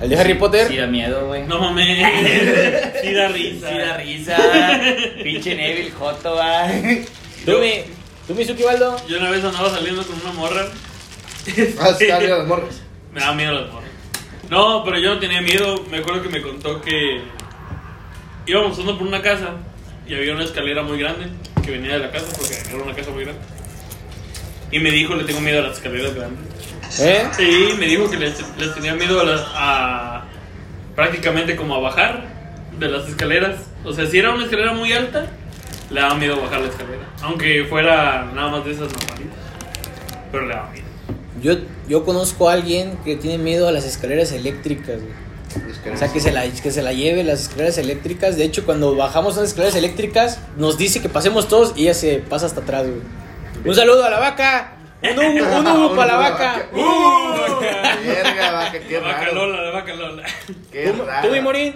¿El 0.00 0.08
de 0.08 0.16
Harry 0.16 0.34
Potter? 0.34 0.66
Sí 0.68 0.76
da 0.76 0.86
miedo, 0.86 1.26
güey. 1.28 1.46
No 1.46 1.60
mames. 1.60 1.98
Sí 3.02 3.12
da 3.12 3.28
risa. 3.28 3.68
Sí 3.68 3.78
da 3.78 3.96
risa. 3.96 4.36
Pinche 5.22 5.54
Neville 5.54 5.90
Joto, 5.92 6.34
va. 6.36 6.66
¿Tú, 7.44 7.58
mi, 7.58 7.84
tú, 8.26 8.34
mi 8.34 8.44
Suki 8.44 8.62
Baldo? 8.62 8.96
Yo 9.08 9.18
una 9.18 9.30
vez 9.30 9.44
andaba 9.44 9.70
saliendo 9.70 10.02
con 10.04 10.20
una 10.20 10.32
morra. 10.32 10.66
Ah, 11.80 11.88
está 11.98 12.18
bien 12.18 12.30
las 12.38 12.46
morras. 12.46 12.82
Me 13.12 13.20
da 13.20 13.32
miedo 13.32 13.52
las 13.52 13.72
morras. 13.72 13.81
No, 14.52 14.84
pero 14.84 14.98
yo 14.98 15.14
no 15.14 15.18
tenía 15.18 15.40
miedo. 15.40 15.82
Me 15.90 15.98
acuerdo 15.98 16.22
que 16.22 16.28
me 16.28 16.42
contó 16.42 16.80
que 16.82 17.22
íbamos 18.46 18.72
pasando 18.72 18.98
por 18.98 19.06
una 19.06 19.22
casa 19.22 19.50
y 20.06 20.14
había 20.14 20.34
una 20.34 20.44
escalera 20.44 20.82
muy 20.82 20.98
grande 20.98 21.26
que 21.64 21.70
venía 21.70 21.94
de 21.94 22.00
la 22.00 22.10
casa 22.10 22.26
porque 22.36 22.54
era 22.68 22.82
una 22.84 22.94
casa 22.94 23.10
muy 23.12 23.24
grande. 23.24 23.40
y 24.70 24.78
me 24.78 24.90
dijo, 24.90 25.14
le 25.14 25.24
tengo 25.24 25.40
miedo 25.40 25.60
a 25.60 25.68
las 25.68 25.78
escaleras 25.78 26.14
grandes. 26.14 26.44
¿Eh? 27.00 27.26
Sí, 27.36 27.68
me 27.78 27.86
dijo 27.86 28.10
que 28.10 28.18
les, 28.18 28.34
les 28.58 28.74
tenía 28.74 28.94
miedo 28.94 29.20
a, 29.20 29.24
las- 29.24 29.46
a 29.54 30.24
prácticamente 30.96 31.56
como 31.56 31.74
a 31.76 31.78
bajar 31.80 32.22
de 32.78 32.88
las 32.88 33.08
escaleras. 33.08 33.56
O 33.84 33.92
sea, 33.94 34.06
si 34.06 34.18
era 34.18 34.34
una 34.34 34.44
escalera 34.44 34.72
muy 34.74 34.92
alta, 34.92 35.30
le 35.90 35.98
daba 36.00 36.14
miedo 36.16 36.38
bajar 36.40 36.60
la 36.60 36.68
escalera. 36.68 37.04
Aunque 37.22 37.64
fuera 37.70 38.26
nada 38.34 38.50
más 38.50 38.64
de 38.66 38.72
esas 38.72 38.92
normalitas. 38.92 39.38
Pero 40.30 40.46
le 40.46 40.54
daba 40.54 40.68
miedo. 40.70 40.81
Yo, 41.42 41.54
yo 41.88 42.04
conozco 42.04 42.48
a 42.48 42.52
alguien 42.52 42.96
que 43.04 43.16
tiene 43.16 43.36
miedo 43.38 43.68
a 43.68 43.72
las 43.72 43.84
escaleras 43.84 44.32
eléctricas, 44.32 45.00
güey. 45.00 45.92
O 45.92 45.96
sea, 45.98 46.10
que 46.10 46.20
se, 46.20 46.32
la, 46.32 46.48
que 46.48 46.70
se 46.70 46.80
la 46.80 46.92
lleve 46.92 47.24
las 47.24 47.42
escaleras 47.42 47.76
eléctricas. 47.76 48.36
De 48.36 48.44
hecho, 48.44 48.64
cuando 48.64 48.94
bajamos 48.96 49.36
las 49.36 49.48
escaleras 49.48 49.74
eléctricas, 49.76 50.38
nos 50.56 50.78
dice 50.78 51.02
que 51.02 51.08
pasemos 51.10 51.48
todos 51.48 51.74
y 51.76 51.82
ella 51.82 51.94
se 51.94 52.18
pasa 52.20 52.46
hasta 52.46 52.60
atrás, 52.62 52.86
güey. 52.86 53.00
Un 53.64 53.74
saludo 53.74 54.04
a 54.04 54.10
la 54.10 54.18
vaca. 54.18 54.76
Un 55.02 55.18
hubo, 55.18 55.88
un 55.90 55.96
para 55.96 56.12
la 56.12 56.18
vaca. 56.30 56.66
Verga, 58.04 58.52
vaca, 58.52 58.80
qué 58.80 58.94
La 58.94 59.00
vaca 59.00 59.18
raro. 59.20 59.34
Lola, 59.34 59.62
la 59.62 59.70
vaca 59.72 59.94
Lola. 59.94 60.22
Qué 60.70 60.90
¿Tú, 60.90 61.02
raro. 61.04 61.28
tú, 61.28 61.34
mi 61.34 61.40
Morín? 61.40 61.74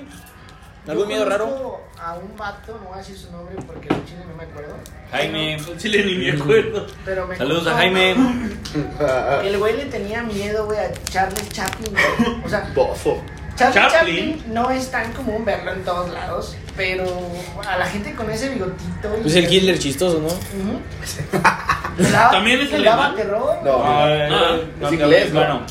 ¿Algún 0.86 1.04
Yo 1.04 1.08
miedo 1.08 1.24
raro? 1.24 1.80
A 2.00 2.14
un 2.14 2.36
vato, 2.36 2.78
no 2.80 2.88
voy 2.90 2.94
a 2.94 2.98
decir 2.98 3.16
su 3.18 3.30
nombre 3.32 3.56
porque 3.66 3.88
en 3.88 4.04
chile 4.04 4.20
no 4.28 4.36
me 4.36 4.44
acuerdo. 4.44 4.74
Jaime. 5.10 5.54
En 5.54 5.78
Chile 5.78 6.04
ni 6.04 6.14
me 6.14 6.32
acuerdo. 6.40 6.86
Pero 7.04 7.26
me 7.26 7.36
Saludos 7.36 7.66
a 7.66 7.74
Jaime. 7.74 8.14
El 9.44 9.58
güey 9.58 9.76
le 9.76 9.86
tenía 9.86 10.22
miedo, 10.22 10.66
güey, 10.66 10.78
a 10.78 10.92
Charlie 11.10 11.48
Chaplin. 11.48 11.90
güey. 11.92 12.42
O 12.44 12.48
sea, 12.48 12.70
Bofo. 12.74 13.20
Charlie 13.56 13.74
Chaplin. 13.74 13.90
Chaplin. 14.38 14.54
no 14.54 14.70
es 14.70 14.90
tan 14.90 15.12
común 15.14 15.44
verlo 15.44 15.72
en 15.72 15.82
todos 15.82 16.12
lados, 16.12 16.54
pero 16.76 17.04
a 17.66 17.78
la 17.78 17.86
gente 17.86 18.14
con 18.14 18.30
ese 18.30 18.50
bigotito. 18.50 19.08
Pues 19.22 19.34
el 19.34 19.50
Hitler 19.52 19.78
chistoso, 19.78 20.20
¿no? 20.20 20.26
Ujú. 20.26 20.80
Le 21.98 22.10
daba, 22.10 22.30
¿También 22.30 22.60
es 22.60 22.70
le 22.70 22.84
daba 22.84 23.14
terror. 23.14 23.56
No. 23.64 23.78
güey. 23.78 23.88
Ah, 23.88 24.56
es 24.82 24.92
inglés, 24.92 25.32
¿no? 25.32 25.40
Bueno, 25.40 25.62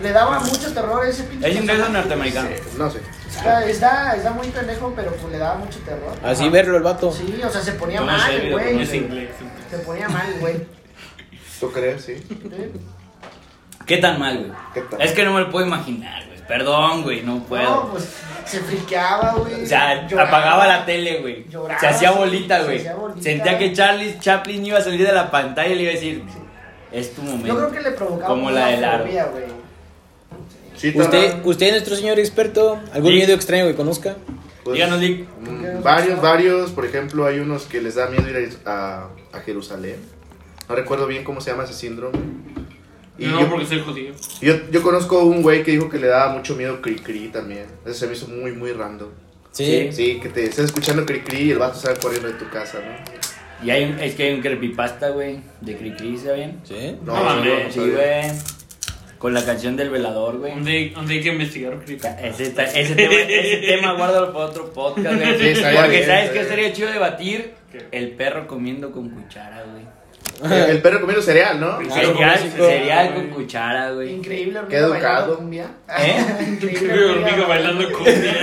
Le 0.00 0.12
daba 0.12 0.38
mucho 0.38 0.72
terror 0.72 1.04
ese 1.04 1.24
pinche. 1.24 1.50
¿es 1.50 1.56
inglés 1.56 1.80
o 1.84 1.88
norteamericano? 1.88 2.48
No 2.78 2.88
sé. 2.90 3.00
Está, 3.36 3.64
está, 3.66 4.16
está 4.16 4.30
muy 4.30 4.48
pendejo, 4.48 4.92
pero 4.94 5.10
pues 5.12 5.32
le 5.32 5.38
daba 5.38 5.56
mucho 5.56 5.78
terror. 5.80 6.12
Así 6.22 6.48
verlo 6.48 6.76
el 6.76 6.82
vato. 6.82 7.10
Sí, 7.12 7.40
o 7.44 7.50
sea, 7.50 7.60
se 7.60 7.72
ponía 7.72 8.00
mal, 8.02 8.50
güey. 8.50 8.82
Es 8.82 8.94
inglés. 8.94 9.30
Se 9.70 9.78
ponía 9.78 10.08
mal, 10.08 10.26
güey. 10.40 10.56
¿Tú 11.58 11.72
crees? 11.72 12.04
Sí. 12.04 12.16
¿Qué 13.86 13.98
tan 13.98 14.18
mal, 14.18 14.38
güey? 14.74 14.84
Es 15.00 15.12
que 15.12 15.24
no 15.24 15.32
me 15.34 15.40
lo 15.40 15.50
puedo 15.50 15.66
imaginar, 15.66 16.24
güey. 16.26 16.32
Perdón, 16.46 17.02
güey, 17.02 17.22
no 17.22 17.42
puedo. 17.44 17.62
No, 17.62 17.90
pues 17.92 18.08
se 18.44 18.60
friqueaba, 18.60 19.32
güey. 19.34 19.62
O 19.62 19.66
sea, 19.66 20.06
lloraba. 20.06 20.28
apagaba 20.28 20.66
la 20.66 20.84
tele, 20.84 21.20
güey. 21.20 21.48
Lloraba, 21.48 21.80
Se 21.80 21.86
hacía 21.88 22.10
bolita, 22.10 22.58
se 22.58 22.64
güey. 22.64 22.78
hacía 22.78 22.94
bolita. 22.94 23.22
Sentía 23.22 23.58
que 23.58 23.72
Charlie 23.72 24.18
Chaplin 24.20 24.66
iba 24.66 24.78
a 24.78 24.82
salir 24.82 25.06
de 25.06 25.12
la 25.12 25.30
pantalla 25.30 25.72
y 25.72 25.76
le 25.76 25.82
iba 25.82 25.90
a 25.90 25.94
decir, 25.94 26.22
es 26.92 27.14
tu 27.14 27.22
momento. 27.22 27.46
Yo 27.48 27.56
creo 27.56 27.70
que 27.72 27.80
le 27.80 27.90
provocaba 27.96 28.26
Como 28.28 28.46
una 28.48 28.60
la 28.60 28.66
del 28.66 28.84
aro. 28.84 29.04
fobia, 29.04 29.24
güey. 29.26 29.44
Sí, 30.82 30.92
Usted, 30.96 31.32
raro. 31.34 31.48
usted, 31.48 31.70
nuestro 31.70 31.94
señor 31.94 32.18
experto, 32.18 32.80
¿algún 32.92 33.14
miedo 33.14 33.32
extraño 33.34 33.66
que 33.68 33.76
conozca? 33.76 34.16
Pues, 34.64 34.74
Díganos, 34.74 34.98
Dick. 35.00 35.26
mm, 35.40 35.82
varios, 35.82 36.20
varios. 36.20 36.70
Por 36.72 36.84
ejemplo, 36.84 37.24
hay 37.24 37.38
unos 37.38 37.66
que 37.66 37.80
les 37.80 37.94
da 37.94 38.08
miedo 38.08 38.28
ir 38.28 38.50
a, 38.66 39.08
a 39.32 39.40
Jerusalén. 39.40 39.96
No 40.68 40.74
recuerdo 40.74 41.06
bien 41.06 41.22
cómo 41.22 41.40
se 41.40 41.52
llama 41.52 41.64
ese 41.64 41.74
síndrome. 41.74 42.18
Y 43.18 43.26
no, 43.26 43.40
yo, 43.40 43.48
porque 43.50 43.66
soy 43.66 43.80
judío. 43.80 44.12
yo, 44.40 44.54
yo 44.72 44.82
conozco 44.82 45.22
un 45.24 45.42
güey 45.42 45.62
que 45.62 45.70
dijo 45.70 45.88
que 45.88 45.98
le 45.98 46.08
daba 46.08 46.32
mucho 46.32 46.56
miedo 46.56 46.80
Cricri 46.82 47.28
también. 47.28 47.66
Eso 47.84 47.94
se 47.94 48.06
me 48.08 48.14
hizo 48.14 48.26
muy, 48.26 48.50
muy 48.52 48.72
random. 48.72 49.10
Sí. 49.52 49.88
Sí, 49.92 50.18
que 50.20 50.30
te 50.30 50.44
estés 50.44 50.64
escuchando 50.64 51.06
Cricri 51.06 51.42
y 51.42 51.50
el 51.52 51.58
vato 51.58 51.78
sale 51.78 51.98
corriendo 52.00 52.26
de 52.28 52.34
tu 52.34 52.48
casa, 52.48 52.78
¿no? 52.80 53.66
Y 53.66 53.70
hay 53.70 53.84
un, 53.84 54.00
es 54.00 54.14
que 54.16 54.24
hay 54.24 54.34
un 54.34 54.40
creepypasta, 54.40 55.10
güey, 55.10 55.38
de 55.60 55.76
Cricri, 55.76 56.18
¿saben? 56.18 56.60
Sí. 56.64 56.96
No, 57.04 57.14
No 57.14 57.22
mames, 57.24 57.76
no 57.76 57.84
Sí, 57.84 57.90
güey. 57.90 58.32
Con 59.22 59.34
la 59.34 59.44
canción 59.44 59.76
del 59.76 59.88
velador, 59.88 60.38
güey. 60.38 60.52
¿Dónde, 60.52 60.90
dónde 60.92 61.14
hay 61.14 61.22
que 61.22 61.28
investigar? 61.28 61.78
Ese, 61.86 62.42
ese 62.42 62.94
tema, 62.96 63.14
ese 63.14 63.56
tema 63.58 63.92
guárdalo 63.92 64.32
para 64.32 64.46
otro 64.46 64.72
podcast, 64.72 65.14
güey. 65.14 65.54
Sí, 65.54 65.62
Porque 65.62 65.88
bien, 65.90 66.06
sabes 66.06 66.30
que 66.30 66.40
estaría 66.40 66.72
chido 66.72 66.90
debatir 66.90 67.54
¿Qué? 67.70 67.86
el 67.92 68.10
perro 68.16 68.48
comiendo 68.48 68.90
con 68.90 69.10
cuchara, 69.10 69.62
güey. 69.62 69.84
El, 70.42 70.82
perro 70.82 71.00
comiendo 71.00 71.22
cereal, 71.22 71.60
¿no? 71.60 71.78
Cereal, 71.88 72.38
cereal 72.56 73.14
con 73.14 73.26
cuchara, 73.28 73.90
güey. 73.92 74.12
Increíble 74.14 74.60
Qué 74.68 74.80
hormiga 74.82 74.96
educado. 74.98 75.36
bailando 75.36 75.36
cumbia. 75.38 75.66
¿Eh? 75.98 76.24
Increíble 76.52 77.04
Hormiga 77.10 77.46
bailando 77.46 77.92
cumbia. 77.92 78.34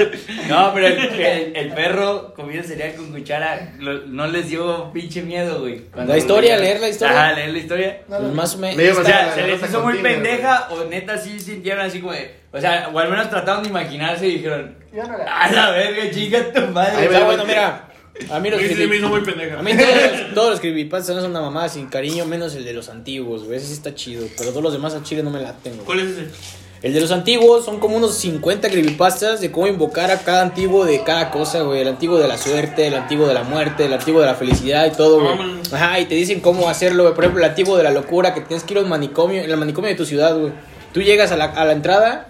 No, 0.48 0.72
pero 0.74 0.86
el, 0.88 0.98
el- 1.20 1.56
el 1.56 1.72
perro 1.74 2.34
comiendo 2.34 2.66
cereal 2.66 2.94
con 2.94 3.12
cuchara 3.12 3.72
lo- 3.78 4.06
no 4.06 4.26
les 4.26 4.48
dio 4.48 4.92
pinche 4.92 5.22
miedo, 5.22 5.60
güey. 5.60 5.82
Cuando 5.92 6.12
La 6.12 6.18
historia, 6.18 6.56
leer 6.56 6.80
la 6.80 6.88
historia. 6.88 7.20
Ajá, 7.28 7.32
leer 7.34 7.50
la 7.50 7.58
historia. 7.58 8.00
No, 8.08 8.18
Pues 8.18 8.32
más 8.32 8.54
o 8.54 8.58
menos. 8.58 8.76
Medio 8.76 9.00
O 9.00 9.04
sea, 9.04 9.32
se 9.34 9.46
les 9.46 9.62
hizo 9.62 9.80
muy 9.82 9.94
continua, 9.94 10.10
pendeja 10.22 10.68
o 10.70 10.84
neta 10.84 11.16
sí 11.18 11.38
sintieron 11.38 11.84
así 11.86 12.00
como 12.00 12.12
de... 12.14 12.34
O 12.52 12.60
sea, 12.60 12.90
o 12.92 12.98
al 12.98 13.08
menos 13.10 13.30
trataron 13.30 13.62
de 13.62 13.68
imaginarse 13.68 14.26
y 14.26 14.36
dijeron... 14.38 14.74
Yo 14.92 15.04
no 15.04 15.16
la- 15.18 15.24
A 15.42 15.52
la 15.52 15.70
verga, 15.70 16.10
chica 16.10 16.52
tu 16.52 16.60
madre. 16.72 16.96
Ahí 16.96 17.06
O 17.06 17.10
sea, 17.10 17.20
va, 17.20 17.26
bueno, 17.26 17.44
mira. 17.44 17.84
A 18.30 18.40
mí 18.40 18.50
los 18.50 18.60
Sí, 18.60 18.86
me 18.86 18.96
hizo 18.96 19.08
muy 19.08 19.22
pendeja. 19.22 19.58
A 19.58 19.62
mí 19.62 19.72
todos, 19.76 19.90
todos 20.34 20.50
los 20.50 20.60
creepypastas 20.60 21.16
son 21.22 21.30
una 21.30 21.40
mamada 21.40 21.68
sin 21.68 21.86
cariño, 21.86 22.26
menos 22.26 22.54
el 22.54 22.64
de 22.64 22.72
los 22.72 22.88
antiguos, 22.88 23.44
güey. 23.44 23.58
Ese 23.58 23.68
sí 23.68 23.72
está 23.72 23.94
chido. 23.94 24.26
Pero 24.36 24.50
todos 24.50 24.62
los 24.62 24.72
demás 24.72 24.94
a 24.94 25.02
chile 25.02 25.22
no 25.22 25.30
me 25.30 25.40
la 25.40 25.54
tengo. 25.54 25.84
¿Cuál 25.84 26.00
es 26.00 26.10
ese? 26.10 26.26
El 26.82 26.94
de 26.94 27.00
los 27.02 27.10
antiguos 27.10 27.66
son 27.66 27.78
como 27.78 27.98
unos 27.98 28.14
50 28.14 28.70
creepypastas 28.70 29.42
de 29.42 29.50
cómo 29.50 29.66
invocar 29.66 30.10
a 30.10 30.18
cada 30.20 30.40
antiguo 30.40 30.86
de 30.86 31.02
cada 31.04 31.30
cosa, 31.30 31.60
güey. 31.60 31.82
El 31.82 31.88
antiguo 31.88 32.16
de 32.18 32.26
la 32.26 32.38
suerte, 32.38 32.86
el 32.86 32.94
antiguo 32.94 33.26
de 33.26 33.34
la 33.34 33.42
muerte, 33.42 33.84
el 33.84 33.92
antiguo 33.92 34.22
de 34.22 34.26
la 34.26 34.34
felicidad 34.34 34.86
y 34.86 34.96
todo, 34.96 35.20
güey. 35.20 35.60
Ajá, 35.72 36.00
y 36.00 36.06
te 36.06 36.14
dicen 36.14 36.40
cómo 36.40 36.70
hacerlo, 36.70 37.02
güey. 37.02 37.14
Por 37.14 37.24
ejemplo, 37.24 37.44
el 37.44 37.50
antiguo 37.50 37.76
de 37.76 37.82
la 37.82 37.90
locura, 37.90 38.32
que 38.32 38.40
tienes 38.40 38.64
que 38.64 38.72
ir 38.72 38.78
a 38.78 38.82
un 38.82 38.88
manicomio, 38.88 39.42
en 39.42 39.50
el 39.50 39.56
manicomio 39.58 39.90
de 39.90 39.96
tu 39.96 40.06
ciudad, 40.06 40.34
güey. 40.38 40.52
Tú 40.94 41.02
llegas 41.02 41.30
a 41.32 41.36
la, 41.36 41.44
a 41.44 41.64
la 41.66 41.72
entrada 41.72 42.26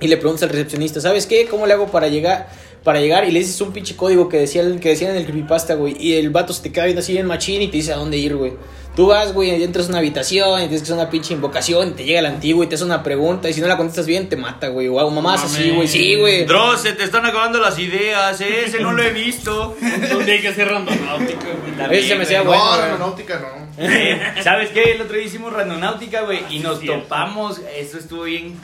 y 0.00 0.08
le 0.08 0.16
preguntas 0.16 0.42
al 0.42 0.50
recepcionista, 0.50 1.00
¿sabes 1.00 1.26
qué? 1.26 1.46
¿Cómo 1.46 1.66
le 1.66 1.72
hago 1.72 1.86
para 1.86 2.08
llegar? 2.08 2.48
Para 2.84 3.00
llegar 3.00 3.26
y 3.26 3.32
le 3.32 3.40
dices 3.40 3.60
un 3.60 3.72
pinche 3.72 3.96
código 3.96 4.28
que 4.28 4.38
decía 4.38 4.62
que 4.80 4.90
decían 4.90 5.10
en 5.10 5.18
el 5.18 5.24
creepypasta, 5.24 5.74
güey. 5.74 5.96
Y 5.98 6.14
el 6.14 6.30
vato 6.30 6.52
se 6.52 6.62
te 6.62 6.72
queda 6.72 6.84
viendo 6.84 7.00
así 7.00 7.18
en 7.18 7.26
machín 7.26 7.60
y 7.60 7.68
te 7.68 7.76
dice 7.76 7.92
a 7.92 7.96
dónde 7.96 8.16
ir, 8.16 8.36
güey. 8.36 8.52
Tú 8.96 9.06
vas, 9.06 9.32
güey, 9.32 9.54
y 9.54 9.62
entras 9.62 9.86
a 9.86 9.90
una 9.90 9.98
habitación 9.98 10.58
y 10.60 10.62
tienes 10.64 10.80
que 10.80 10.84
hacer 10.86 10.96
una 10.96 11.08
pinche 11.08 11.32
invocación 11.32 11.90
y 11.90 11.90
te 11.92 12.04
llega 12.04 12.18
el 12.18 12.26
antiguo 12.26 12.64
y 12.64 12.66
te 12.66 12.74
hace 12.74 12.82
una 12.84 13.04
pregunta 13.04 13.48
y 13.48 13.52
si 13.52 13.60
no 13.60 13.68
la 13.68 13.76
contestas 13.76 14.06
bien 14.06 14.28
te 14.28 14.36
mata, 14.36 14.68
güey. 14.68 14.88
O 14.88 15.10
mamás 15.10 15.44
así, 15.44 15.70
güey. 15.70 15.86
Sí, 15.86 16.16
güey. 16.16 16.46
Dross, 16.46 16.80
se 16.80 16.94
te 16.94 17.04
están 17.04 17.24
acabando 17.24 17.60
las 17.60 17.78
ideas, 17.78 18.40
¿eh? 18.40 18.64
ese 18.66 18.80
no 18.80 18.92
lo 18.92 19.02
he 19.02 19.12
visto. 19.12 19.76
¿Dónde 20.12 20.32
hay 20.32 20.40
que 20.40 20.48
hacer 20.48 20.66
randonáutica, 20.68 21.46
güey? 21.86 21.98
Ese 21.98 22.08
se 22.08 22.14
me 22.16 22.24
hacía 22.24 22.40
güey. 22.40 22.58
No, 22.58 22.64
bueno, 22.64 22.76
güey. 22.76 22.90
aeronáutica 22.90 23.40
no. 23.40 24.42
¿Sabes 24.42 24.70
qué? 24.70 24.92
El 24.92 25.02
otro 25.02 25.16
día 25.16 25.26
hicimos 25.26 25.52
randonáutica, 25.52 26.22
güey, 26.22 26.40
y 26.50 26.58
nos 26.58 26.80
Cierto. 26.80 27.02
topamos. 27.02 27.60
Eso 27.76 27.98
estuvo 27.98 28.24
bien. 28.24 28.54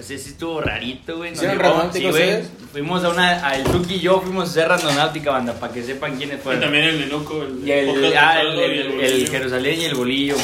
O 0.00 0.02
sea, 0.02 0.18
sí 0.18 0.30
estuvo 0.30 0.60
rarito, 0.60 1.16
güey. 1.18 1.30
Nos 1.30 1.38
¿Hicieron 1.38 1.58
llevó- 1.58 1.68
randonáutica 1.68 2.06
sí, 2.06 2.10
güey. 2.10 2.22
ustedes? 2.22 2.50
Fuimos 2.72 3.04
a 3.04 3.08
una. 3.10 3.46
A 3.46 3.56
el 3.56 3.64
Tuki 3.64 3.94
y 3.94 4.00
yo 4.00 4.20
fuimos 4.20 4.48
a 4.48 4.50
hacer 4.50 4.68
randonáutica, 4.68 5.30
banda, 5.30 5.52
para 5.54 5.72
que 5.72 5.82
sepan 5.82 6.16
quiénes 6.16 6.38
Y 6.38 6.42
fueron. 6.42 6.62
también 6.62 6.84
el 6.84 7.00
Lenuco, 7.00 7.42
el, 7.42 7.66
Y 7.68 7.70
el, 7.72 8.16
ah, 8.16 8.34
pasado 8.34 8.50
el, 8.50 8.58
y 8.58 8.78
el- 8.80 8.88
bolillo. 8.88 9.02
el 9.06 9.28
Jerusalén 9.28 9.80
y 9.80 9.84
el 9.84 9.94
bolillo. 9.94 10.36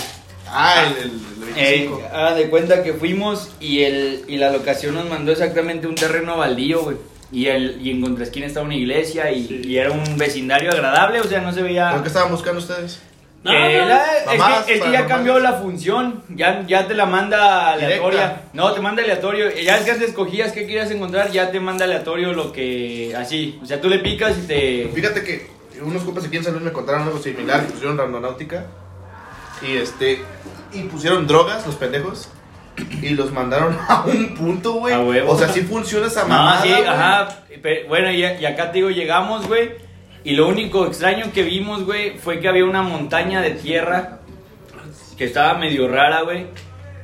Ah, 0.49 0.85
el, 0.87 0.97
el, 0.97 1.03
el 1.05 1.57
Eh, 1.59 1.71
25. 1.89 2.03
hagan 2.13 2.37
de 2.37 2.49
cuenta 2.51 2.83
que 2.83 2.93
fuimos 2.93 3.51
y, 3.61 3.83
el, 3.83 4.25
y 4.29 4.37
la 4.37 4.51
locación 4.53 4.95
nos 4.95 5.09
mandó 5.09 5.33
exactamente 5.33 5.87
un 5.87 5.95
terreno 5.97 6.37
baldío, 6.37 6.83
güey. 6.83 6.97
Y, 7.33 7.47
el, 7.47 7.81
y 7.85 7.91
en 7.91 8.01
contraesquina 8.03 8.47
estaba 8.47 8.65
una 8.67 8.77
iglesia 8.77 9.33
y, 9.33 9.49
Sí. 9.49 9.63
y 9.65 9.77
era 9.79 9.91
un 9.91 10.17
vecindario 10.17 10.71
agradable, 10.71 11.21
o 11.21 11.25
sea, 11.25 11.41
no 11.41 11.53
se 11.53 11.61
veía... 11.63 11.91
¿Por 11.91 12.03
qué 12.03 12.09
estaban 12.09 12.31
buscando 12.31 12.61
ustedes? 12.61 13.01
No, 13.53 13.83
no. 13.83 13.89
la- 13.89 14.05
es 14.33 14.39
Mamás, 14.39 14.65
que, 14.65 14.73
es 14.75 14.79
que 14.79 14.85
para 14.87 14.93
ya 14.93 14.99
mamás. 15.03 15.17
cambió 15.17 15.39
la 15.39 15.53
función, 15.55 16.23
ya, 16.31 16.65
ya 16.67 16.87
te 16.89 16.95
la 16.95 17.07
manda 17.07 17.73
aleatoria. 17.73 18.21
Directa. 18.21 18.41
No, 18.53 18.73
te 18.73 18.81
manda 18.81 19.03
aleatorio. 19.03 19.51
Ya 19.51 19.77
es 19.79 19.85
que 19.85 19.91
antes 19.93 20.09
escogías 20.09 20.53
qué 20.53 20.63
querías 20.67 20.91
encontrar, 20.91 21.31
ya 21.31 21.51
te 21.51 21.61
manda 21.61 21.85
aleatorio 21.85 22.33
lo 22.33 22.53
que. 22.53 23.15
Así. 23.17 23.59
O 23.63 23.67
sea, 23.67 23.81
tú 23.81 23.89
le 23.89 23.99
picas 24.01 24.37
y 24.39 24.47
te. 24.47 24.91
Fíjate 24.95 25.23
que 25.23 25.51
unos 25.83 26.03
compas 26.03 26.25
aquí 26.25 26.37
en 26.39 26.45
San 26.45 26.53
Luis 26.55 26.65
me 26.65 26.73
contaron 26.73 27.03
algo 27.03 27.19
similar 27.19 27.65
que 27.67 27.73
pusieron 27.73 27.99
randonáutica 27.99 28.67
y 29.63 29.77
este 29.77 30.21
y 30.73 30.83
pusieron 30.85 31.27
drogas 31.27 31.67
los 31.67 31.77
pendejos 31.77 32.29
y 33.03 33.11
los 33.11 33.33
mandaron 33.33 33.79
a 33.89 34.03
un 34.05 34.35
punto, 34.35 34.73
güey. 34.75 34.95
A 34.95 35.01
huevo. 35.01 35.33
O 35.33 35.39
sea, 35.39 35.49
sí 35.49 35.63
funciona 35.63 36.07
esa 36.09 36.23
No, 36.23 36.29
mamada. 36.29 36.63
sí, 36.63 36.73
ajá. 36.73 37.29
Bueno, 37.89 38.11
y, 38.11 38.21
y 38.25 38.45
acá 38.45 38.71
te 38.71 38.79
digo, 38.79 38.91
llegamos, 38.91 39.47
güey. 39.47 39.71
Y 40.27 40.35
lo 40.35 40.49
único 40.49 40.85
extraño 40.87 41.27
que 41.33 41.45
vimos, 41.45 41.85
güey, 41.85 42.19
fue 42.19 42.41
que 42.41 42.49
había 42.49 42.65
una 42.65 42.83
montaña 42.83 43.41
de 43.41 43.51
tierra 43.51 44.19
que 45.17 45.25
estaba 45.25 45.57
medio 45.57 45.87
rara, 45.87 46.23
güey. 46.23 46.47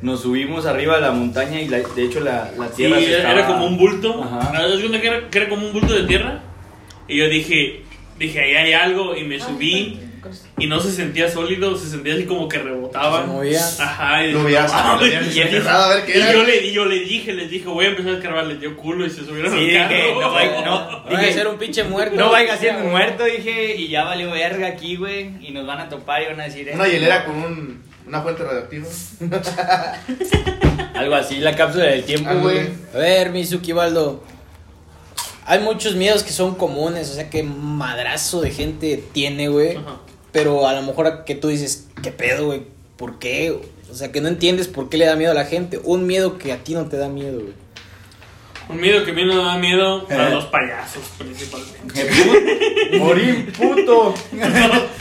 Nos 0.00 0.22
subimos 0.22 0.66
arriba 0.66 0.96
de 0.96 1.02
la 1.02 1.12
montaña 1.12 1.60
y 1.60 1.68
la- 1.68 1.78
de 1.78 2.02
hecho 2.04 2.18
la, 2.18 2.50
la 2.58 2.66
Sí, 2.70 2.78
tierra 2.78 2.96
se 2.98 3.20
era 3.20 3.30
estaba- 3.38 3.46
como 3.46 3.66
un 3.66 3.78
bulto. 3.78 4.24
Ajá. 4.24 4.52
¿No 4.68 5.00
que 5.00 5.06
era, 5.06 5.30
que 5.30 5.38
era 5.38 5.48
como 5.48 5.64
un 5.68 5.72
bulto 5.72 5.94
de 5.94 6.02
tierra? 6.02 6.40
Y 7.06 7.16
yo 7.18 7.28
dije, 7.28 7.84
dije, 8.18 8.40
ahí 8.40 8.56
hay 8.56 8.72
algo. 8.72 9.14
Y 9.14 9.22
me 9.22 9.38
subí. 9.38 10.00
Y 10.58 10.66
no 10.66 10.78
se 10.80 10.92
sentía 10.92 11.30
sólido, 11.30 11.76
se 11.78 11.88
sentía 11.88 12.12
así 12.14 12.24
como 12.24 12.46
que 12.46 12.58
rebotaba. 12.58 13.22
Se 13.22 13.26
movía. 13.26 13.60
Ajá. 13.80 14.24
Y 14.24 14.32
Lo 14.32 14.44
dije, 14.44 14.60
"No 14.60 14.66
lo 14.66 14.72
mames". 14.74 15.00
veías 15.08 15.34
y 15.36 15.40
el- 15.40 15.46
encerrado, 15.48 15.84
a 15.84 15.94
ver 15.96 16.04
qué 16.04 16.18
Y 16.18 16.20
era. 16.20 16.32
yo 16.32 16.44
le, 16.44 16.66
y 16.66 16.72
yo 16.72 16.84
le 16.84 16.98
dije, 17.00 17.32
les 17.32 17.50
dije, 17.50 17.66
voy 17.68 17.86
a 17.86 17.88
empezar 17.88 18.12
a 18.12 18.16
escarbar, 18.18 18.46
les 18.46 18.60
dio 18.60 18.76
culo 18.76 19.06
y 19.06 19.10
se 19.10 19.24
subieron 19.24 19.50
Sí, 19.50 19.58
al 19.76 19.88
dije, 19.88 20.00
carro. 20.08 20.20
no 20.20 20.30
vaya, 20.32 20.64
no, 20.64 21.04
dije, 21.10 21.32
ser 21.32 21.48
un 21.48 21.56
pinche 21.56 21.84
muerto. 21.84 22.16
no 22.16 22.30
vaya 22.30 22.52
a 22.52 22.56
ser 22.58 22.76
un 22.76 22.90
muerto, 22.90 23.24
dije, 23.24 23.76
y 23.76 23.88
ya 23.88 24.04
valió 24.04 24.30
verga 24.30 24.66
aquí, 24.68 24.96
güey, 24.96 25.30
y 25.40 25.52
nos 25.52 25.66
van 25.66 25.80
a 25.80 25.88
topar 25.88 26.22
y 26.22 26.26
van 26.26 26.40
a 26.40 26.44
decir, 26.44 26.68
eh, 26.68 26.72
Una 26.74 26.86
hielera 26.86 27.24
con 27.24 27.34
un 27.36 27.82
Una 28.06 28.20
fuente 28.20 28.42
radioactiva. 28.44 28.86
Algo 30.94 31.14
así, 31.14 31.36
la 31.38 31.56
cápsula 31.56 31.84
del 31.86 32.04
tiempo, 32.04 32.30
güey. 32.40 32.68
A 32.94 32.98
ver, 32.98 33.30
Mizuki 33.30 33.72
Baldo. 33.72 34.22
Hay 35.46 35.58
muchos 35.60 35.94
miedos 35.96 36.22
que 36.22 36.30
son 36.32 36.54
comunes, 36.54 37.10
o 37.10 37.14
sea, 37.14 37.28
que 37.30 37.42
madrazo 37.42 38.40
de 38.42 38.50
gente 38.50 39.02
tiene, 39.12 39.48
güey. 39.48 39.76
Ajá. 39.76 39.96
Pero 40.32 40.66
a 40.66 40.72
lo 40.74 40.82
mejor 40.82 41.24
que 41.24 41.34
tú 41.34 41.48
dices, 41.48 41.88
¿qué 42.02 42.10
pedo, 42.10 42.46
güey? 42.46 42.62
¿Por 42.96 43.18
qué? 43.18 43.50
O 43.90 43.94
sea, 43.94 44.10
que 44.10 44.20
no 44.20 44.28
entiendes 44.28 44.68
por 44.68 44.88
qué 44.88 44.96
le 44.96 45.04
da 45.04 45.16
miedo 45.16 45.32
a 45.32 45.34
la 45.34 45.44
gente. 45.44 45.78
Un 45.84 46.06
miedo 46.06 46.38
que 46.38 46.52
a 46.52 46.58
ti 46.64 46.74
no 46.74 46.86
te 46.86 46.96
da 46.96 47.08
miedo, 47.08 47.40
güey. 47.40 47.52
Un 48.68 48.80
miedo 48.80 49.04
que 49.04 49.10
a 49.10 49.14
mí 49.14 49.24
no 49.24 49.34
me 49.34 49.42
da 49.42 49.58
miedo 49.58 50.06
a 50.08 50.28
Eh. 50.28 50.30
los 50.30 50.44
payasos, 50.46 51.02
principalmente. 51.18 51.78
Qué 52.90 52.98
Morir, 52.98 53.52
puto. 53.52 54.14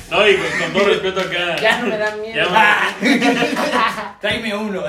No, 0.10 0.28
y 0.28 0.36
con, 0.36 0.46
con 0.60 0.74
todo 0.74 0.86
respeto 0.90 1.22
acá. 1.22 1.56
Ya 1.62 1.80
no 1.80 1.88
me 1.88 1.98
dan 1.98 2.20
miedo. 2.22 2.36
Ya. 2.36 4.18
Tráeme 4.20 4.56
uno. 4.56 4.84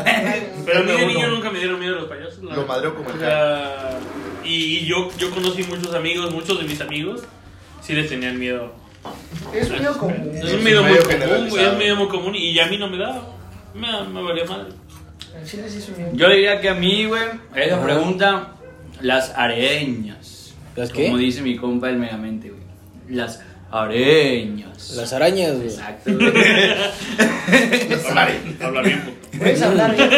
Pero 0.66 0.78
a 0.81 0.83
mí 0.83 0.92
de 0.92 1.07
niño 1.07 1.28
nunca 1.28 1.50
me 1.50 1.59
dieron 1.61 1.78
miedo 1.78 1.94
los 1.96 2.09
payasos. 2.09 2.38
Lo 2.42 2.66
madreo 2.66 2.94
como 2.96 3.11
el 3.11 3.20
y, 4.44 4.78
y 4.78 4.87
yo, 4.87 5.09
yo 5.16 5.31
conocí 5.31 5.62
muchos 5.62 5.94
amigos, 5.94 6.33
muchos 6.33 6.59
de 6.59 6.64
mis 6.66 6.81
amigos, 6.81 7.20
sí 7.81 7.92
les 7.92 8.09
tenían 8.09 8.38
miedo. 8.38 8.72
Es 9.54 9.70
un 9.70 9.78
miedo 9.78 9.98
común. 9.98 10.30
Es 10.34 10.44
Es 10.44 10.54
un 10.54 10.64
miedo 10.64 10.82
muy 10.82 10.98
común, 10.98 11.48
güey, 11.50 11.64
es 11.64 11.72
un 11.72 11.78
miedo 11.78 11.96
muy 11.96 12.08
común 12.08 12.34
y 12.34 12.58
a 12.58 12.66
mí 12.66 12.78
no 12.78 12.88
me 12.88 12.98
da. 12.98 13.22
Me, 13.74 14.08
me 14.08 14.22
valía 14.22 14.44
madre. 14.44 14.72
En 15.38 15.46
Chile 15.46 15.64
sí 15.68 15.78
es 15.78 15.88
un 15.88 15.96
miedo. 15.96 16.10
Yo 16.14 16.28
le 16.28 16.34
diría 16.36 16.60
que 16.60 16.68
a 16.68 16.74
mí, 16.74 17.06
güey, 17.06 17.22
esa 17.54 17.82
pregunta, 17.82 18.48
las 19.00 19.30
areñas. 19.30 20.54
¿Las 20.76 20.90
qué? 20.90 21.06
Como 21.06 21.18
dice 21.18 21.42
mi 21.42 21.56
compa 21.56 21.88
del 21.88 21.98
Megamente, 21.98 22.50
güey. 22.50 22.62
Las 23.08 23.40
areñas. 23.70 24.90
Las 24.96 25.12
arañas, 25.12 25.56
güey. 25.56 25.66
Exacto, 25.68 26.12
güey. 26.14 26.32
Habla, 28.08 28.28
habla 28.62 28.82
bien. 28.82 29.21
¿Puedes 29.38 29.62
hablar 29.62 29.97
bien? 29.97 30.11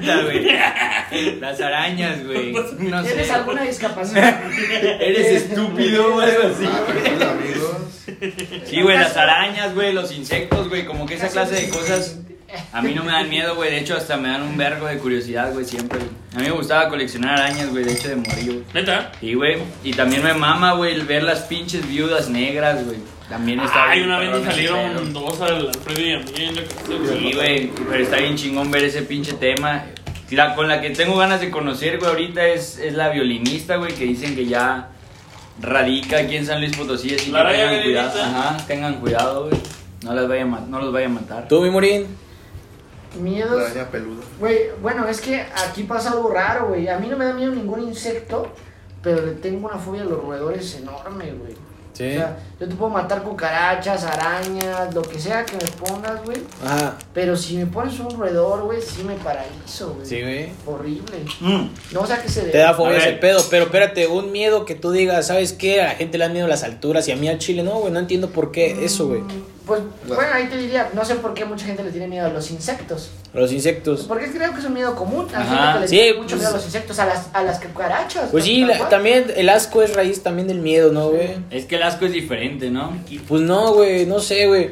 Puta, 0.00 0.22
güey. 0.22 1.40
Las 1.40 1.60
arañas, 1.60 2.24
güey. 2.24 2.52
No 2.52 3.02
sé. 3.02 3.08
¿Tienes 3.08 3.30
alguna 3.30 3.62
discapacidad? 3.62 4.40
Eres 5.00 5.42
estúpido 5.42 6.16
o 6.16 6.20
algo 6.20 6.42
así. 6.48 6.66
Ah. 6.66 7.34
Sí, 8.66 8.82
güey, 8.82 8.98
las 8.98 9.16
arañas, 9.16 9.74
güey, 9.74 9.92
los 9.92 10.12
insectos, 10.12 10.68
güey, 10.68 10.84
como 10.84 11.06
que 11.06 11.14
esa 11.14 11.28
clase 11.28 11.54
de 11.54 11.68
cosas 11.68 12.18
a 12.72 12.82
mí 12.82 12.94
no 12.94 13.02
me 13.02 13.12
dan 13.12 13.28
miedo, 13.28 13.56
güey, 13.56 13.70
de 13.70 13.78
hecho 13.78 13.96
hasta 13.96 14.16
me 14.16 14.28
dan 14.28 14.42
un 14.42 14.56
vergo 14.56 14.86
de 14.86 14.98
curiosidad, 14.98 15.52
güey, 15.52 15.64
siempre. 15.64 16.00
A 16.34 16.38
mí 16.38 16.44
me 16.44 16.50
gustaba 16.50 16.88
coleccionar 16.88 17.40
arañas, 17.40 17.70
güey, 17.70 17.84
de 17.84 17.92
hecho 17.92 18.08
de 18.08 18.16
morir, 18.16 18.44
güey. 18.46 18.64
Neta. 18.74 19.12
Sí, 19.20 19.34
güey, 19.34 19.58
y 19.82 19.92
también 19.92 20.22
me 20.22 20.34
mama, 20.34 20.74
güey, 20.74 20.94
el 20.94 21.04
ver 21.04 21.22
las 21.22 21.40
pinches 21.42 21.86
viudas 21.88 22.28
negras, 22.28 22.84
güey. 22.84 22.98
También 23.28 23.60
está 23.60 23.90
Ay, 23.90 24.00
bien 24.00 24.10
una 24.10 24.18
vez 24.18 24.44
salieron 24.44 25.12
dos 25.12 25.40
al 25.40 25.68
Alfredo 25.68 26.00
y 26.00 26.12
a 26.12 26.18
mí. 26.18 26.24
yo 26.54 26.62
creo 26.86 27.02
que- 27.02 27.18
Sí, 27.18 27.32
güey, 27.34 27.70
pero 27.90 28.02
está 28.02 28.16
bien 28.18 28.36
chingón 28.36 28.70
ver 28.70 28.84
ese 28.84 29.02
pinche 29.02 29.32
tema. 29.34 29.86
La 30.30 30.54
con 30.56 30.66
la 30.68 30.80
que 30.80 30.90
tengo 30.90 31.16
ganas 31.16 31.40
de 31.40 31.50
conocer, 31.50 31.98
güey, 31.98 32.10
ahorita 32.10 32.44
es, 32.48 32.78
es 32.78 32.94
la 32.94 33.10
violinista, 33.10 33.76
güey, 33.76 33.94
que 33.94 34.04
dicen 34.04 34.34
que 34.34 34.46
ya 34.46 34.88
radica 35.60 36.18
aquí 36.18 36.36
en 36.36 36.44
San 36.46 36.60
Luis 36.60 36.76
Potosí, 36.76 37.14
así 37.14 37.30
La 37.30 37.38
que 37.38 37.44
raya 37.44 37.58
tengan 37.68 37.82
cuidado. 37.84 38.12
violinista. 38.12 38.40
Ajá, 38.50 38.66
tengan 38.66 38.94
cuidado, 39.00 39.48
güey. 39.48 39.60
No, 40.02 40.14
las 40.14 40.28
vaya 40.28 40.44
no 40.44 40.80
los 40.80 40.92
vaya 40.92 41.06
a 41.06 41.10
matar. 41.10 41.48
¿Tú, 41.48 41.62
mi 41.62 41.70
Morín? 41.70 42.06
Miedos. 43.20 43.62
araña 43.70 43.88
peluda. 43.90 44.24
Güey, 44.40 44.58
bueno, 44.82 45.06
es 45.06 45.20
que 45.20 45.40
aquí 45.68 45.84
pasa 45.84 46.10
algo 46.10 46.30
raro, 46.30 46.66
güey. 46.68 46.88
A 46.88 46.98
mí 46.98 47.06
no 47.06 47.16
me 47.16 47.24
da 47.26 47.32
miedo 47.32 47.52
ningún 47.54 47.80
insecto, 47.82 48.52
pero 49.02 49.24
le 49.24 49.32
tengo 49.34 49.68
una 49.68 49.78
fobia 49.78 50.02
a 50.02 50.04
los 50.06 50.20
roedores 50.20 50.74
enorme, 50.74 51.32
güey. 51.32 51.52
Sí. 51.92 52.08
O 52.10 52.12
sea, 52.14 52.36
yo 52.60 52.68
te 52.68 52.74
puedo 52.76 52.90
matar 52.90 53.22
cucarachas, 53.22 54.04
arañas, 54.04 54.94
lo 54.94 55.02
que 55.02 55.18
sea 55.18 55.44
que 55.44 55.56
me 55.56 55.70
pongas, 55.72 56.24
güey. 56.24 56.38
Ajá. 56.64 56.96
Pero 57.12 57.36
si 57.36 57.56
me 57.56 57.66
pones 57.66 57.98
un 58.00 58.10
roedor, 58.18 58.62
güey, 58.62 58.80
sí 58.80 59.02
me 59.04 59.14
paralizo, 59.14 59.94
güey. 59.94 60.06
Sí, 60.06 60.20
güey. 60.22 60.48
Horrible. 60.66 61.24
Mm. 61.40 61.68
No, 61.92 62.00
o 62.00 62.06
sea 62.06 62.22
que 62.22 62.28
se 62.28 62.42
Te 62.42 62.58
da 62.58 62.70
A 62.70 62.74
fobia 62.74 62.92
ver. 62.92 63.00
ese 63.02 63.12
pedo, 63.14 63.42
pero 63.50 63.64
espérate, 63.64 64.06
un 64.06 64.30
miedo 64.32 64.64
que 64.64 64.74
tú 64.74 64.92
digas, 64.92 65.26
¿sabes 65.26 65.52
qué? 65.52 65.80
A 65.82 65.84
la 65.88 65.94
gente 65.94 66.16
le 66.18 66.26
da 66.26 66.32
miedo 66.32 66.46
las 66.46 66.62
alturas 66.62 67.06
y 67.08 67.12
a 67.12 67.16
mí 67.16 67.28
al 67.28 67.38
chile 67.38 67.62
no, 67.62 67.72
güey, 67.80 67.92
no 67.92 67.98
entiendo 67.98 68.30
por 68.30 68.52
qué 68.52 68.84
eso, 68.84 69.08
güey. 69.08 69.20
Mm, 69.20 69.54
Pues, 69.64 69.80
Bueno. 70.06 70.16
bueno, 70.16 70.34
ahí 70.34 70.46
te 70.48 70.58
diría, 70.58 70.90
no 70.92 71.06
sé 71.06 71.14
por 71.14 71.32
qué 71.32 71.46
mucha 71.46 71.64
gente 71.64 71.82
le 71.82 71.90
tiene 71.90 72.06
miedo 72.06 72.26
a 72.26 72.28
los 72.28 72.50
insectos. 72.50 73.08
Los 73.32 73.50
insectos. 73.50 74.02
Porque 74.06 74.30
creo 74.30 74.52
que 74.52 74.58
es 74.60 74.66
un 74.66 74.74
miedo 74.74 74.94
común. 74.94 75.26
Hay 75.34 75.36
Ajá, 75.42 75.56
gente 75.56 75.72
que 75.72 75.80
le 75.80 75.88
sí, 75.88 75.96
tiene 75.96 76.12
mucho 76.18 76.28
pues- 76.28 76.40
miedo 76.40 76.50
a 76.50 76.52
los 76.56 76.64
insectos, 76.66 76.98
a 76.98 77.06
las, 77.06 77.28
a 77.32 77.42
las 77.42 77.60
cucarachas. 77.60 78.28
Pues 78.30 78.44
sí, 78.44 78.62
la- 78.66 78.90
también 78.90 79.32
el 79.34 79.48
asco 79.48 79.80
es 79.82 79.94
raíz 79.96 80.22
también 80.22 80.48
del 80.48 80.58
miedo, 80.58 80.92
¿no, 80.92 81.08
güey? 81.08 81.36
Es 81.50 81.64
que 81.64 81.76
el 81.76 81.82
asco 81.82 82.04
es 82.04 82.12
diferente, 82.12 82.43
¿no? 82.70 82.96
Pues 83.28 83.42
no, 83.42 83.72
güey, 83.72 84.06
no 84.06 84.18
sé, 84.20 84.46
güey. 84.46 84.70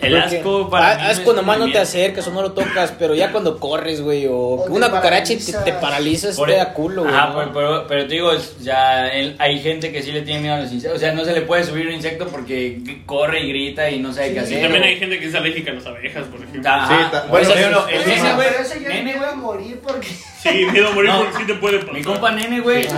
El 0.00 0.20
Porque- 0.20 0.38
asco 0.38 0.68
para 0.68 0.90
a- 0.90 0.96
mí 0.96 1.02
asco 1.12 1.30
es 1.30 1.36
nomás 1.36 1.60
no 1.60 1.70
te 1.70 1.78
acercas 1.78 2.26
o 2.26 2.32
no 2.32 2.42
lo 2.42 2.50
tocas, 2.52 2.92
pero 2.98 3.14
ya 3.14 3.30
cuando 3.30 3.60
corres, 3.60 4.00
güey, 4.00 4.26
o, 4.26 4.64
una 4.68 4.90
cucaracha 4.90 5.32
y 5.32 5.36
te, 5.36 5.52
paralizas. 5.52 5.64
te 5.64 5.72
paralizas, 5.74 6.36
Por 6.36 6.48
te 6.48 6.54
e- 6.54 6.58
da 6.58 6.72
culo, 6.74 7.02
güey. 7.04 7.14
Ajá, 7.14 7.28
¿no? 7.28 7.34
pero, 7.38 7.52
pero, 7.52 7.84
pero 7.86 8.06
te 8.08 8.14
digo, 8.14 8.32
ya 8.60 9.06
el- 9.10 9.36
hay 9.38 9.60
gente 9.60 9.92
que 9.92 10.02
sí 10.02 10.10
le 10.10 10.22
tiene 10.22 10.40
miedo 10.40 10.56
a 10.56 10.60
los 10.62 10.72
insectos. 10.72 10.96
O 10.96 11.00
sea, 11.00 11.12
no 11.12 11.24
se 11.24 11.32
le 11.32 11.42
puede 11.42 11.62
subir 11.62 11.86
un 11.86 11.92
insecto 11.92 12.26
porque 12.26 12.82
corre 13.06 13.42
y 13.44 13.48
grita 13.50 13.88
y 13.90 14.00
no 14.00 14.12
sabe 14.12 14.28
Sí, 14.30 14.34
qué 14.34 14.40
Y 14.40 14.42
hacer. 14.42 14.62
también 14.62 14.82
o- 14.82 14.86
hay 14.86 14.96
gente 14.96 15.20
que 15.20 15.26
es 15.28 15.34
alérgica 15.36 15.70
a 15.70 15.74
las 15.74 15.86
abejas, 15.86 16.24
por 16.24 16.40
ejemplo. 16.42 16.68
Ajá. 16.68 16.88
Sí, 17.12 17.16
Por 17.18 17.28
bueno, 17.28 17.86
el 17.88 17.98
nene, 18.06 18.34
güey. 18.34 18.48
Pero 18.50 18.62
ese 18.64 18.80
ya 18.82 18.88
Nene, 18.88 19.02
me 19.04 19.16
iba 19.18 19.30
a 19.30 19.34
morir 19.36 19.80
porque... 19.84 20.08
Sí, 20.08 20.66
miedo 20.72 20.88
a 20.88 20.90
morir 20.90 21.10
No. 21.10 21.18
porque 21.20 21.36
sí 21.38 21.46
te 21.46 21.54
puede 21.54 21.78
pasar. 21.78 21.94
Mi 21.94 22.02
compa 22.02 22.32
nene, 22.32 22.58
güey. 22.58 22.88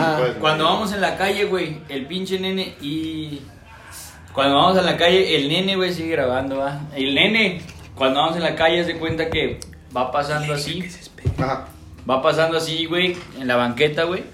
Cuando 0.41 0.65
vamos 0.65 0.91
en 0.95 1.03
la 1.03 1.19
calle, 1.19 1.45
güey, 1.45 1.77
el 1.91 2.07
pinche 2.07 2.39
nene 2.41 2.77
y. 2.81 3.41
Cuando 4.35 4.57
vamos 4.57 4.77
a 4.77 4.83
la 4.83 4.97
calle, 4.97 5.37
el 5.37 5.49
nene, 5.49 5.77
güey, 5.77 5.95
sigue 5.95 6.11
grabando, 6.11 6.59
va. 6.59 6.81
El 6.97 7.15
nene, 7.15 7.61
cuando 7.95 8.19
vamos 8.19 8.37
en 8.37 8.43
la 8.43 8.57
calle, 8.57 8.85
se 8.85 8.97
cuenta 8.97 9.31
que 9.31 9.61
va 9.97 10.11
pasando 10.11 10.55
así. 10.55 10.85
Ajá. 11.39 11.69
Va 12.09 12.21
pasando 12.21 12.59
así, 12.59 12.85
güey, 12.87 13.17
en 13.39 13.47
la 13.47 13.55
banqueta, 13.55 14.03
güey. 14.03 14.25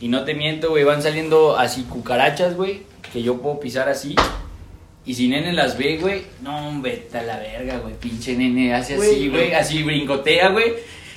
Y 0.00 0.08
no 0.08 0.24
te 0.24 0.32
miento, 0.32 0.70
güey, 0.70 0.84
van 0.84 1.02
saliendo 1.02 1.58
así 1.58 1.82
cucarachas, 1.82 2.56
güey, 2.56 2.84
que 3.12 3.22
yo 3.22 3.42
puedo 3.42 3.60
pisar 3.60 3.90
así. 3.90 4.16
Y 5.04 5.12
si 5.12 5.28
nene 5.28 5.52
las 5.52 5.76
ve, 5.76 5.98
güey, 5.98 6.22
no, 6.40 6.80
vete 6.80 7.18
a 7.18 7.22
la 7.22 7.38
verga, 7.38 7.80
güey, 7.80 7.94
pinche 7.94 8.34
nene, 8.36 8.74
hace 8.74 8.94
así, 8.94 9.28
güey, 9.28 9.52
así 9.52 9.82
brincotea, 9.82 10.48
güey. 10.48 10.72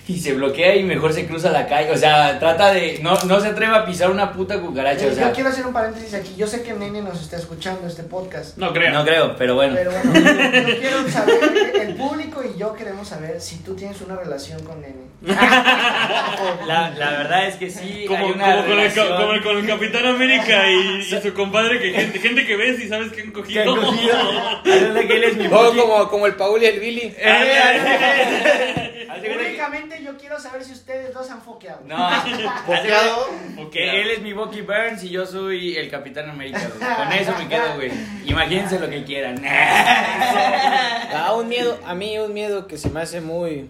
Y 0.06 0.20
se 0.20 0.34
bloquea 0.34 0.76
y 0.76 0.84
mejor 0.84 1.14
se 1.14 1.26
cruza 1.26 1.50
la 1.50 1.66
calle. 1.66 1.90
O 1.92 1.98
sea, 1.98 2.38
trata 2.38 2.74
de. 2.74 3.00
No, 3.02 3.18
no 3.24 3.40
se 3.40 3.48
atreve 3.48 3.74
a 3.74 3.86
pisar 3.86 4.12
una 4.12 4.34
puta 4.34 4.60
cucaracha. 4.60 5.06
O 5.06 5.10
Yo 5.10 5.16
sea, 5.16 5.32
quiero 5.32 5.50
hacer 5.50 5.66
un 5.66 5.72
paréntesis 5.72 6.14
aquí. 6.14 6.36
Yo 6.38 6.46
sé 6.46 6.62
que 6.62 6.74
Nene 6.74 7.02
nos 7.02 7.22
está 7.22 7.38
escuchando 7.38 7.88
este 7.88 8.04
podcast. 8.04 8.58
No 8.58 8.74
creo. 8.74 8.92
no 8.92 9.06
creo, 9.06 9.36
pero 9.38 9.56
bueno. 9.56 9.76
Pero 9.76 9.92
bueno, 9.92 10.14
yo 10.14 10.80
quiero 10.80 11.10
saber, 11.10 11.74
el 11.82 11.96
público 11.96 12.44
y 12.44 12.60
yo 12.60 12.74
queremos 12.74 13.08
saber 13.08 13.40
si 13.40 13.60
tú 13.60 13.76
tienes 13.76 14.02
una 14.02 14.18
relación 14.18 14.62
con 14.64 14.82
Nene. 14.82 15.04
La, 16.68 16.90
la 16.98 17.12
verdad 17.12 17.48
es 17.48 17.56
que 17.56 17.70
sí, 17.70 18.04
Como, 18.08 18.26
hay 18.26 18.32
una 18.34 18.56
como 18.58 18.68
con, 18.68 18.80
el, 18.80 18.94
como 18.94 19.42
con 19.42 19.58
el 19.58 19.68
Capitán 19.68 20.06
América 20.06 20.70
y, 20.70 21.00
y 21.00 21.22
su 21.22 21.34
compadre, 21.34 21.80
que 21.80 21.94
gente, 21.94 22.20
gente 22.20 22.46
que 22.46 22.58
ves 22.58 22.78
y 22.82 22.90
sabes 22.90 23.12
que 23.14 23.22
han 23.22 23.28
que 23.28 23.34
cogido. 23.34 23.74
han 23.74 23.80
cogido. 23.82 24.14
Haz 24.66 24.94
de 24.94 25.08
que 25.08 25.16
él 25.16 25.24
es 25.24 25.38
mi 25.38 25.48
O 25.48 25.74
como, 25.76 26.10
como 26.10 26.28
el 26.28 26.36
Paul 26.36 26.62
y 26.62 26.66
el 26.66 26.80
Billy. 26.82 27.16
Únicamente 29.18 30.04
yo 30.04 30.18
quiero 30.18 30.40
saber 30.40 30.64
si 30.64 30.72
ustedes 30.74 31.14
dos 31.14 31.30
han 31.30 31.42
foqueado. 31.42 31.82
No, 31.86 31.98
Foqueado. 32.66 33.28
que 33.72 34.02
él 34.02 34.12
es 34.12 34.22
mi 34.22 34.34
Bucky 34.34 34.62
Burns 34.62 35.04
y 35.04 35.10
yo 35.10 35.26
soy 35.26 35.76
el 35.78 35.90
Capitán 35.90 36.30
América, 36.30 36.62
güey. 36.78 36.96
Con 36.96 37.12
eso 37.14 37.34
me 37.38 37.48
quedo, 37.48 37.76
güey. 37.76 37.92
Imagínense 38.26 38.80
lo 38.80 38.90
que 38.90 39.04
quieran. 39.04 39.42
Ah, 41.16 41.34
un 41.36 41.48
miedo, 41.48 41.78
a 41.86 41.94
mí 41.94 42.18
un 42.18 42.34
miedo 42.34 42.66
que 42.68 42.78
se 42.78 42.90
me 42.90 43.02
hace 43.02 43.22
muy, 43.22 43.70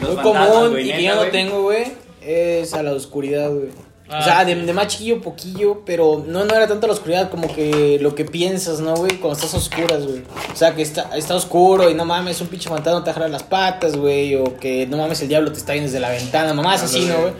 Los 0.00 0.14
muy 0.14 0.16
fantasmas, 0.24 0.48
común 0.48 0.70
güey, 0.70 0.84
y 0.84 0.92
que 0.92 0.96
neta, 0.98 1.08
yo 1.08 1.14
no 1.14 1.20
güey. 1.20 1.30
tengo, 1.32 1.62
güey, 1.62 1.92
es 2.22 2.72
a 2.74 2.82
la 2.82 2.92
oscuridad, 2.92 3.50
güey. 3.50 3.70
Ah, 4.08 4.18
o 4.20 4.22
sea, 4.22 4.44
de, 4.44 4.54
de 4.54 4.72
más 4.74 4.88
chiquillo, 4.88 5.22
poquillo, 5.22 5.82
pero 5.86 6.22
no, 6.26 6.44
no 6.44 6.54
era 6.54 6.66
tanto 6.68 6.86
la 6.86 6.92
oscuridad 6.92 7.30
como 7.30 7.52
que 7.54 7.98
lo 8.02 8.14
que 8.14 8.26
piensas, 8.26 8.80
¿no, 8.80 8.94
güey? 8.94 9.12
Cuando 9.18 9.38
estás 9.38 9.54
a 9.54 9.56
oscuras, 9.56 10.04
güey. 10.06 10.22
O 10.52 10.56
sea, 10.56 10.74
que 10.74 10.82
está, 10.82 11.16
está 11.16 11.34
oscuro 11.34 11.88
y 11.88 11.94
no 11.94 12.04
mames, 12.04 12.40
un 12.42 12.48
pinche 12.48 12.68
fantasma 12.68 13.02
te 13.02 13.10
agarra 13.10 13.28
las 13.28 13.42
patas, 13.44 13.96
güey. 13.96 14.34
O 14.34 14.56
que 14.58 14.86
no 14.86 14.98
mames, 14.98 15.22
el 15.22 15.28
diablo 15.28 15.50
te 15.52 15.58
está 15.58 15.72
viendo 15.72 15.88
desde 15.90 16.00
la 16.00 16.10
ventana, 16.10 16.52
mamás 16.52 16.82
así, 16.82 17.06
¿no, 17.06 17.18
güey? 17.22 17.32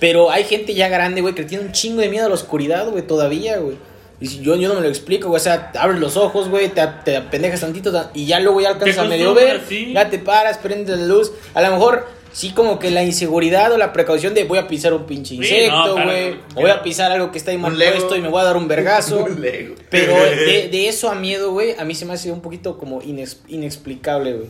Pero 0.00 0.30
hay 0.30 0.44
gente 0.44 0.74
ya 0.74 0.88
grande, 0.88 1.20
güey, 1.20 1.34
que 1.34 1.44
tiene 1.44 1.64
un 1.64 1.72
chingo 1.72 2.00
de 2.00 2.08
miedo 2.08 2.26
a 2.26 2.28
la 2.28 2.34
oscuridad, 2.34 2.88
güey, 2.88 3.06
todavía, 3.06 3.58
güey. 3.58 3.76
Y 4.20 4.26
si 4.26 4.40
yo, 4.40 4.56
yo 4.56 4.68
no 4.68 4.74
me 4.74 4.80
lo 4.80 4.88
explico, 4.88 5.28
güey. 5.28 5.40
O 5.40 5.42
sea, 5.42 5.70
abres 5.78 6.00
los 6.00 6.16
ojos, 6.16 6.48
güey, 6.48 6.68
te, 6.70 6.82
te 7.04 7.16
apendejas 7.18 7.60
tantito 7.60 7.92
ta- 7.92 8.10
y 8.14 8.26
ya 8.26 8.40
luego 8.40 8.60
ya 8.60 8.70
alcanzas 8.70 8.98
a 8.98 9.02
medio 9.08 9.32
ver. 9.34 9.60
Ya 9.94 10.10
te 10.10 10.18
paras, 10.18 10.58
prendes 10.58 10.98
la 10.98 11.06
luz. 11.06 11.30
A 11.54 11.62
lo 11.62 11.70
mejor 11.70 12.06
sí 12.32 12.52
como 12.52 12.78
que 12.78 12.90
la 12.90 13.02
inseguridad 13.02 13.72
o 13.72 13.76
la 13.78 13.92
precaución 13.92 14.34
de 14.34 14.44
voy 14.44 14.58
a 14.58 14.68
pisar 14.68 14.92
un 14.94 15.04
pinche 15.06 15.30
Sí, 15.34 15.36
insecto, 15.36 15.92
güey. 15.94 16.04
claro. 16.32 16.36
o 16.54 16.60
voy 16.62 16.70
a 16.70 16.82
pisar 16.82 17.10
algo 17.12 17.30
que 17.32 17.38
está 17.38 17.50
ahí 17.50 17.58
mal 17.58 17.74
puesto 17.74 18.16
y 18.16 18.20
me 18.20 18.28
voy 18.28 18.40
a 18.40 18.44
dar 18.44 18.56
un 18.56 18.68
vergazo. 18.68 19.24
Un 19.24 19.40
Lego. 19.40 19.74
Pero 19.90 20.14
de, 20.24 20.68
de 20.70 20.88
eso 20.88 21.10
a 21.10 21.14
miedo, 21.14 21.50
güey, 21.52 21.74
a 21.78 21.84
mí 21.84 21.94
se 21.94 22.04
me 22.06 22.12
hace 22.14 22.30
un 22.30 22.40
poquito 22.40 22.78
como 22.78 23.00
inex- 23.02 23.38
inexplicable, 23.48 24.32
güey. 24.34 24.48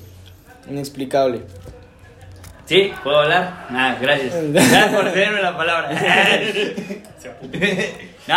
Inexplicable. 0.70 1.40
¿Sí? 2.66 2.92
¿Puedo 3.02 3.18
hablar? 3.18 3.66
Nada, 3.70 3.98
gracias. 4.00 4.32
Gracias 4.52 4.94
por 4.94 5.10
cederme 5.10 5.42
la 5.42 5.56
palabra. 5.56 5.90
no, 8.28 8.34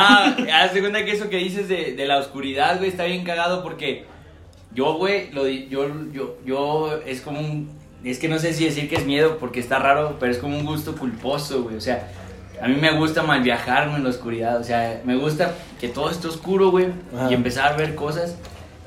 haz 0.54 0.74
de 0.74 0.80
cuenta 0.80 1.06
que 1.06 1.12
eso 1.12 1.30
que 1.30 1.38
dices 1.38 1.68
de, 1.68 1.94
de 1.94 2.06
la 2.06 2.18
oscuridad, 2.18 2.78
güey, 2.78 2.89
está 2.89 3.04
bien 3.06 3.24
cagado 3.24 3.62
porque 3.62 4.06
Yo, 4.74 4.96
güey, 4.96 5.32
lo 5.32 5.44
di- 5.44 5.68
yo, 5.70 5.88
yo, 6.12 6.38
yo, 6.46 7.00
es 7.06 7.22
como 7.22 7.39
un, 7.39 7.70
es 8.12 8.20
que 8.20 8.28
no 8.28 8.39
sé 8.39 8.54
si 8.54 8.66
decir 8.66 8.89
que 8.89 8.95
es 8.95 9.06
miedo 9.06 9.38
porque 9.38 9.60
está 9.60 9.80
raro, 9.80 10.18
pero 10.20 10.32
es 10.32 10.38
como 10.38 10.58
un 10.58 10.66
gusto 10.66 10.95
culposo, 10.95 11.64
güey, 11.64 11.76
o 11.78 11.82
sea, 11.82 12.08
a 12.62 12.68
mí 12.68 12.76
me 12.80 12.91
gusta 12.91 13.24
mal 13.24 13.41
viajarme 13.41 13.95
en 13.97 14.04
la 14.04 14.10
oscuridad, 14.10 14.60
o 14.60 14.64
sea, 14.64 15.01
me 15.06 15.16
gusta 15.16 15.54
que 15.80 15.88
todo 15.89 16.10
esté 16.10 16.28
oscuro, 16.28 16.70
güey, 16.72 16.88
Ajá. 17.16 17.30
y 17.32 17.34
empezar 17.34 17.74
a 17.74 17.76
ver 17.76 17.95
cosas 17.95 18.36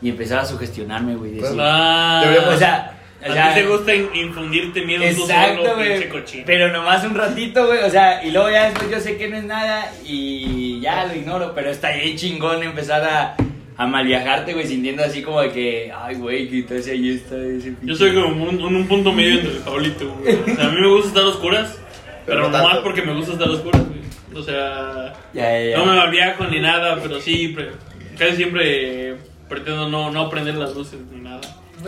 y 0.03 0.09
empezar 0.11 0.39
a 0.41 0.45
sugestionarme, 0.45 1.14
güey, 1.17 1.33
decir, 1.33 1.57
Ah, 1.61 2.23
o 2.49 2.57
sea, 2.59 2.93
o 3.27 3.31
a 3.31 3.33
sea, 3.35 3.55
ti 3.55 3.61
te 3.61 3.67
gusta 3.67 3.95
in- 3.95 4.11
infundirte 4.14 4.83
miedo 4.85 5.03
tú 5.17 5.23
Exacto, 5.23 5.62
solo, 5.62 5.75
güey. 5.77 5.93
pinche 5.95 6.09
cochino. 6.11 6.45
Pero 6.47 6.71
nomás 6.71 7.03
un 7.05 7.14
ratito, 7.14 7.67
güey. 7.67 7.79
O 7.83 7.91
sea, 7.91 8.23
y 8.23 8.31
luego 8.31 8.51
ya 8.51 8.64
después 8.64 8.91
yo 8.91 9.01
sé 9.01 9.17
que 9.17 9.29
no 9.29 9.37
es 9.39 9.45
nada 9.45 9.91
y 10.05 10.79
ya 10.81 11.07
lo 11.07 11.14
ignoro. 11.14 11.53
Pero 11.55 11.71
está 11.71 11.89
ahí 11.89 12.14
chingón 12.14 12.62
empezar 12.62 13.03
a, 13.05 13.37
a 13.79 13.87
mal 13.87 14.07
viajarte, 14.07 14.55
güey, 14.55 14.66
sintiendo 14.66 15.05
así 15.05 15.22
como 15.22 15.41
de 15.43 15.51
que, 15.51 15.93
ay, 15.95 16.14
güey, 16.16 16.49
que 16.49 16.59
entonces 16.61 16.89
ahí 16.93 17.11
está 17.11 17.37
ese 17.37 17.74
Yo 17.83 17.95
soy 17.95 18.14
como 18.14 18.45
un, 18.45 18.61
un, 18.61 18.77
un 18.77 18.89
punto 18.89 19.12
medio 19.12 19.35
entre 19.35 19.51
el 19.53 19.59
Pablito, 19.59 20.14
güey. 20.18 20.35
O 20.35 20.57
sea, 20.57 20.66
a 20.66 20.70
mí 20.70 20.81
me 20.81 20.89
gusta 20.89 21.09
estar 21.09 21.24
a 21.24 21.29
oscuras, 21.29 21.79
pero 22.24 22.24
Pero 22.24 22.41
no 22.43 22.49
nomás 22.49 22.66
tanto. 22.68 22.83
porque 22.85 23.03
me 23.03 23.14
gusta 23.14 23.33
estar 23.35 23.49
a 23.49 23.51
oscuras, 23.53 23.83
güey. 23.87 24.01
O 24.35 24.43
sea, 24.43 25.12
Ya, 25.35 25.43
ya, 25.61 25.70
ya. 25.70 25.77
no 25.79 25.87
me 25.87 25.97
malviajo 25.97 26.45
ni 26.47 26.61
nada, 26.61 26.99
pero 27.03 27.20
sí, 27.20 27.49
pre- 27.49 27.70
casi 28.18 28.37
siempre 28.37 29.16
pretendo 29.49 29.89
no, 29.89 30.11
no 30.11 30.29
prender 30.31 30.55
las 30.55 30.74
luces 30.74 30.99
ni 31.12 31.20
nada. 31.20 31.41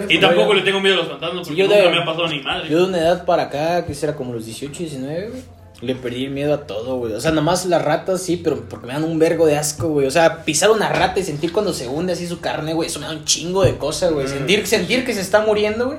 Y 0.09 0.19
tampoco 0.19 0.53
le 0.55 0.61
tengo 0.63 0.81
miedo 0.81 0.95
a 0.97 0.99
los 0.99 1.09
fantasmas 1.09 1.47
Sí, 1.47 1.55
porque 1.55 1.63
yo 1.63 1.69
nunca 1.69 1.83
de- 1.83 1.91
me 1.97 2.03
ha 2.03 2.05
pasado 2.05 2.29
ni 2.29 2.41
madre. 2.41 2.69
Yo 2.69 2.79
de 2.81 2.85
una 2.85 2.99
edad 2.99 3.25
para 3.25 3.45
acá, 3.45 3.87
que 3.87 3.95
será 3.95 4.15
como 4.15 4.35
los 4.35 4.45
18, 4.45 4.79
19, 4.79 5.29
güey. 5.31 5.43
Le 5.81 5.95
perdí 5.95 6.25
el 6.25 6.33
miedo 6.33 6.55
a 6.55 6.67
todo, 6.67 6.97
güey. 6.97 7.13
O 7.13 7.21
sea, 7.21 7.31
nomás 7.31 7.65
las 7.67 7.83
ratas 7.83 8.23
sí, 8.23 8.37
pero 8.37 8.69
porque 8.69 8.87
me 8.87 8.95
dan 8.95 9.05
un 9.05 9.19
vergo 9.19 9.47
de 9.47 9.57
asco, 9.57 9.89
güey. 9.89 10.07
O 10.07 10.11
sea, 10.11 10.45
pisar 10.45 10.71
una 10.71 10.89
rata 10.89 11.21
y 11.21 11.25
sentir 11.25 11.53
cuando 11.53 11.73
se 11.73 11.87
hunde 11.87 12.15
así 12.15 12.27
su 12.27 12.41
carne, 12.41 12.75
güey. 12.75 12.89
Eso 12.89 12.99
me 12.99 13.07
da 13.07 13.13
un 13.13 13.25
chingo 13.25 13.63
de 13.63 13.77
cosas, 13.77 14.13
güey. 14.13 14.27
Sentir, 14.27 14.67
sentir 14.67 15.05
que 15.05 15.15
se 15.15 15.21
está 15.21 15.41
muriendo, 15.41 15.87
güey. 15.87 15.99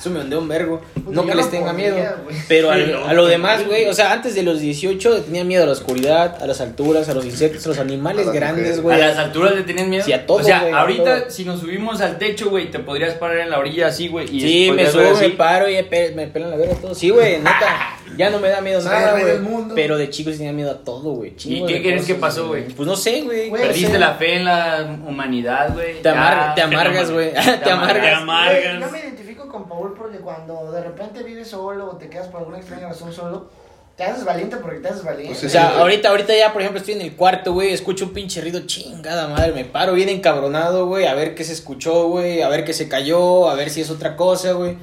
Eso 0.00 0.10
me 0.10 0.20
hunde 0.20 0.36
un 0.36 0.48
vergo. 0.48 0.80
Puta, 0.94 1.10
No 1.10 1.26
que 1.26 1.34
les 1.34 1.50
tenga 1.50 1.72
podría, 1.72 1.92
miedo. 1.92 2.16
güey. 2.24 2.36
Pero 2.48 2.68
Sí, 2.72 2.80
al- 2.80 2.92
no, 2.92 3.04
a 3.06 3.12
lo 3.12 3.26
demás, 3.26 3.66
güey. 3.66 3.86
O 3.86 3.92
sea, 3.94 4.12
antes 4.12 4.34
de 4.34 4.42
los 4.42 4.60
18 4.60 5.22
tenía 5.22 5.44
miedo 5.44 5.62
a 5.64 5.66
la 5.66 5.72
oscuridad, 5.72 6.42
a 6.42 6.46
las 6.46 6.60
alturas, 6.62 7.08
a 7.10 7.14
los 7.14 7.24
insectos, 7.26 7.66
a 7.66 7.68
los 7.68 7.78
animales 7.78 8.26
A 8.26 8.32
grandes, 8.32 8.80
güey. 8.80 8.96
¿A 9.00 9.08
las 9.08 9.18
alturas 9.18 9.54
le 9.54 9.62
tenías 9.62 9.86
miedo? 9.88 10.04
Sí, 10.04 10.12
a 10.12 10.24
todo, 10.26 10.38
O 10.38 10.42
sea, 10.42 10.64
ahorita 10.74 11.20
todo. 11.22 11.30
si 11.30 11.44
nos 11.44 11.60
subimos 11.60 12.00
al 12.00 12.16
techo, 12.18 12.48
güey, 12.50 12.70
te 12.70 12.78
podrías 12.78 13.14
parar 13.14 13.38
en 13.38 13.50
la 13.50 13.58
orilla 13.58 13.88
así, 13.88 14.08
güey. 14.08 14.26
y 14.34 14.40
Sí, 14.40 14.72
me 14.74 14.86
subo, 14.86 15.14
me 15.20 15.30
paro 15.30 15.68
y 15.68 15.74
me 16.14 16.26
pelan 16.28 16.50
la 16.50 16.56
verga 16.56 16.74
todo. 16.76 16.94
Sí, 16.94 17.10
güey, 17.10 17.36
neta. 17.38 17.96
Ya 18.16 18.28
no 18.28 18.40
me 18.40 18.48
da 18.48 18.60
miedo 18.60 18.82
nada, 18.82 19.12
güey. 19.20 19.34
Pero 19.74 19.96
de 19.96 20.10
chico 20.10 20.30
sí 20.32 20.38
tenía 20.38 20.52
miedo 20.52 20.70
a 20.72 20.78
todo, 20.78 21.12
güey. 21.12 21.34
¿Y 21.44 21.64
qué 21.66 21.80
crees 21.80 22.06
que 22.06 22.14
pasó, 22.16 22.48
güey? 22.48 22.64
Pues 22.68 22.86
no 22.88 22.96
sé, 22.96 23.20
güey. 23.22 23.48
Güey, 23.50 23.62
Perdiste 23.62 23.98
la 23.98 24.14
fe 24.14 24.36
en 24.36 24.44
la 24.46 24.98
humanidad, 25.06 25.72
güey. 25.74 26.02
Te, 26.02 26.08
amargas, 26.08 27.10
güey. 27.10 27.32
Te 27.32 27.40
Te 27.64 27.70
amargas. 27.70 28.02
Te 28.02 28.10
amargas. 28.14 28.62
Güey, 28.62 28.80
Yo 28.80 28.90
me 28.90 28.98
identifico 28.98 29.48
con 29.48 29.68
Paul 29.68 29.94
porque 29.96 30.18
cuando 30.30 30.70
de 30.70 30.82
repente 30.82 31.22
vives 31.24 31.48
solo 31.48 31.90
o 31.90 31.96
te 31.96 32.08
quedas 32.08 32.28
por 32.28 32.40
alguna 32.40 32.58
extraña 32.58 32.88
razón 32.88 33.12
solo, 33.12 33.50
te 33.96 34.04
haces 34.04 34.24
valiente 34.24 34.56
porque 34.58 34.78
te 34.78 34.88
haces 34.88 35.04
valiente. 35.04 35.34
Pues 35.34 35.44
O 35.44 35.48
sea, 35.48 35.80
ahorita, 35.80 36.08
ahorita 36.10 36.36
ya, 36.36 36.52
por 36.52 36.62
ejemplo, 36.62 36.78
estoy 36.78 36.94
en 36.94 37.00
el 37.00 37.16
cuarto, 37.16 37.52
güey, 37.52 37.72
escucho 37.72 38.04
un 38.04 38.12
pinche 38.12 38.40
ruido, 38.40 38.60
chingada 38.66 39.26
madre, 39.26 39.52
me 39.52 39.64
paro 39.64 39.92
bien 39.92 40.08
encabronado, 40.08 40.86
güey, 40.86 41.06
a 41.06 41.14
ver 41.14 41.34
qué 41.34 41.42
se 41.42 41.52
escuchó, 41.52 42.06
güey, 42.08 42.42
a 42.42 42.48
ver 42.48 42.64
qué 42.64 42.72
se 42.72 42.88
cayó, 42.88 43.50
a 43.50 43.54
ver 43.54 43.70
si 43.70 43.80
es 43.80 43.90
otra 43.90 44.16
cosa, 44.16 44.52
güey. 44.52 44.78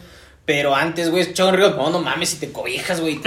Pero 0.45 0.75
antes, 0.75 1.09
güey, 1.09 1.21
escuchaba 1.23 1.49
un 1.49 1.55
ruido, 1.55 1.75
no, 1.75 1.89
no 1.89 1.99
mames, 1.99 2.29
si 2.29 2.37
te 2.39 2.51
cobijas, 2.51 2.99
güey. 2.99 3.21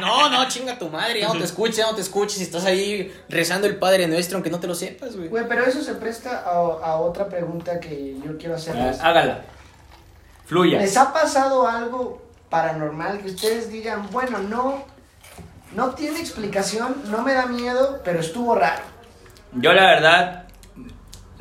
No, 0.00 0.30
no, 0.30 0.48
chinga 0.48 0.78
tu 0.78 0.88
madre, 0.88 1.20
ya 1.20 1.28
no 1.28 1.38
te 1.38 1.44
escuches, 1.50 1.76
ya 1.76 1.86
no 1.86 1.94
te 1.94 2.00
escuches, 2.00 2.40
estás 2.40 2.64
ahí 2.64 3.14
rezando 3.28 3.66
el 3.66 3.76
Padre 3.76 4.06
Nuestro, 4.06 4.36
aunque 4.36 4.50
no 4.50 4.60
te 4.60 4.66
lo 4.66 4.74
sepas, 4.74 5.14
güey. 5.14 5.28
Güey, 5.28 5.44
pero 5.46 5.64
eso 5.64 5.82
se 5.82 5.94
presta 5.94 6.38
a, 6.38 6.50
a 6.50 6.96
otra 7.00 7.28
pregunta 7.28 7.80
que 7.80 8.16
yo 8.24 8.36
quiero 8.38 8.56
hacerles. 8.56 8.98
Hágala. 9.00 9.44
Fluya. 10.46 10.78
¿Les 10.78 10.96
ha 10.96 11.12
pasado 11.12 11.66
algo 11.68 12.22
paranormal 12.48 13.20
que 13.20 13.28
ustedes 13.28 13.70
digan, 13.70 14.08
bueno, 14.12 14.38
no, 14.38 14.84
no 15.74 15.90
tiene 15.90 16.20
explicación, 16.20 16.94
no 17.10 17.22
me 17.22 17.34
da 17.34 17.46
miedo, 17.46 18.00
pero 18.04 18.20
estuvo 18.20 18.54
raro? 18.54 18.82
Yo 19.52 19.72
la 19.72 19.86
verdad, 19.86 20.46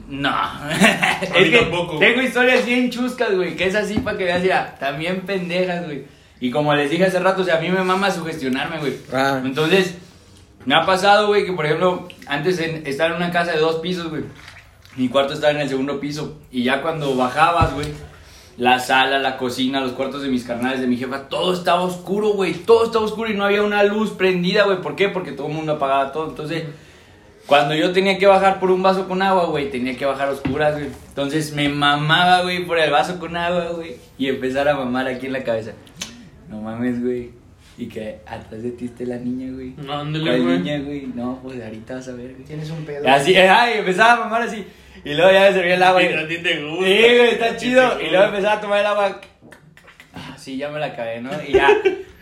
no. 0.08 0.36
es 1.36 1.50
que 1.50 1.60
tampoco. 1.60 2.00
tengo 2.00 2.22
historias 2.22 2.66
bien 2.66 2.90
chuscas, 2.90 3.36
güey, 3.36 3.56
que 3.56 3.68
es 3.68 3.76
así 3.76 4.00
para 4.00 4.18
que 4.18 4.26
veas, 4.26 4.42
mira, 4.42 4.76
también 4.80 5.22
pendejas, 5.22 5.86
güey. 5.86 6.06
Y 6.40 6.52
como 6.52 6.74
les 6.74 6.90
dije 6.90 7.06
hace 7.06 7.20
rato, 7.20 7.42
o 7.42 7.46
sea, 7.46 7.58
a 7.58 7.62
mí 7.62 7.70
me 7.70 7.84
mama 7.84 8.12
sugestionarme, 8.12 8.80
güey. 8.80 8.98
Ah. 9.14 9.42
Entonces, 9.44 9.96
me 10.66 10.76
ha 10.76 10.86
pasado, 10.86 11.28
güey, 11.28 11.46
que 11.46 11.54
por 11.54 11.66
ejemplo, 11.66 12.08
antes 12.28 12.60
en, 12.60 12.86
estaba 12.86 13.12
en 13.12 13.18
una 13.18 13.32
casa 13.32 13.52
de 13.52 13.60
dos 13.60 13.78
pisos, 13.78 14.10
güey. 14.10 14.24
Mi 14.96 15.10
cuarto 15.10 15.34
estaba 15.34 15.52
en 15.52 15.62
el 15.62 15.70
segundo 15.70 16.00
piso. 16.00 16.40
Y 16.52 16.64
ya 16.64 16.82
cuando 16.82 17.16
bajabas, 17.16 17.74
güey, 17.74 17.88
la 18.58 18.80
sala, 18.80 19.20
la 19.20 19.38
cocina, 19.38 19.82
los 19.82 19.92
cuartos 19.92 20.22
de 20.22 20.30
mis 20.30 20.44
carnales, 20.46 20.80
de 20.80 20.88
mi 20.88 20.96
jefa, 20.98 21.28
todo 21.28 21.54
estaba 21.54 21.82
oscuro, 21.82 22.30
güey. 22.30 22.54
Todo 22.54 22.86
estaba 22.86 23.04
oscuro 23.04 23.30
y 23.30 23.34
no 23.36 23.44
había 23.44 23.64
una 23.64 23.84
luz 23.84 24.12
prendida, 24.12 24.64
güey. 24.64 24.82
¿Por 24.82 24.96
qué? 24.96 25.10
Porque 25.10 25.32
todo 25.34 25.48
el 25.48 25.54
mundo 25.54 25.74
apagaba 25.74 26.12
todo. 26.14 26.30
Entonces, 26.30 26.64
cuando 27.48 27.76
yo 27.76 27.92
tenía 27.92 28.18
que 28.18 28.26
bajar 28.28 28.60
por 28.60 28.72
un 28.72 28.82
vaso 28.82 29.08
con 29.08 29.22
agua, 29.22 29.46
güey, 29.48 29.70
tenía 29.70 29.98
que 29.98 30.06
bajar 30.06 30.30
a 30.30 30.32
oscuras, 30.32 30.74
güey. 30.74 30.88
Entonces 31.10 31.54
me 31.54 31.68
mamaba, 31.70 32.44
güey, 32.44 32.66
por 32.66 32.80
el 32.80 32.92
vaso 32.92 33.20
con 33.20 33.36
agua, 33.36 33.72
güey. 33.76 33.98
Y 34.18 34.28
empezar 34.30 34.68
a 34.70 34.76
mamar 34.76 35.08
aquí 35.08 35.26
en 35.26 35.34
la 35.34 35.44
cabeza. 35.44 35.74
No 36.50 36.62
mames, 36.62 37.04
güey. 37.04 37.32
Y 37.78 37.88
que 37.88 38.20
atrás 38.26 38.64
de 38.64 38.72
ti 38.72 38.86
esté 38.86 39.06
la 39.06 39.18
niña, 39.18 39.52
güey. 39.54 39.74
No, 39.78 39.94
ándale, 40.00 40.26
¿Cuál 40.26 40.44
güey. 40.44 40.58
niña, 40.60 40.80
güey? 40.80 41.08
No, 41.14 41.40
pues 41.44 41.62
ahorita 41.62 41.96
vas 41.96 42.08
a 42.08 42.14
ver, 42.14 42.32
güey. 42.32 42.46
Tienes 42.46 42.70
un 42.70 42.86
pedo. 42.86 43.06
Así, 43.08 43.34
eh, 43.34 43.50
ay, 43.50 43.80
empezaba 43.80 44.14
a 44.14 44.20
mamar 44.26 44.44
así. 44.44 44.66
Y 45.04 45.14
luego 45.14 45.32
ya 45.32 45.42
me 45.42 45.54
servía 45.54 45.76
el 45.76 45.84
agua. 45.84 46.04
y- 46.04 46.14
A 46.14 46.28
ti 46.28 46.38
te 46.38 46.64
gusta. 46.64 46.86
Sí, 46.86 46.98
güey, 47.02 47.30
está 47.32 47.58
chido. 47.58 48.02
Y 48.02 48.10
luego 48.10 48.26
empezaba 48.26 48.54
a 48.54 48.62
tomar 48.62 48.80
el 48.80 48.86
agua. 48.86 49.22
Ah, 50.14 50.36
sí, 50.38 50.58
ya 50.58 50.70
me 50.70 50.80
la 50.80 50.88
acabé, 50.88 51.22
¿no? 51.22 51.32
Y 51.48 51.54
ya 51.54 51.68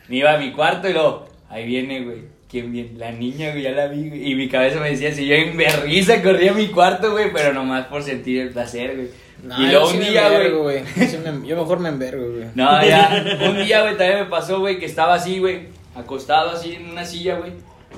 me 0.07 0.15
iba 0.17 0.33
a 0.33 0.37
mi 0.37 0.51
cuarto 0.51 0.89
y 0.89 0.93
luego, 0.93 1.27
ahí 1.49 1.65
viene, 1.65 2.01
güey. 2.01 2.33
¿Quién 2.49 2.71
viene? 2.71 2.91
La 2.97 3.11
niña, 3.11 3.51
güey, 3.51 3.63
ya 3.63 3.71
la 3.71 3.87
vi, 3.87 4.09
güey. 4.09 4.31
Y 4.31 4.35
mi 4.35 4.47
cabeza 4.49 4.79
me 4.79 4.89
decía, 4.91 5.11
si 5.11 5.25
yo 5.25 5.35
en 5.35 5.55
berriza 5.57 6.21
corría 6.21 6.51
a 6.51 6.53
mi 6.55 6.67
cuarto, 6.67 7.11
güey, 7.11 7.31
pero 7.33 7.53
nomás 7.53 7.85
por 7.87 8.03
sentir 8.03 8.41
el 8.41 8.49
placer, 8.49 8.95
güey. 8.95 9.07
No, 9.43 9.61
y 9.61 9.71
luego 9.71 9.89
un 9.89 9.99
me 9.99 10.09
día, 10.09 10.27
envergo, 10.27 10.63
güey. 10.63 10.83
Yo 10.95 11.03
sí 11.05 11.17
me- 11.17 11.47
Yo 11.47 11.55
mejor 11.57 11.79
me 11.79 11.89
envergo, 11.89 12.31
güey. 12.31 12.45
No, 12.55 12.83
ya. 12.85 13.37
Un 13.49 13.63
día, 13.63 13.81
güey, 13.81 13.97
también 13.97 14.19
me 14.19 14.25
pasó, 14.25 14.59
güey, 14.59 14.77
que 14.79 14.85
estaba 14.85 15.15
así, 15.15 15.39
güey, 15.39 15.67
acostado 15.95 16.51
así 16.51 16.73
en 16.75 16.89
una 16.91 17.03
silla, 17.05 17.35
güey, 17.37 17.51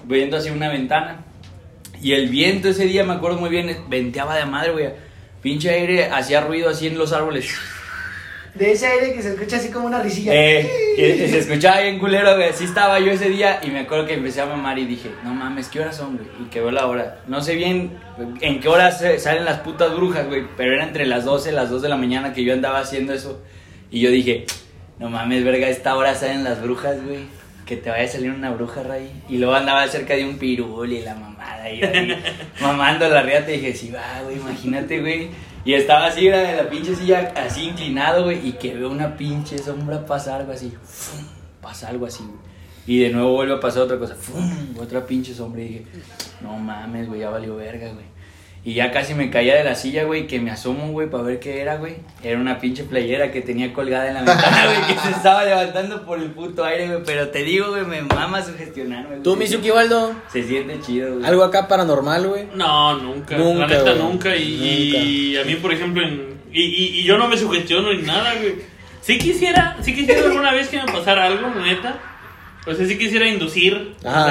viendo 0.05 0.37
hacia 0.37 0.51
una 0.53 0.69
ventana. 0.69 1.23
Y 2.05 2.13
el 2.13 2.29
viento 2.29 2.69
ese 2.69 2.85
día, 2.85 3.03
me 3.03 3.13
acuerdo 3.13 3.39
muy 3.39 3.49
bien, 3.49 3.75
venteaba 3.89 4.35
de 4.35 4.45
madre, 4.45 4.71
güey. 4.73 4.89
Pinche 5.41 5.71
aire 5.71 6.05
hacía 6.05 6.39
ruido 6.39 6.69
así 6.69 6.85
en 6.85 6.99
los 6.99 7.11
árboles. 7.13 7.51
De 8.53 8.73
ese 8.73 8.85
aire 8.85 9.11
que 9.11 9.23
se 9.23 9.29
escucha 9.29 9.57
así 9.57 9.71
como 9.71 9.87
una 9.87 10.03
risilla. 10.03 10.31
Eh, 10.35 10.69
que 10.95 11.27
se 11.27 11.39
escuchaba 11.39 11.81
bien 11.81 11.97
culero, 11.97 12.35
güey. 12.35 12.49
Así 12.49 12.65
estaba 12.65 12.99
yo 12.99 13.11
ese 13.11 13.29
día 13.29 13.59
y 13.63 13.71
me 13.71 13.79
acuerdo 13.79 14.05
que 14.05 14.13
empecé 14.13 14.39
a 14.39 14.45
mamar 14.45 14.77
y 14.77 14.85
dije, 14.85 15.09
no 15.23 15.33
mames, 15.33 15.67
¿qué 15.67 15.79
horas 15.79 15.97
son, 15.97 16.17
güey? 16.17 16.27
Y 16.41 16.49
que 16.51 16.61
veo 16.61 16.69
la 16.69 16.85
hora. 16.85 17.23
No 17.27 17.41
sé 17.41 17.55
bien 17.55 17.97
en 18.39 18.59
qué 18.59 18.67
horas 18.69 19.03
salen 19.17 19.43
las 19.43 19.61
putas 19.61 19.95
brujas, 19.95 20.27
güey. 20.27 20.45
Pero 20.55 20.75
era 20.75 20.83
entre 20.83 21.07
las 21.07 21.25
12 21.25 21.49
y 21.49 21.53
las 21.53 21.71
2 21.71 21.81
de 21.81 21.89
la 21.89 21.97
mañana 21.97 22.33
que 22.33 22.43
yo 22.43 22.53
andaba 22.53 22.81
haciendo 22.81 23.13
eso. 23.13 23.41
Y 23.89 23.99
yo 24.01 24.11
dije, 24.11 24.45
no 24.99 25.09
mames, 25.09 25.43
verga, 25.43 25.69
esta 25.69 25.95
hora 25.95 26.13
salen 26.13 26.43
las 26.43 26.61
brujas, 26.61 27.03
güey. 27.03 27.21
Que 27.65 27.77
te 27.77 27.89
vaya 27.89 28.03
a 28.03 28.07
salir 28.07 28.29
una 28.31 28.51
bruja, 28.51 28.83
Ray. 28.83 29.09
Y 29.27 29.37
luego 29.37 29.55
andaba 29.55 29.87
cerca 29.87 30.15
de 30.15 30.23
un 30.23 30.37
pirul 30.37 30.91
y 30.91 31.01
la 31.01 31.15
mamada. 31.15 31.71
Y 31.71 31.79
yo 31.79 31.87
ahí, 31.87 32.15
mamando 32.61 33.09
la 33.09 33.23
riata. 33.23 33.51
Y 33.51 33.57
dije, 33.57 33.73
sí, 33.73 33.91
va, 33.91 34.21
güey, 34.23 34.37
imagínate, 34.37 34.99
güey. 35.01 35.29
Y 35.65 35.73
estaba 35.73 36.05
así, 36.05 36.27
era 36.27 36.41
de 36.41 36.55
la 36.55 36.69
pinche 36.69 36.95
silla, 36.95 37.33
así 37.35 37.63
inclinado, 37.63 38.25
güey. 38.25 38.47
Y 38.47 38.53
que 38.53 38.75
veo 38.75 38.91
una 38.91 39.17
pinche 39.17 39.57
sombra 39.57 40.05
pasar, 40.05 40.41
algo 40.41 40.53
así. 40.53 40.71
¡fum! 40.83 41.25
Pasa 41.59 41.87
algo 41.89 42.05
así, 42.05 42.23
güey. 42.23 42.37
Y 42.85 42.99
de 42.99 43.09
nuevo 43.09 43.31
vuelve 43.31 43.55
a 43.55 43.59
pasar 43.59 43.81
otra 43.81 43.97
cosa. 43.97 44.13
¡fum! 44.13 44.75
Otra 44.79 45.03
pinche 45.07 45.33
sombra. 45.33 45.61
Y 45.63 45.67
dije, 45.67 45.85
no 46.41 46.57
mames, 46.59 47.07
güey, 47.07 47.21
ya 47.21 47.31
valió 47.31 47.55
verga, 47.55 47.91
güey. 47.93 48.05
Y 48.67 48.73
ya 48.73 48.89
casi 48.91 49.13
me 49.13 49.29
caía 49.29 49.53
de 49.55 49.63
la 49.63 49.75
silla, 49.75 50.05
güey, 50.05 50.25
que 50.25 50.39
me 50.39 50.49
asomo, 50.49 50.87
güey, 50.91 51.07
para 51.07 51.21
ver 51.21 51.39
qué 51.39 51.61
era, 51.61 51.75
güey. 51.77 51.97
Era 52.23 52.39
una 52.39 52.57
pinche 52.59 52.83
playera 52.83 53.31
que 53.31 53.41
tenía 53.41 53.71
colgada 53.71 54.07
en 54.07 54.15
la 54.15 54.23
ventana, 54.23 54.65
güey, 54.65 54.87
que 54.95 54.99
se 55.03 55.11
estaba 55.11 55.45
levantando 55.45 56.03
por 56.03 56.17
el 56.17 56.31
puto 56.31 56.65
aire, 56.65 56.87
güey. 56.87 57.03
Pero 57.05 57.29
te 57.29 57.43
digo, 57.43 57.67
güey, 57.69 57.85
me 57.85 58.01
mama 58.01 58.41
sugestionarme, 58.43 59.07
güey. 59.09 59.21
¿Tú, 59.23 59.35
Mizuki 59.35 59.69
Waldo? 59.69 60.15
Se 60.33 60.41
siente 60.41 60.79
chido, 60.81 61.13
güey. 61.13 61.25
¿Algo 61.27 61.43
acá 61.43 61.67
paranormal, 61.67 62.27
güey? 62.27 62.47
No, 62.55 62.97
nunca. 62.97 63.37
Nunca, 63.37 63.59
la 63.59 63.67
neta, 63.67 63.91
güey. 63.93 63.97
nunca. 64.03 64.35
Y, 64.35 64.43
y 65.33 65.37
a 65.37 65.43
mí, 65.43 65.53
por 65.57 65.71
ejemplo, 65.71 66.01
en- 66.01 66.33
y, 66.51 66.61
y, 66.63 66.99
y 67.01 67.03
yo 67.03 67.19
no 67.19 67.27
me 67.27 67.37
sugestiono 67.37 67.93
ni 67.93 68.01
nada, 68.01 68.33
güey. 68.33 68.55
Sí 69.01 69.19
quisiera, 69.19 69.77
sí 69.81 69.93
quisiera 69.93 70.25
alguna 70.25 70.51
vez 70.51 70.69
que 70.69 70.81
me 70.81 70.91
pasara 70.91 71.25
algo, 71.25 71.49
la 71.55 71.61
neta. 71.67 71.99
O 72.65 72.73
sea, 72.73 72.83
sí 72.87 72.97
quisiera 72.97 73.27
inducir, 73.27 73.93
o 74.03 74.09
Ajá. 74.09 74.25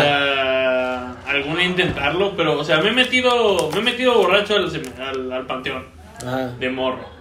Alguna 1.26 1.64
intentarlo, 1.64 2.34
pero, 2.36 2.58
o 2.58 2.64
sea, 2.64 2.78
me 2.78 2.90
he 2.90 2.92
metido, 2.92 3.70
me 3.72 3.78
he 3.80 3.82
metido 3.82 4.14
borracho 4.14 4.56
al, 4.56 4.70
al, 5.00 5.32
al 5.32 5.46
panteón 5.46 5.84
Ajá. 6.18 6.48
de 6.58 6.70
morro. 6.70 7.14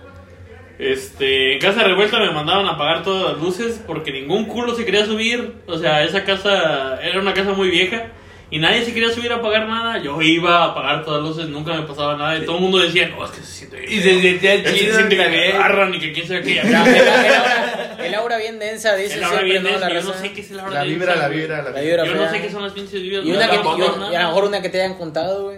Este, 0.79 1.53
en 1.53 1.59
casa 1.59 1.83
revuelta 1.83 2.19
me 2.19 2.31
mandaban 2.31 2.65
a 2.65 2.71
apagar 2.71 3.03
todas 3.03 3.33
las 3.33 3.41
luces 3.41 3.81
porque 3.85 4.11
ningún 4.11 4.45
culo 4.45 4.75
se 4.75 4.85
quería 4.85 5.05
subir. 5.05 5.53
O 5.67 5.77
sea, 5.77 6.03
esa 6.03 6.23
casa 6.23 6.99
era 7.01 7.19
una 7.19 7.33
casa 7.33 7.53
muy 7.53 7.69
vieja 7.69 8.07
y 8.55 8.59
nadie 8.59 8.85
se 8.85 8.93
quería 8.93 9.09
subir 9.09 9.31
a 9.33 9.41
pagar 9.41 9.67
nada, 9.67 9.97
yo 10.01 10.21
iba 10.21 10.63
a 10.63 10.75
pagar 10.75 11.03
todas 11.03 11.21
las 11.23 11.29
luces, 11.35 11.49
nunca 11.49 11.73
me 11.73 11.81
pasaba 11.87 12.15
nada. 12.15 12.37
Y 12.37 12.45
todo 12.45 12.57
el 12.57 12.61
mundo 12.61 12.77
decía, 12.79 13.09
no, 13.09 13.25
es 13.25 13.31
que 13.31 13.41
se 13.41 13.51
siente 13.51 13.77
bien. 13.79 13.91
Y 13.91 13.99
se 14.01 14.21
sentía 14.21 14.57
chido 14.63 14.73
Se 14.93 14.93
siente 14.97 15.17
que 15.17 15.29
me 15.29 15.51
agarran 15.53 15.93
y 15.95 15.99
que 15.99 16.13
quién 16.13 16.27
sabe 16.27 16.41
qué. 16.43 16.59
El 16.59 16.75
aura, 16.75 16.91
el 16.97 17.07
aura- 17.07 17.97
el 18.05 18.15
aura 18.15 18.37
bien 18.37 18.59
densa, 18.59 18.95
dice 18.95 19.15
El 19.15 19.23
aura 19.23 19.37
siempre, 19.39 19.51
bien 19.51 19.63
¿no? 19.63 19.69
densa, 19.69 19.89
La 19.89 19.95
yo 19.99 20.07
no 20.07 20.13
sé 20.13 20.31
qué 20.33 20.41
es 20.41 20.51
el 20.51 20.59
aura 20.59 20.73
La 20.73 20.83
vibra, 20.83 21.05
densa, 21.13 21.21
la 21.21 21.27
vibra, 21.29 21.61
la 21.63 21.69
La 21.71 21.81
vibra. 21.81 22.05
Yo 22.05 22.15
no 22.15 22.29
sé 22.29 22.41
qué 22.41 22.51
son 22.51 22.63
las 22.63 22.73
pinches 22.73 23.01
vibras. 23.01 23.25
Y 23.25 23.29
no 23.31 23.35
una 23.37 23.49
que, 23.49 23.55
y, 23.55 24.15
a 24.15 24.21
lo 24.21 24.27
mejor 24.27 24.43
una 24.45 24.61
que 24.61 24.69
te 24.69 24.81
hayan 24.81 24.97
contado, 24.97 25.45
güey. 25.45 25.57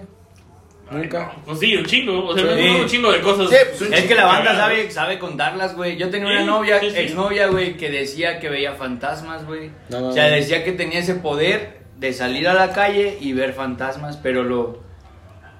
Nunca. 0.91 1.33
no, 1.35 1.43
Pues 1.45 1.59
sí, 1.59 1.75
un 1.75 1.83
chingo. 1.85 2.27
O 2.27 2.37
sea, 2.37 2.55
Sí. 2.55 2.61
un 2.69 2.85
chingo 2.87 3.11
de 3.11 3.19
cosas. 3.21 3.49
Sí, 3.49 3.55
pues, 3.77 3.91
Es 3.91 4.03
que 4.05 4.13
la 4.15 4.25
banda 4.25 4.55
sabe, 4.55 4.91
sabe 4.91 5.17
contarlas, 5.17 5.75
güey. 5.75 5.97
Yo 5.97 6.09
tenía 6.11 6.27
una 6.27 6.41
Sí, 6.41 6.45
novia, 6.45 6.79
sí, 6.79 6.91
sí. 6.91 6.97
exnovia, 6.97 7.47
güey, 7.47 7.75
que 7.75 7.89
decía 7.89 8.39
que 8.39 8.49
veía 8.49 8.73
fantasmas, 8.73 9.45
güey. 9.47 9.71
No, 9.89 10.09
o 10.09 10.11
sea, 10.13 10.29
no. 10.29 10.35
decía 10.35 10.63
que 10.63 10.73
tenía 10.73 10.99
ese 10.99 11.15
poder 11.15 11.84
de 11.97 12.13
salir 12.13 12.47
a 12.47 12.53
la 12.53 12.71
calle 12.73 13.17
y 13.19 13.33
ver 13.33 13.53
fantasmas, 13.53 14.17
pero 14.17 14.43
lo 14.43 14.83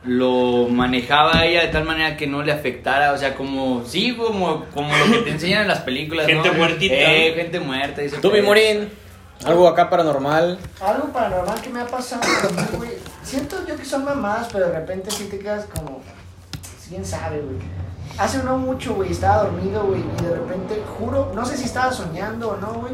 lo 0.04 0.68
manejaba 0.70 1.46
ella 1.46 1.62
de 1.62 1.70
tal 1.70 1.84
manera 1.84 2.16
que 2.16 2.28
no 2.28 2.44
le 2.44 2.52
afectara, 2.52 3.12
o 3.12 3.18
sea, 3.18 3.34
como 3.34 3.84
sí, 3.86 4.16
como 4.16 4.66
como 4.66 4.96
lo 4.96 5.12
que 5.12 5.18
te 5.24 5.32
enseñan 5.32 5.64
en 5.64 5.68
las 5.68 5.80
películas, 5.80 6.28
Gente 6.28 6.50
¿no? 6.50 6.54
muertita. 6.54 6.94
Eh, 6.94 7.34
gente 7.36 7.60
muerta, 7.60 8.04
y 8.04 8.10
Tú, 8.10 8.32
mi. 8.32 8.42
Morín, 8.42 8.90
algo 9.44 9.68
acá 9.68 9.90
paranormal. 9.90 10.60
Algo 10.80 11.08
paranormal 11.12 11.60
que 11.60 11.70
me 11.70 11.82
ha 11.82 11.88
pasado, 11.88 12.22
güey. 12.78 12.92
Siento 13.24 13.66
yo 13.68 13.76
que 13.76 13.86
son 13.86 14.06
mamadas, 14.06 14.48
pero 14.52 14.68
de 14.68 14.74
repente 14.80 15.10
sí 15.10 15.26
te 15.26 15.40
quedas 15.40 15.66
como. 15.66 16.02
¿Quién 16.88 17.04
sabe, 17.04 17.40
güey? 17.40 17.58
Hace 18.20 18.44
no 18.44 18.58
mucho, 18.58 18.94
güey, 18.94 19.12
estaba 19.12 19.44
dormido, 19.44 19.84
güey, 19.88 20.02
y 20.20 20.24
de 20.24 20.36
repente, 20.36 20.82
juro, 20.98 21.32
no 21.36 21.46
sé 21.46 21.58
si 21.58 21.66
estaba 21.66 21.92
soñando 21.92 22.52
o 22.52 22.58
no, 22.58 22.74
güey, 22.76 22.94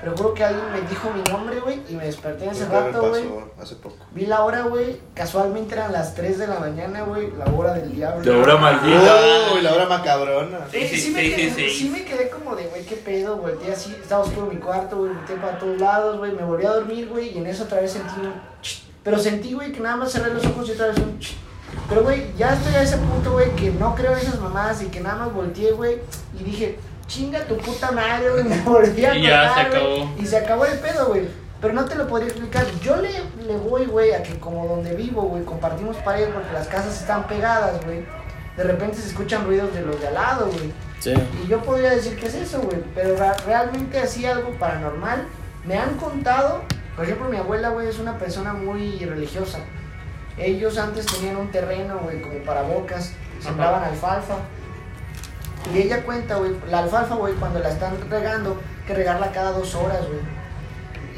pero 0.00 0.16
juro 0.16 0.34
que 0.34 0.44
alguien 0.44 0.64
me 0.72 0.80
dijo 0.82 1.10
mi 1.10 1.22
nombre, 1.30 1.60
güey, 1.60 1.80
y 1.88 1.94
me 1.94 2.04
desperté 2.04 2.46
Nunca 2.46 2.66
me 2.66 2.80
rato, 2.80 3.08
güey. 3.08 3.24
pasó 3.24 3.50
hace 3.60 3.74
poco. 3.76 3.96
Vi 4.12 4.26
la 4.26 4.44
hora, 4.44 4.62
güey, 4.62 5.00
casualmente 5.14 5.74
eran 5.74 5.92
las 5.92 6.14
3 6.14 6.38
de 6.38 6.46
la 6.46 6.60
mañana, 6.60 7.02
güey, 7.02 7.32
la 7.36 7.46
hora 7.46 7.72
del 7.72 7.92
diablo. 7.92 8.22
De 8.22 8.30
hora 8.30 8.56
maldita. 8.56 9.16
Uy, 9.54 9.62
la 9.62 9.72
hora 9.74 9.86
macabrona. 9.86 10.58
Sí, 10.70 10.86
sí, 10.86 11.00
sí, 11.00 11.10
me 11.10 11.22
sí, 11.22 11.30
quedé, 11.30 11.50
sí, 11.50 11.70
sí. 11.70 11.70
sí 11.70 11.88
me 11.88 12.04
quedé 12.04 12.28
como 12.28 12.54
de, 12.54 12.66
güey, 12.66 12.84
qué 12.84 12.96
pedo, 12.96 13.36
volteé 13.36 13.72
así, 13.72 13.96
estaba 14.00 14.22
oscuro 14.22 14.46
mi 14.46 14.56
cuarto, 14.56 14.98
güey, 14.98 15.12
volteé 15.12 15.36
para 15.36 15.58
todos 15.58 15.80
lados, 15.80 16.18
güey, 16.18 16.32
me 16.32 16.44
volví 16.44 16.66
a 16.66 16.70
dormir, 16.70 17.08
güey, 17.08 17.34
y 17.34 17.38
en 17.38 17.46
eso 17.46 17.64
otra 17.64 17.80
vez 17.80 17.92
sentí 17.92 18.20
un 18.20 18.34
pero 19.02 19.20
sentí, 19.20 19.52
güey, 19.54 19.70
que 19.70 19.78
nada 19.78 19.94
más 19.94 20.10
cerré 20.10 20.34
los 20.34 20.44
ojos 20.44 20.68
y 20.68 20.72
otra 20.72 20.88
vez 20.88 20.98
un 20.98 21.16
pero, 21.88 22.02
güey, 22.02 22.34
ya 22.36 22.52
estoy 22.54 22.74
a 22.74 22.82
ese 22.82 22.96
punto, 22.96 23.32
güey, 23.32 23.54
que 23.54 23.70
no 23.70 23.94
creo 23.94 24.12
en 24.12 24.18
esas 24.18 24.40
mamadas 24.40 24.82
y 24.82 24.86
que 24.86 25.00
nada 25.00 25.26
más 25.26 25.32
volteé, 25.32 25.72
güey, 25.72 25.98
y 26.38 26.42
dije, 26.42 26.78
chinga 27.06 27.40
tu 27.44 27.56
puta 27.58 27.90
madre, 27.92 28.30
güey, 28.30 28.44
me 28.48 28.60
volví 28.62 29.04
a 29.04 29.14
Y 29.14 29.22
ya 29.22 29.54
se 29.54 29.68
güey, 29.68 29.76
acabó. 30.02 30.14
y 30.18 30.26
se 30.26 30.36
acabó 30.36 30.64
el 30.66 30.78
pedo, 30.78 31.06
güey. 31.08 31.28
Pero 31.60 31.72
no 31.72 31.84
te 31.86 31.94
lo 31.94 32.06
podría 32.06 32.28
explicar. 32.28 32.66
Yo 32.82 32.96
le, 32.96 33.10
le 33.46 33.56
voy, 33.56 33.86
güey, 33.86 34.12
a 34.12 34.22
que 34.22 34.38
como 34.38 34.66
donde 34.66 34.94
vivo, 34.94 35.22
güey, 35.22 35.42
compartimos 35.44 35.96
paredes 35.98 36.30
porque 36.34 36.52
las 36.52 36.68
casas 36.68 37.00
están 37.00 37.26
pegadas, 37.26 37.82
güey. 37.84 38.04
De 38.56 38.62
repente 38.62 38.96
se 38.96 39.08
escuchan 39.08 39.44
ruidos 39.46 39.72
de 39.74 39.82
los 39.82 40.00
de 40.00 40.08
al 40.08 40.14
lado, 40.14 40.46
güey. 40.46 40.72
Sí. 41.00 41.14
Y 41.44 41.46
yo 41.48 41.60
podría 41.62 41.90
decir 41.90 42.16
que 42.18 42.26
es 42.26 42.34
eso, 42.34 42.60
güey. 42.60 42.78
Pero 42.94 43.16
realmente 43.46 43.98
así 43.98 44.26
algo 44.26 44.50
paranormal. 44.58 45.26
Me 45.64 45.78
han 45.78 45.96
contado, 45.96 46.62
por 46.94 47.04
ejemplo, 47.04 47.28
mi 47.28 47.36
abuela, 47.38 47.70
güey, 47.70 47.88
es 47.88 47.98
una 47.98 48.18
persona 48.18 48.52
muy 48.52 48.98
religiosa. 49.04 49.58
Ellos 50.38 50.76
antes 50.78 51.06
tenían 51.06 51.36
un 51.36 51.50
terreno, 51.50 51.98
güey, 52.02 52.20
como 52.20 52.38
para 52.40 52.62
bocas. 52.62 53.12
Sembraban 53.40 53.82
alfalfa. 53.84 54.36
Y 55.74 55.78
ella 55.78 56.02
cuenta, 56.02 56.36
güey, 56.36 56.52
la 56.70 56.80
alfalfa, 56.80 57.14
güey, 57.16 57.34
cuando 57.34 57.58
la 57.58 57.70
están 57.70 57.94
regando, 58.08 58.60
que 58.86 58.94
regarla 58.94 59.32
cada 59.32 59.52
dos 59.52 59.74
horas, 59.74 60.00
güey. 60.06 60.20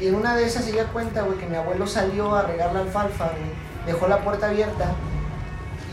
Y 0.01 0.07
en 0.07 0.15
una 0.15 0.35
de 0.35 0.45
esas 0.45 0.67
ella 0.67 0.85
cuenta, 0.85 1.21
güey, 1.21 1.37
que 1.37 1.45
mi 1.45 1.55
abuelo 1.55 1.85
salió 1.85 2.35
a 2.35 2.43
regar 2.43 2.73
la 2.73 2.81
alfalfa, 2.81 3.25
güey. 3.25 3.51
Dejó 3.85 4.07
la 4.07 4.21
puerta 4.21 4.47
abierta. 4.47 4.93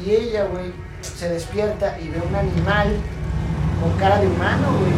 Y 0.04 0.12
ella, 0.12 0.44
güey, 0.44 0.72
se 1.00 1.28
despierta 1.28 1.98
y 1.98 2.09
ve 2.09 2.22
un 2.26 2.34
animal 2.34 2.96
con 3.80 3.92
cara 3.98 4.18
de 4.18 4.28
humano, 4.28 4.68
güey. 4.78 4.92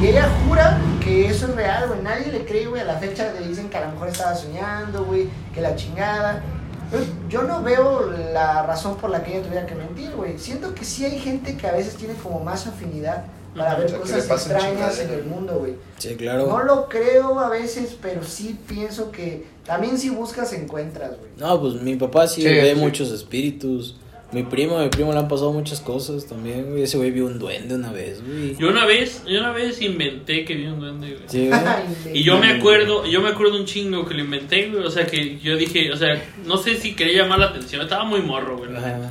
Y 0.00 0.12
ella 0.12 0.28
jura 0.46 0.78
que 1.00 1.28
eso 1.28 1.46
es 1.46 1.54
real, 1.54 1.88
güey. 1.88 2.00
Nadie 2.02 2.32
le 2.32 2.44
cree, 2.44 2.66
güey. 2.66 2.80
A 2.80 2.84
la 2.84 2.96
fecha 2.96 3.32
le 3.38 3.46
dicen 3.46 3.68
que 3.68 3.76
a 3.76 3.82
lo 3.82 3.92
mejor 3.92 4.08
estaba 4.08 4.34
soñando, 4.34 5.04
güey. 5.04 5.28
Que 5.54 5.60
la 5.60 5.76
chingada. 5.76 6.42
Pues, 6.90 7.04
Yo 7.28 7.42
no 7.42 7.62
veo 7.62 8.10
la 8.32 8.64
razón 8.66 8.96
por 8.96 9.10
la 9.10 9.22
que 9.22 9.36
ella 9.36 9.46
tuviera 9.46 9.66
que 9.66 9.74
mentir, 9.74 10.10
güey. 10.12 10.38
Siento 10.38 10.74
que 10.74 10.84
sí 10.84 11.04
hay 11.04 11.18
gente 11.18 11.56
que 11.56 11.66
a 11.66 11.72
veces 11.72 11.94
tiene 11.94 12.14
como 12.14 12.40
más 12.40 12.66
afinidad 12.66 13.24
para 13.56 13.76
ver 13.76 13.92
cosas 13.96 14.28
extrañas 14.30 14.98
en 15.00 15.10
el 15.10 15.24
mundo, 15.24 15.58
güey. 15.60 15.74
Sí, 15.98 16.10
No 16.12 16.16
claro. 16.18 16.64
lo 16.64 16.88
creo 16.88 17.38
a 17.38 17.48
veces, 17.48 17.96
pero 18.00 18.22
sí 18.24 18.58
pienso 18.68 19.10
que 19.12 19.46
también 19.64 19.98
si 19.98 20.10
buscas 20.10 20.52
encuentras, 20.52 21.10
güey. 21.18 21.30
No, 21.36 21.60
pues 21.60 21.74
mi 21.74 21.96
papá 21.96 22.26
sí, 22.28 22.42
Sí, 22.42 22.48
ve 22.48 22.74
sí. 22.74 22.80
muchos 22.80 23.10
espíritus. 23.12 23.96
Mi 24.32 24.44
primo, 24.44 24.78
mi 24.78 24.88
primo 24.88 25.12
le 25.12 25.18
han 25.18 25.28
pasado 25.28 25.52
muchas 25.52 25.80
cosas 25.80 26.26
también, 26.26 26.70
güey. 26.70 26.82
Ese 26.82 26.96
güey 26.96 27.10
vio 27.10 27.26
un 27.26 27.38
duende 27.38 27.74
una 27.74 27.90
vez, 27.90 28.22
güey. 28.24 28.56
Yo 28.56 28.68
una 28.68 28.86
vez, 28.86 29.24
yo 29.26 29.40
una 29.40 29.50
vez 29.52 29.82
inventé 29.82 30.44
que 30.44 30.54
vi 30.54 30.66
un 30.66 30.78
duende, 30.78 31.14
güey. 31.14 31.28
Sí, 31.28 31.48
güey. 31.48 31.60
Y 32.18 32.22
yo 32.22 32.38
me 32.38 32.48
acuerdo, 32.48 33.06
yo 33.06 33.20
me 33.20 33.30
acuerdo 33.30 33.56
un 33.56 33.64
chingo 33.64 34.06
que 34.06 34.14
lo 34.14 34.20
inventé, 34.20 34.68
güey. 34.68 34.84
O 34.84 34.90
sea, 34.90 35.06
que 35.06 35.38
yo 35.38 35.56
dije, 35.56 35.92
o 35.92 35.96
sea, 35.96 36.22
no 36.46 36.56
sé 36.56 36.76
si 36.76 36.94
quería 36.94 37.22
llamar 37.22 37.40
la 37.40 37.46
atención. 37.46 37.82
Estaba 37.82 38.04
muy 38.04 38.22
morro, 38.22 38.56
güey. 38.56 38.74
Ajá. 38.74 39.10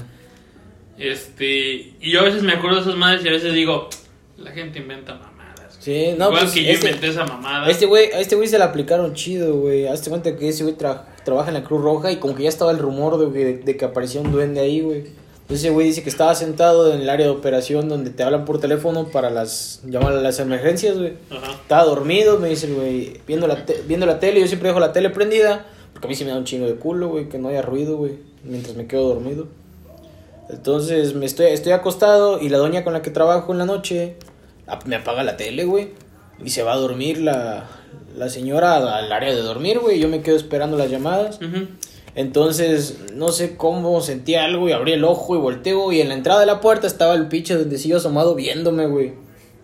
Este, 0.98 1.94
y 2.02 2.12
yo 2.12 2.20
a 2.20 2.24
veces 2.24 2.44
me 2.44 2.54
acuerdo 2.54 2.78
de 2.78 2.82
esas 2.84 2.96
madres 2.96 3.24
y 3.24 3.30
a 3.30 3.32
veces 3.32 3.54
digo, 3.54 3.90
la 4.38 4.52
gente 4.52 4.80
inventa 4.80 5.14
mamadas. 5.14 5.29
Güey". 5.90 6.12
Sí, 6.12 6.18
no, 6.18 6.28
Igual 6.28 6.42
pues 6.42 6.52
que 6.54 6.64
yo 6.64 6.72
este- 6.72 6.88
inventé 6.88 7.08
esa 7.10 7.26
mamada. 7.26 7.70
Este 7.70 7.86
güey, 7.86 8.12
a 8.12 8.20
este 8.20 8.36
güey 8.36 8.48
se 8.48 8.58
la 8.58 8.66
aplicaron 8.66 9.14
chido, 9.14 9.56
güey. 9.60 9.88
Hazte 9.88 10.10
cuenta 10.10 10.36
que 10.36 10.50
ese 10.50 10.64
güey 10.64 10.76
tra- 10.78 11.04
trabaja 11.26 11.50
en 11.50 11.56
la 11.56 11.64
Cruz 11.64 11.82
Roja 11.82 12.12
y 12.12 12.18
como 12.18 12.36
que 12.36 12.44
ya 12.44 12.50
estaba 12.50 12.72
el 12.72 12.78
rumor 12.80 13.18
de, 13.18 13.32
que- 13.32 13.58
de 13.64 13.78
que 13.78 13.86
aparecía 13.86 14.22
un 14.22 14.32
duende 14.32 14.60
ahí, 14.62 14.82
güey. 14.82 15.00
Entonces 15.42 15.66
ese 15.66 15.74
güey 15.74 15.88
dice 15.88 16.04
que 16.04 16.10
estaba 16.10 16.36
sentado 16.36 16.94
en 16.94 17.02
el 17.02 17.10
área 17.10 17.26
de 17.26 17.32
operación 17.32 17.90
donde 17.90 18.12
te 18.12 18.22
hablan 18.22 18.46
por 18.46 18.60
teléfono 18.60 19.08
para 19.08 19.32
las 19.32 19.82
llamar 19.84 20.14
a 20.14 20.22
las 20.22 20.40
emergencias, 20.40 20.96
güey. 20.96 21.14
Ajá. 21.32 21.54
Estaba 21.54 21.86
dormido, 21.86 22.38
me 22.38 22.50
dice 22.50 22.68
el 22.68 22.76
güey, 22.76 23.20
viendo 23.26 23.48
la, 23.48 23.66
te- 23.66 23.82
viendo 23.88 24.06
la 24.06 24.20
tele. 24.20 24.40
Yo 24.42 24.48
siempre 24.48 24.70
dejo 24.70 24.80
la 24.80 24.94
tele 24.94 25.10
prendida 25.10 25.66
porque 25.92 26.06
a 26.06 26.10
mí 26.10 26.16
sí 26.16 26.24
me 26.24 26.30
da 26.30 26.38
un 26.38 26.44
chingo 26.46 26.68
de 26.68 26.76
culo, 26.76 27.10
güey, 27.10 27.30
que 27.30 27.40
no 27.40 27.48
haya 27.50 27.64
ruido, 27.64 27.98
güey, 27.98 28.20
mientras 28.44 28.76
me 28.76 28.86
quedo 28.86 29.08
dormido. 29.08 29.48
Entonces 30.50 31.14
me 31.14 31.26
estoy, 31.26 31.48
estoy 31.48 31.74
acostado 31.74 32.40
y 32.40 32.50
la 32.50 32.58
doña 32.58 32.84
con 32.84 32.94
la 32.94 33.02
que 33.02 33.12
trabajo 33.12 33.52
en 33.52 33.58
la 33.60 33.66
noche 33.66 34.16
me 34.86 34.96
apaga 34.96 35.24
la 35.24 35.38
tele, 35.38 35.66
güey. 35.66 35.90
Y 36.44 36.50
se 36.52 36.64
va 36.64 36.74
a 36.74 36.78
dormir 36.78 37.20
la, 37.20 37.66
la 38.16 38.30
señora 38.30 38.76
al 38.76 39.12
área 39.12 39.34
de 39.34 39.42
dormir, 39.42 39.80
güey. 39.80 40.00
Yo 40.00 40.08
me 40.08 40.22
quedo 40.22 40.36
esperando 40.36 40.78
las 40.78 40.90
llamadas. 40.90 41.40
Entonces, 42.16 42.98
no 43.14 43.32
sé 43.32 43.56
cómo 43.56 44.02
sentí 44.02 44.36
algo 44.36 44.68
y 44.68 44.72
abrí 44.72 44.94
el 44.94 45.04
ojo 45.04 45.36
y 45.36 45.40
volteo. 45.40 45.92
Y 45.92 46.02
en 46.02 46.10
la 46.10 46.16
entrada 46.16 46.40
de 46.40 46.46
la 46.46 46.62
puerta 46.62 46.88
estaba 46.88 47.14
el 47.14 47.28
pinche 47.28 47.56
duendecillo 47.56 47.98
asomado 47.98 48.36
viéndome, 48.36 48.88
güey. 48.88 49.14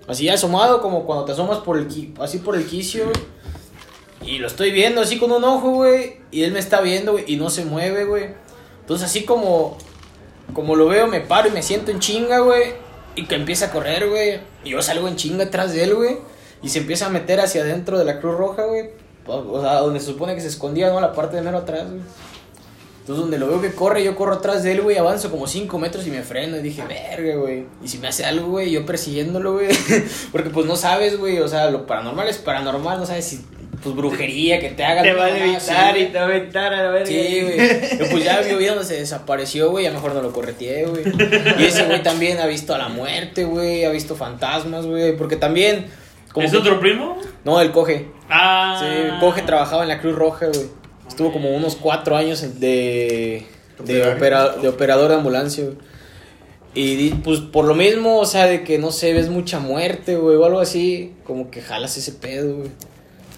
Así 0.08 0.30
asomado 0.30 0.82
como 0.82 1.06
cuando 1.06 1.26
te 1.26 1.32
asomas 1.32 1.60
por 1.60 1.78
el 1.78 1.88
así 2.20 2.38
por 2.39 2.56
el 2.56 2.66
quicio. 2.66 3.06
Y 4.26 4.38
lo 4.39 4.47
estoy 4.47 4.72
viendo 4.72 5.01
así 5.01 5.18
con 5.18 5.32
un 5.32 5.43
ojo, 5.43 5.72
güey. 5.72 6.18
Y 6.32 6.43
él 6.43 6.51
me 6.51 6.60
está 6.60 6.82
viendo, 6.82 7.14
güey. 7.14 7.26
Y 7.28 7.38
no 7.38 7.49
se 7.49 7.66
mueve, 7.66 8.06
güey. 8.06 8.30
Entonces 8.82 9.08
así 9.08 9.24
como, 9.24 9.78
como 10.53 10.76
lo 10.76 10.88
veo, 10.88 11.08
me 11.08 11.22
paro 11.22 11.47
y 11.47 11.51
me 11.51 11.64
siento 11.64 11.91
en 11.91 11.99
chinga, 11.99 12.39
güey. 12.39 12.74
Y 13.16 13.26
que 13.26 13.36
empieza 13.36 13.68
a 13.68 13.72
correr, 13.72 14.08
güey. 14.10 14.39
Y 14.66 14.72
yo 14.72 14.82
salgo 14.82 15.07
en 15.07 15.16
chinga 15.16 15.45
atrás 15.45 15.72
de 15.72 15.84
él, 15.84 15.95
güey. 15.95 16.18
Y 16.61 16.70
se 16.70 16.80
empieza 16.80 17.05
a 17.05 17.09
meter 17.09 17.39
hacia 17.39 17.61
adentro 17.61 17.97
de 17.97 18.03
la 18.03 18.20
Cruz 18.20 18.36
Roja, 18.36 18.66
güey. 18.66 18.89
O 19.28 19.61
sea, 19.61 19.76
donde 19.76 19.99
se 19.99 20.07
supone 20.07 20.36
que 20.36 20.41
se 20.41 20.47
escondía, 20.47 20.89
¿no? 20.89 20.99
La 20.99 21.13
parte 21.13 21.38
de 21.38 21.41
mero 21.41 21.59
atrás, 21.59 21.88
güey. 21.88 22.01
Entonces, 23.01 23.22
donde 23.22 23.38
lo 23.38 23.47
veo 23.47 23.61
que 23.61 23.72
corre, 23.72 24.03
yo 24.03 24.16
corro 24.16 24.34
atrás 24.34 24.63
de 24.63 24.72
él, 24.72 24.82
güey, 24.82 24.97
avanzo 24.97 25.30
como 25.30 25.45
5 25.45 25.78
metros 25.78 26.07
y 26.07 26.09
me 26.09 26.24
freno. 26.24 26.57
Y 26.57 26.61
dije, 26.61 26.84
verga, 26.88 27.36
güey. 27.36 27.66
Y 27.84 27.88
si 27.88 27.99
me 27.99 28.07
hace 28.07 28.26
algo, 28.26 28.47
güey, 28.47 28.72
yo 28.72 28.84
persiguiéndolo, 28.84 29.53
güey. 29.53 29.68
Porque, 30.32 30.49
pues, 30.49 30.66
no 30.66 30.76
sabes, 30.76 31.20
güey. 31.20 31.39
O 31.39 31.47
sea, 31.47 31.70
lo 31.70 31.86
paranormal 31.86 32.28
es 32.28 32.39
paranormal. 32.39 32.97
No 32.97 33.05
sabes 33.05 33.26
si, 33.26 33.45
pues, 33.86 33.96
brujería, 33.96 34.60
que 34.60 34.70
te 34.70 34.84
hagan. 34.84 35.04
Te 35.04 35.14
va 35.14 35.28
a 35.28 35.30
una 35.30 35.40
mamada 35.40 35.58
así, 35.58 35.72
evitar 35.72 35.98
y 35.98 36.06
te 36.08 36.18
va 36.18 36.22
a 36.22 36.26
aventar 36.28 36.74
a 36.74 36.84
la 36.84 36.90
verga. 36.92 37.06
Sí, 37.08 37.42
güey. 37.42 38.10
Pues 38.12 38.24
ya 38.24 38.42
vio 38.42 38.70
donde 38.74 38.84
se 38.86 38.96
desapareció, 38.98 39.72
güey. 39.72 39.86
A 39.86 39.90
lo 39.90 39.96
mejor 39.96 40.14
no 40.14 40.22
lo 40.22 40.34
correteé, 40.34 40.86
güey. 40.86 41.04
Y 41.60 41.64
ese 41.66 41.86
güey 41.86 42.04
también 42.04 42.40
ha 42.40 42.46
visto 42.48 42.76
a 42.76 42.78
la 42.78 42.90
muerte, 42.90 43.46
güey. 43.46 43.86
Ha 43.86 43.90
visto 43.92 44.16
fantasmas, 44.16 44.86
güey. 44.86 45.16
Porque 45.16 45.38
también. 45.38 45.86
¿Es 46.36 46.52
que- 46.52 46.58
otro 46.58 46.80
primo? 46.82 47.18
No, 47.46 47.62
el 47.62 47.72
coge. 47.72 48.08
Ah. 48.30 48.78
Sí, 48.82 49.20
Coge 49.22 49.44
trabajaba 49.44 49.84
en 49.84 49.90
la 49.90 50.02
Cruz 50.02 50.16
Roja, 50.16 50.48
güey. 50.48 50.66
Estuvo 51.08 51.32
como 51.32 51.50
unos 51.56 51.76
cuatro 51.78 52.18
años 52.18 52.42
de, 52.60 53.46
de, 53.80 54.04
opera- 54.16 54.50
de 54.58 54.68
operador 54.68 55.10
de 55.10 55.16
ambulancia, 55.16 55.64
güey. 55.64 55.78
Y 56.78 57.10
pues 57.24 57.40
por 57.40 57.64
lo 57.64 57.74
mismo, 57.74 58.18
o 58.20 58.26
sea, 58.26 58.48
de 58.48 58.64
que 58.66 58.78
no 58.78 58.92
sé, 58.92 59.14
ves 59.14 59.30
mucha 59.30 59.60
muerte, 59.60 60.18
güey, 60.18 60.36
o 60.36 60.44
algo 60.44 60.60
así, 60.60 61.14
como 61.24 61.50
que 61.50 61.62
jalas 61.62 61.96
ese 61.96 62.12
pedo, 62.12 62.58
güey. 62.58 62.70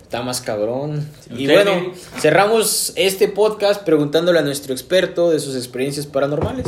Está 0.08 0.22
más 0.22 0.40
cabrón. 0.40 1.06
Y 1.30 1.48
bueno, 1.48 1.92
cerramos 2.18 2.94
este 2.96 3.28
podcast 3.28 3.84
preguntándole 3.84 4.40
a 4.40 4.42
nuestro 4.42 4.72
experto 4.72 5.32
de 5.32 5.42
sus 5.42 5.54
experiencias 5.58 6.06
paranormales. 6.06 6.68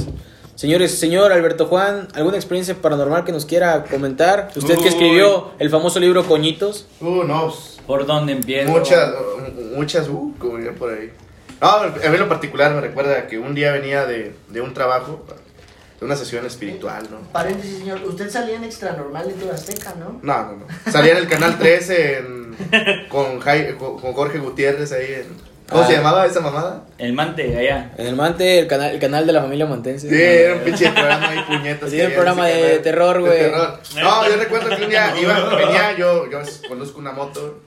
Señores, 0.56 1.00
señor 1.00 1.32
Alberto 1.32 1.66
Juan, 1.66 2.10
¿alguna 2.16 2.36
experiencia 2.36 2.76
paranormal 2.76 3.24
que 3.24 3.32
nos 3.32 3.46
quiera 3.46 3.86
comentar? 3.86 4.52
Usted 4.58 4.78
que 4.80 4.90
escribió 4.90 5.52
el 5.58 5.70
famoso 5.70 6.02
libro 6.02 6.26
Coñitos. 6.26 6.86
Uh, 7.00 7.24
no. 7.24 7.54
¿Por 7.88 8.06
dónde 8.06 8.34
empiezo? 8.34 8.72
Muchas, 8.72 9.10
muchas, 9.74 10.10
uh, 10.10 10.34
como 10.38 10.58
dirían 10.58 10.76
por 10.76 10.92
ahí. 10.92 11.14
No, 11.62 11.68
a 11.70 12.10
mí 12.12 12.18
lo 12.18 12.28
particular 12.28 12.74
me 12.74 12.82
recuerda 12.82 13.26
que 13.28 13.40
un 13.40 13.56
día 13.56 13.72
venía 13.72 14.06
de, 14.06 14.36
de 14.50 14.60
un 14.60 14.74
trabajo, 14.74 15.26
de 16.00 16.06
una 16.06 16.16
sesión 16.16 16.45
espiritual, 16.45 17.08
¿no? 17.12 17.20
Paréntesis, 17.32 17.80
señor. 17.80 18.02
Usted 18.04 18.30
salía 18.30 18.56
en 18.56 18.64
Extra 18.64 18.93
Normal 18.93 19.34
de 19.38 19.52
Azteca, 19.52 19.93
¿no? 20.00 20.20
No, 20.22 20.43
no, 20.45 20.58
no. 20.58 20.91
Salía 20.91 21.12
en 21.14 21.18
el 21.18 21.28
canal 21.28 21.58
13 21.60 22.18
en- 22.20 22.56
con, 23.10 23.39
Jai- 23.41 23.76
con, 23.78 24.00
con 24.00 24.14
Jorge 24.14 24.39
Gutiérrez 24.39 24.91
ahí 24.91 25.14
en... 25.14 25.50
¿Cómo 25.70 25.84
Ah. 25.84 25.88
se 25.88 25.93
llamaba 25.93 26.26
esa 26.26 26.39
mamada? 26.39 26.84
El 26.97 27.14
mante, 27.14 27.56
allá. 27.56 27.91
En 27.95 28.08
el 28.08 28.16
Mante, 28.16 28.58
el 28.58 28.66
canal, 28.68 28.91
el 28.91 29.00
canal 29.00 29.28
de 29.28 29.34
la 29.34 29.41
familia 29.41 29.68
Montense. 29.68 30.10
Sí, 30.10 30.16
era 30.20 30.56
un 30.56 30.62
pinche 30.62 30.89
programa 30.89 31.30
ahí, 31.30 31.43
puñetas. 31.45 31.89
Sí, 31.91 31.97
el 32.00 32.06
había 32.08 32.16
programa 32.16 32.47
de 32.47 32.80
terror, 32.80 33.20
güey. 33.22 33.52
No, 34.02 34.28
yo 34.28 34.36
recuerdo 34.38 34.76
que 34.76 34.84
un 34.84 34.89
día 34.89 35.14
iba, 35.22 35.47
venía 35.56 35.95
yo, 35.95 36.28
yo 36.28 36.39
conduzco 36.68 36.97
una 36.97 37.12
moto 37.12 37.62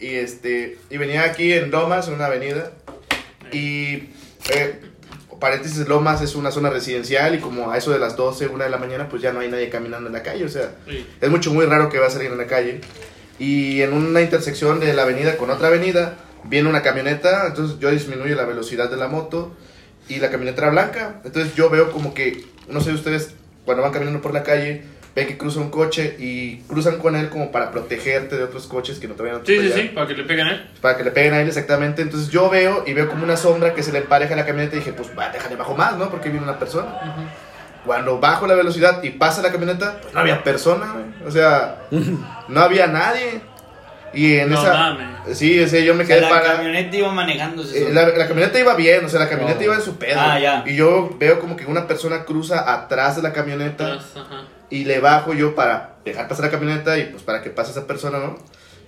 y 0.00 0.14
este 0.14 0.78
y 0.88 0.96
venía 0.96 1.24
aquí 1.24 1.52
en 1.52 1.70
Lomas, 1.70 2.08
en 2.08 2.14
una 2.14 2.26
avenida 2.26 2.70
y 3.52 4.08
eh, 4.54 4.80
paréntesis 5.44 5.86
Lomas 5.86 6.22
es 6.22 6.34
una 6.36 6.50
zona 6.50 6.70
residencial 6.70 7.34
y 7.34 7.38
como 7.38 7.70
a 7.70 7.76
eso 7.76 7.90
de 7.92 7.98
las 7.98 8.16
12, 8.16 8.46
1 8.46 8.64
de 8.64 8.70
la 8.70 8.78
mañana 8.78 9.10
pues 9.10 9.20
ya 9.20 9.30
no 9.30 9.40
hay 9.40 9.50
nadie 9.50 9.68
caminando 9.68 10.06
en 10.06 10.14
la 10.14 10.22
calle, 10.22 10.42
o 10.46 10.48
sea, 10.48 10.70
Sí. 10.88 11.06
es 11.20 11.28
mucho 11.30 11.52
muy 11.52 11.66
raro 11.66 11.90
que 11.90 11.98
va 11.98 12.06
a 12.06 12.10
salir 12.10 12.30
en 12.32 12.38
la 12.38 12.46
calle 12.46 12.80
y 13.38 13.82
en 13.82 13.92
una 13.92 14.22
intersección 14.22 14.80
de 14.80 14.94
la 14.94 15.02
avenida 15.02 15.36
con 15.36 15.50
otra 15.50 15.68
avenida 15.68 16.14
viene 16.44 16.68
una 16.70 16.80
camioneta, 16.80 17.46
entonces 17.46 17.78
yo 17.78 17.90
disminuyo 17.90 18.34
la 18.36 18.46
velocidad 18.46 18.88
de 18.90 18.96
la 18.96 19.08
moto 19.08 19.52
y 20.08 20.16
la 20.16 20.30
camioneta 20.30 20.62
era 20.62 20.70
blanca, 20.70 21.20
entonces 21.24 21.54
yo 21.54 21.68
veo 21.68 21.90
como 21.92 22.14
que, 22.14 22.46
no 22.68 22.80
sé 22.80 22.92
ustedes, 22.92 23.34
cuando 23.66 23.82
van 23.82 23.92
caminando 23.92 24.22
por 24.22 24.32
la 24.32 24.42
calle, 24.44 24.82
ven 25.14 25.26
que 25.28 25.38
cruza 25.38 25.60
un 25.60 25.70
coche 25.70 26.16
y 26.18 26.56
cruzan 26.62 26.98
con 26.98 27.14
él 27.14 27.28
como 27.28 27.52
para 27.52 27.70
protegerte 27.70 28.36
de 28.36 28.42
otros 28.44 28.66
coches 28.66 28.98
que 28.98 29.06
no 29.06 29.14
te 29.14 29.22
vayan 29.22 29.40
a 29.42 29.46
Sí, 29.46 29.58
sí, 29.60 29.70
sí, 29.72 29.82
para 29.94 30.06
que 30.08 30.14
le 30.14 30.24
peguen 30.24 30.46
a 30.48 30.50
él. 30.52 30.66
Para 30.80 30.96
que 30.96 31.04
le 31.04 31.10
peguen 31.12 31.34
a 31.34 31.40
él 31.40 31.46
exactamente, 31.48 32.02
entonces 32.02 32.30
yo 32.30 32.50
veo 32.50 32.82
y 32.86 32.92
veo 32.94 33.08
como 33.08 33.22
una 33.24 33.36
sombra 33.36 33.74
que 33.74 33.82
se 33.82 33.92
le 33.92 33.98
empareja 33.98 34.34
a 34.34 34.36
la 34.36 34.44
camioneta 34.46 34.74
y 34.76 34.80
dije, 34.80 34.92
pues 34.92 35.10
va, 35.16 35.28
déjale 35.30 35.54
bajo 35.56 35.76
más, 35.76 35.96
¿no? 35.96 36.10
Porque 36.10 36.30
viene 36.30 36.44
una 36.44 36.58
persona. 36.58 36.98
Cuando 37.86 38.18
bajo 38.18 38.46
la 38.46 38.54
velocidad 38.54 39.02
y 39.02 39.10
pasa 39.10 39.42
la 39.42 39.52
camioneta, 39.52 39.98
pues 40.00 40.14
no 40.14 40.20
había 40.20 40.42
persona, 40.42 40.92
güey. 40.94 41.04
O 41.28 41.30
sea, 41.30 41.76
no 42.48 42.60
había 42.60 42.86
nadie. 42.86 43.40
Y 44.14 44.36
en 44.36 44.50
No 44.50 44.60
esa... 44.62 44.72
mames. 44.72 45.36
Sí, 45.36 45.60
o 45.60 45.66
sea, 45.68 45.80
yo 45.80 45.94
me 45.94 46.04
O 46.04 46.06
sea, 46.06 46.16
quedé 46.16 46.24
la 46.28 46.30
parado. 46.30 46.56
camioneta 46.58 46.96
iba 46.96 47.12
manejándose. 47.12 47.88
Eh, 47.88 47.92
la, 47.92 48.08
la 48.08 48.26
camioneta 48.28 48.58
iba 48.60 48.74
bien, 48.74 49.04
o 49.04 49.08
sea, 49.08 49.18
la 49.20 49.28
camioneta 49.28 49.58
No. 49.58 49.64
iba 49.64 49.74
en 49.74 49.82
su 49.82 49.96
pedo. 49.96 50.18
Ah, 50.20 50.38
ya. 50.38 50.62
Y 50.66 50.76
yo 50.76 51.14
veo 51.18 51.40
como 51.40 51.56
que 51.56 51.66
una 51.66 51.86
persona 51.86 52.24
cruza 52.24 52.72
atrás 52.72 53.16
de 53.16 53.22
la 53.22 53.32
camioneta 53.32 53.84
Atrás, 53.86 54.04
ajá. 54.16 54.42
Y 54.70 54.84
le 54.84 55.00
bajo 55.00 55.32
yo 55.34 55.54
para 55.54 55.96
dejar 56.04 56.28
pasar 56.28 56.46
la 56.46 56.50
camioneta 56.50 56.98
y 56.98 57.04
pues 57.06 57.22
para 57.22 57.42
que 57.42 57.50
pase 57.50 57.70
esa 57.72 57.86
persona, 57.86 58.18
¿no? 58.18 58.36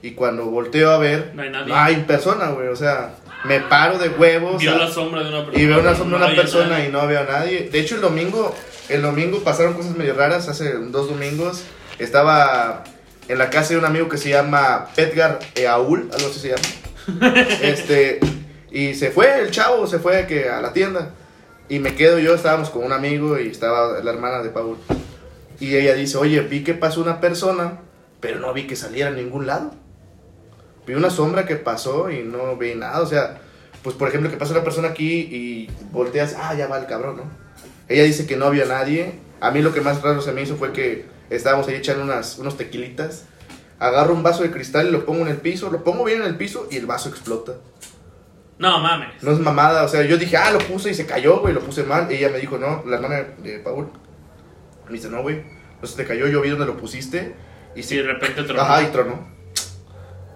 Y 0.03 0.13
cuando 0.13 0.47
volteo 0.47 0.91
a 0.91 0.99
ver, 0.99 1.33
No 1.35 1.43
hay 1.43 1.51
nadie. 1.51 1.67
no 1.69 1.77
hay 1.77 1.97
persona, 2.03 2.49
güey, 2.49 2.69
o 2.69 2.77
sea, 2.77 3.15
me 3.45 3.61
paro 3.61 3.99
de 3.99 4.09
huevos. 4.11 4.61
Vio 4.61 4.73
o 4.75 4.77
sea, 4.79 4.87
la 4.87 4.93
sombra 4.93 5.23
de 5.23 5.29
una 5.31 5.39
persona. 5.45 5.63
y 5.63 5.67
veo 5.67 5.81
una 5.81 5.95
sombra 5.95 6.19
de 6.19 6.25
No 6.25 6.33
una 6.33 6.43
persona 6.43 6.69
nadie. 6.69 6.89
y 6.89 6.93
no 6.93 7.07
veo 7.07 7.21
a 7.21 7.25
nadie. 7.25 7.69
De 7.71 7.81
hecho, 7.81 7.95
el 7.97 8.01
domingo, 8.03 8.55
el 8.89 9.03
domingo 9.03 9.41
pasaron 9.43 9.75
cosas 9.75 9.97
medio 9.97 10.15
raras. 10.15 10.49
Hace 10.49 10.73
dos 10.75 11.09
domingos 11.09 11.65
estaba 11.99 12.85
en 13.29 13.39
la 13.39 13.51
casa 13.51 13.71
de 13.71 13.79
un 13.79 13.85
amigo 13.85 14.09
que 14.09 14.19
se 14.19 14.29
llama 14.31 14.89
Edgar 14.97 15.39
Eaul, 15.55 16.09
algo 16.13 16.29
así 16.29 16.41
se 16.41 16.49
llama. 16.51 17.41
este, 17.63 18.21
y 18.71 18.95
se 18.95 19.11
fue 19.11 19.41
el 19.41 19.51
chavo, 19.51 19.87
se 19.87 19.99
fue 19.99 20.27
que 20.27 20.49
a 20.49 20.61
la 20.61 20.73
tienda. 20.73 21.11
Y 21.69 21.79
me 21.81 21.95
quedo 21.97 22.19
yo, 22.19 22.35
estábamos 22.35 22.71
con 22.71 22.85
un 22.85 22.93
amigo 22.93 23.39
y 23.41 23.49
estaba 23.49 24.01
la 24.03 24.11
hermana 24.11 24.43
de 24.43 24.51
Paul. 24.51 24.77
Y 25.59 25.77
ella 25.77 25.95
dice, 25.95 26.19
oye, 26.19 26.41
vi 26.41 26.63
que 26.63 26.75
pasó 26.75 27.01
una 27.01 27.21
persona, 27.21 27.81
pero 28.21 28.41
no 28.41 28.53
vi 28.53 28.67
que 28.67 28.77
saliera 28.77 29.11
a 29.11 29.15
ningún 29.15 29.47
lado. 29.47 29.73
Vi 30.87 30.95
una 30.95 31.11
sombra 31.11 31.47
que 31.47 31.57
pasó 31.57 32.11
y 32.11 32.23
no 32.23 32.57
vi 32.57 32.75
nada. 32.75 33.01
O 33.01 33.07
sea, 33.07 33.41
pues 33.83 33.97
por 33.97 34.09
ejemplo, 34.09 34.31
que 34.31 34.37
pasa 34.37 34.53
una 34.53 34.65
persona 34.65 34.89
aquí 34.89 35.13
y 35.13 35.71
volteas, 35.93 36.37
ah, 36.39 36.55
ya 36.55 36.67
va 36.67 36.79
el 36.79 36.87
cabrón, 36.87 37.17
¿no? 37.17 37.25
Ella 37.89 38.05
dice 38.05 38.27
que 38.27 38.37
no 38.37 38.47
había 38.47 38.67
nadie. 38.67 39.15
A 39.41 39.51
mí 39.51 39.63
lo 39.63 39.73
que 39.73 39.81
más 39.81 40.03
raro 40.03 40.21
se 40.21 40.33
me 40.33 40.43
hizo 40.43 40.57
fue 40.57 40.73
que 40.73 41.07
estábamos 41.31 41.69
ahí 41.69 41.75
echando 41.75 42.05
unas, 42.05 42.39
unos 42.39 42.57
tequilitas. 42.57 43.25
Agarro 43.79 44.15
un 44.15 44.23
vaso 44.23 44.43
de 44.43 44.51
cristal 44.51 44.89
y 44.89 44.91
lo 44.91 45.05
pongo 45.05 45.23
en 45.23 45.29
el 45.29 45.37
piso, 45.37 45.71
lo 45.71 45.85
pongo 45.85 46.05
bien 46.05 46.23
en 46.23 46.27
el 46.27 46.37
piso 46.37 46.67
y 46.71 46.77
el 46.77 46.87
vaso 46.87 47.09
explota. 47.09 47.55
No 48.59 48.79
mames. 48.79 49.23
No 49.23 49.33
es 49.33 49.39
mamada, 49.39 49.85
o 49.85 49.89
sea, 49.89 50.03
yo 50.03 50.17
dije, 50.17 50.37
ah, 50.37 50.51
lo 50.51 50.59
puse 50.59 50.91
y 50.91 50.95
se 50.95 51.05
cayó, 51.05 51.41
güey, 51.41 51.53
lo 51.53 51.61
puse 51.61 51.83
mal. 51.83 52.11
ella 52.11 52.31
me 52.31 52.39
dijo, 52.39 52.57
no, 52.57 52.83
la 52.87 52.97
hermana 52.97 53.27
de 53.39 53.59
Paul. 53.59 53.91
Me 54.89 54.93
dice, 54.95 55.09
no, 55.09 55.23
güey, 55.23 55.43
no 55.81 55.87
se 55.89 55.97
te 55.97 56.05
cayó, 56.05 56.27
yo 56.29 56.41
vi 56.41 56.51
donde 56.51 56.67
lo 56.67 56.77
pusiste. 56.77 57.35
Y 57.75 57.81
Y 57.81 57.83
sí, 57.83 57.97
de 57.97 58.05
repente 58.05 58.41
otro. 58.41 58.61
Ajá, 58.61 58.83
y 58.83 58.87
tronó. 58.87 59.35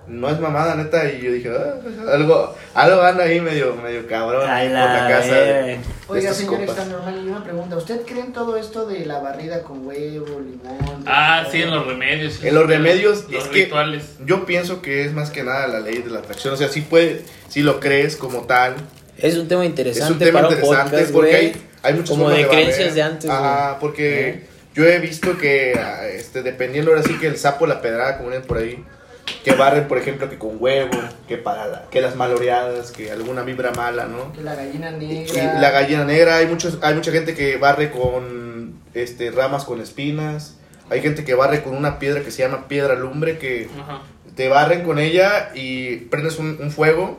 No 0.06 0.28
es 0.28 0.40
mamada, 0.40 0.74
neta. 0.74 1.08
Y 1.08 1.20
yo 1.20 1.30
dije, 1.30 1.50
ah, 1.56 1.74
algo, 2.12 2.54
algo 2.74 3.00
anda 3.02 3.24
ahí 3.24 3.40
medio, 3.40 3.76
medio 3.76 4.06
cabrón 4.08 4.48
A 4.48 4.56
ahí 4.56 4.66
por 4.68 4.74
la 4.76 5.02
la 5.02 5.08
casa. 5.08 5.34
de- 5.34 5.40
verga. 5.52 5.66
de 5.66 5.78
Oiga, 6.08 6.34
señor. 6.34 6.60
Extra 6.62 6.84
Normal, 6.86 7.22
y 7.24 7.28
una 7.28 7.44
pregunta. 7.44 7.76
¿Usted 7.76 8.00
cree 8.02 8.20
en 8.24 8.32
todo 8.32 8.56
esto 8.56 8.86
de 8.88 9.06
la 9.06 9.20
barrida 9.20 9.62
con 9.62 9.86
huevo, 9.86 10.40
limón? 10.40 11.04
Ah, 11.06 11.46
sí, 11.52 11.62
en 11.62 11.70
los 11.70 11.86
remedios. 11.86 12.42
En 12.42 12.54
los 12.56 12.66
remedios, 12.66 13.26
Los 13.30 13.44
es 13.44 13.48
que- 13.50 13.64
rituales. 13.66 14.16
Yo 14.26 14.44
pienso 14.46 14.82
que 14.82 15.04
es 15.04 15.12
más 15.12 15.30
que 15.30 15.44
nada 15.44 15.68
la 15.68 15.78
ley 15.78 15.98
de 15.98 16.10
la 16.10 16.18
atracción. 16.18 16.54
O 16.54 16.56
sea, 16.56 16.68
sí 16.68 16.80
puede, 16.80 17.22
si 17.48 17.62
lo 17.62 17.78
crees 17.78 18.16
como 18.16 18.40
tal. 18.46 18.74
Es 19.16 19.36
un 19.36 19.46
tema 19.46 19.64
interesante 19.64 20.04
es 20.06 20.10
un 20.10 20.18
tema 20.18 20.40
para 20.42 20.54
interesante 20.54 20.90
podcast, 20.96 21.12
porque 21.12 21.36
hay, 21.36 21.52
hay 21.82 21.94
muchas 21.94 22.10
Como 22.10 22.24
formas 22.24 22.38
de 22.38 22.48
creencias 22.48 22.94
de 22.94 23.02
antes, 23.02 23.30
Ajá, 23.30 23.78
porque 23.80 24.46
yo 24.74 24.84
he 24.86 24.98
visto 24.98 25.36
que, 25.38 25.78
este, 26.14 26.42
dependiendo 26.42 26.90
ahora 26.90 27.02
sí 27.02 27.14
que 27.18 27.26
el 27.26 27.36
sapo, 27.38 27.66
la 27.66 27.80
pedrada, 27.80 28.18
como 28.18 28.30
ven 28.30 28.42
por 28.42 28.58
ahí, 28.58 28.84
que 29.44 29.52
barren, 29.52 29.86
por 29.88 29.96
ejemplo, 29.98 30.28
que 30.28 30.38
con 30.38 30.56
huevo, 30.58 30.90
que 31.28 31.36
para 31.36 31.66
la- 31.66 31.84
que 31.90 32.00
las 32.00 32.16
maloreadas, 32.16 32.90
que 32.90 33.10
alguna 33.12 33.42
vibra 33.42 33.70
mala, 33.72 34.06
¿no? 34.06 34.32
Que 34.32 34.42
la 34.42 34.54
gallina 34.54 34.90
Y 34.90 35.06
negra. 35.06 35.60
la 35.60 35.70
gallina 35.70 36.04
negra, 36.04 36.36
hay 36.36 36.46
muchos, 36.46 36.78
hay 36.82 36.94
mucha 36.94 37.12
gente 37.12 37.34
que 37.34 37.56
barre 37.56 37.90
con 37.90 38.74
este 38.94 39.30
ramas 39.30 39.64
con 39.64 39.80
espinas. 39.80 40.56
Hay 40.90 41.00
gente 41.02 41.24
que 41.24 41.34
barre 41.34 41.62
con 41.62 41.76
una 41.76 42.00
piedra 42.00 42.22
que 42.22 42.32
se 42.32 42.42
llama 42.42 42.66
piedra 42.66 42.96
lumbre 42.96 43.38
que 43.38 43.68
Ajá. 43.80 44.02
te 44.34 44.48
barren 44.48 44.82
con 44.82 44.98
ella 44.98 45.50
y 45.54 45.96
prendes 45.96 46.38
un, 46.40 46.58
un 46.60 46.72
fuego, 46.72 47.16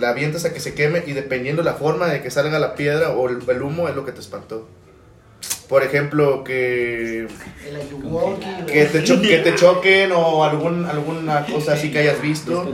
la 0.00 0.10
avientas 0.10 0.44
a 0.44 0.52
que 0.52 0.60
se 0.60 0.74
queme 0.74 1.02
y 1.06 1.12
dependiendo 1.12 1.62
la 1.62 1.74
forma 1.74 2.06
de 2.08 2.22
que 2.22 2.30
salga 2.30 2.58
la 2.58 2.74
piedra 2.74 3.10
o 3.10 3.28
el, 3.28 3.38
el 3.48 3.62
humo 3.62 3.88
es 3.88 3.94
lo 3.96 4.04
que 4.04 4.12
te 4.12 4.20
espantó. 4.20 4.68
Por 5.68 5.82
ejemplo, 5.82 6.42
que, 6.44 7.28
que, 8.66 8.84
te, 8.86 9.04
cho- 9.04 9.20
que 9.20 9.38
te 9.38 9.54
choquen 9.54 10.12
o 10.12 10.42
algún, 10.44 10.86
alguna 10.86 11.44
cosa 11.44 11.74
así 11.74 11.92
que 11.92 11.98
hayas 11.98 12.20
visto 12.22 12.64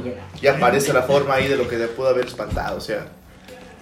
y 0.40 0.46
aparece 0.46 0.92
la 0.92 1.02
forma 1.02 1.34
ahí 1.34 1.48
de 1.48 1.56
lo 1.56 1.68
que 1.68 1.76
te 1.76 1.88
pudo 1.88 2.08
haber 2.08 2.26
espantado. 2.26 2.76
O 2.76 2.80
sea, 2.80 3.06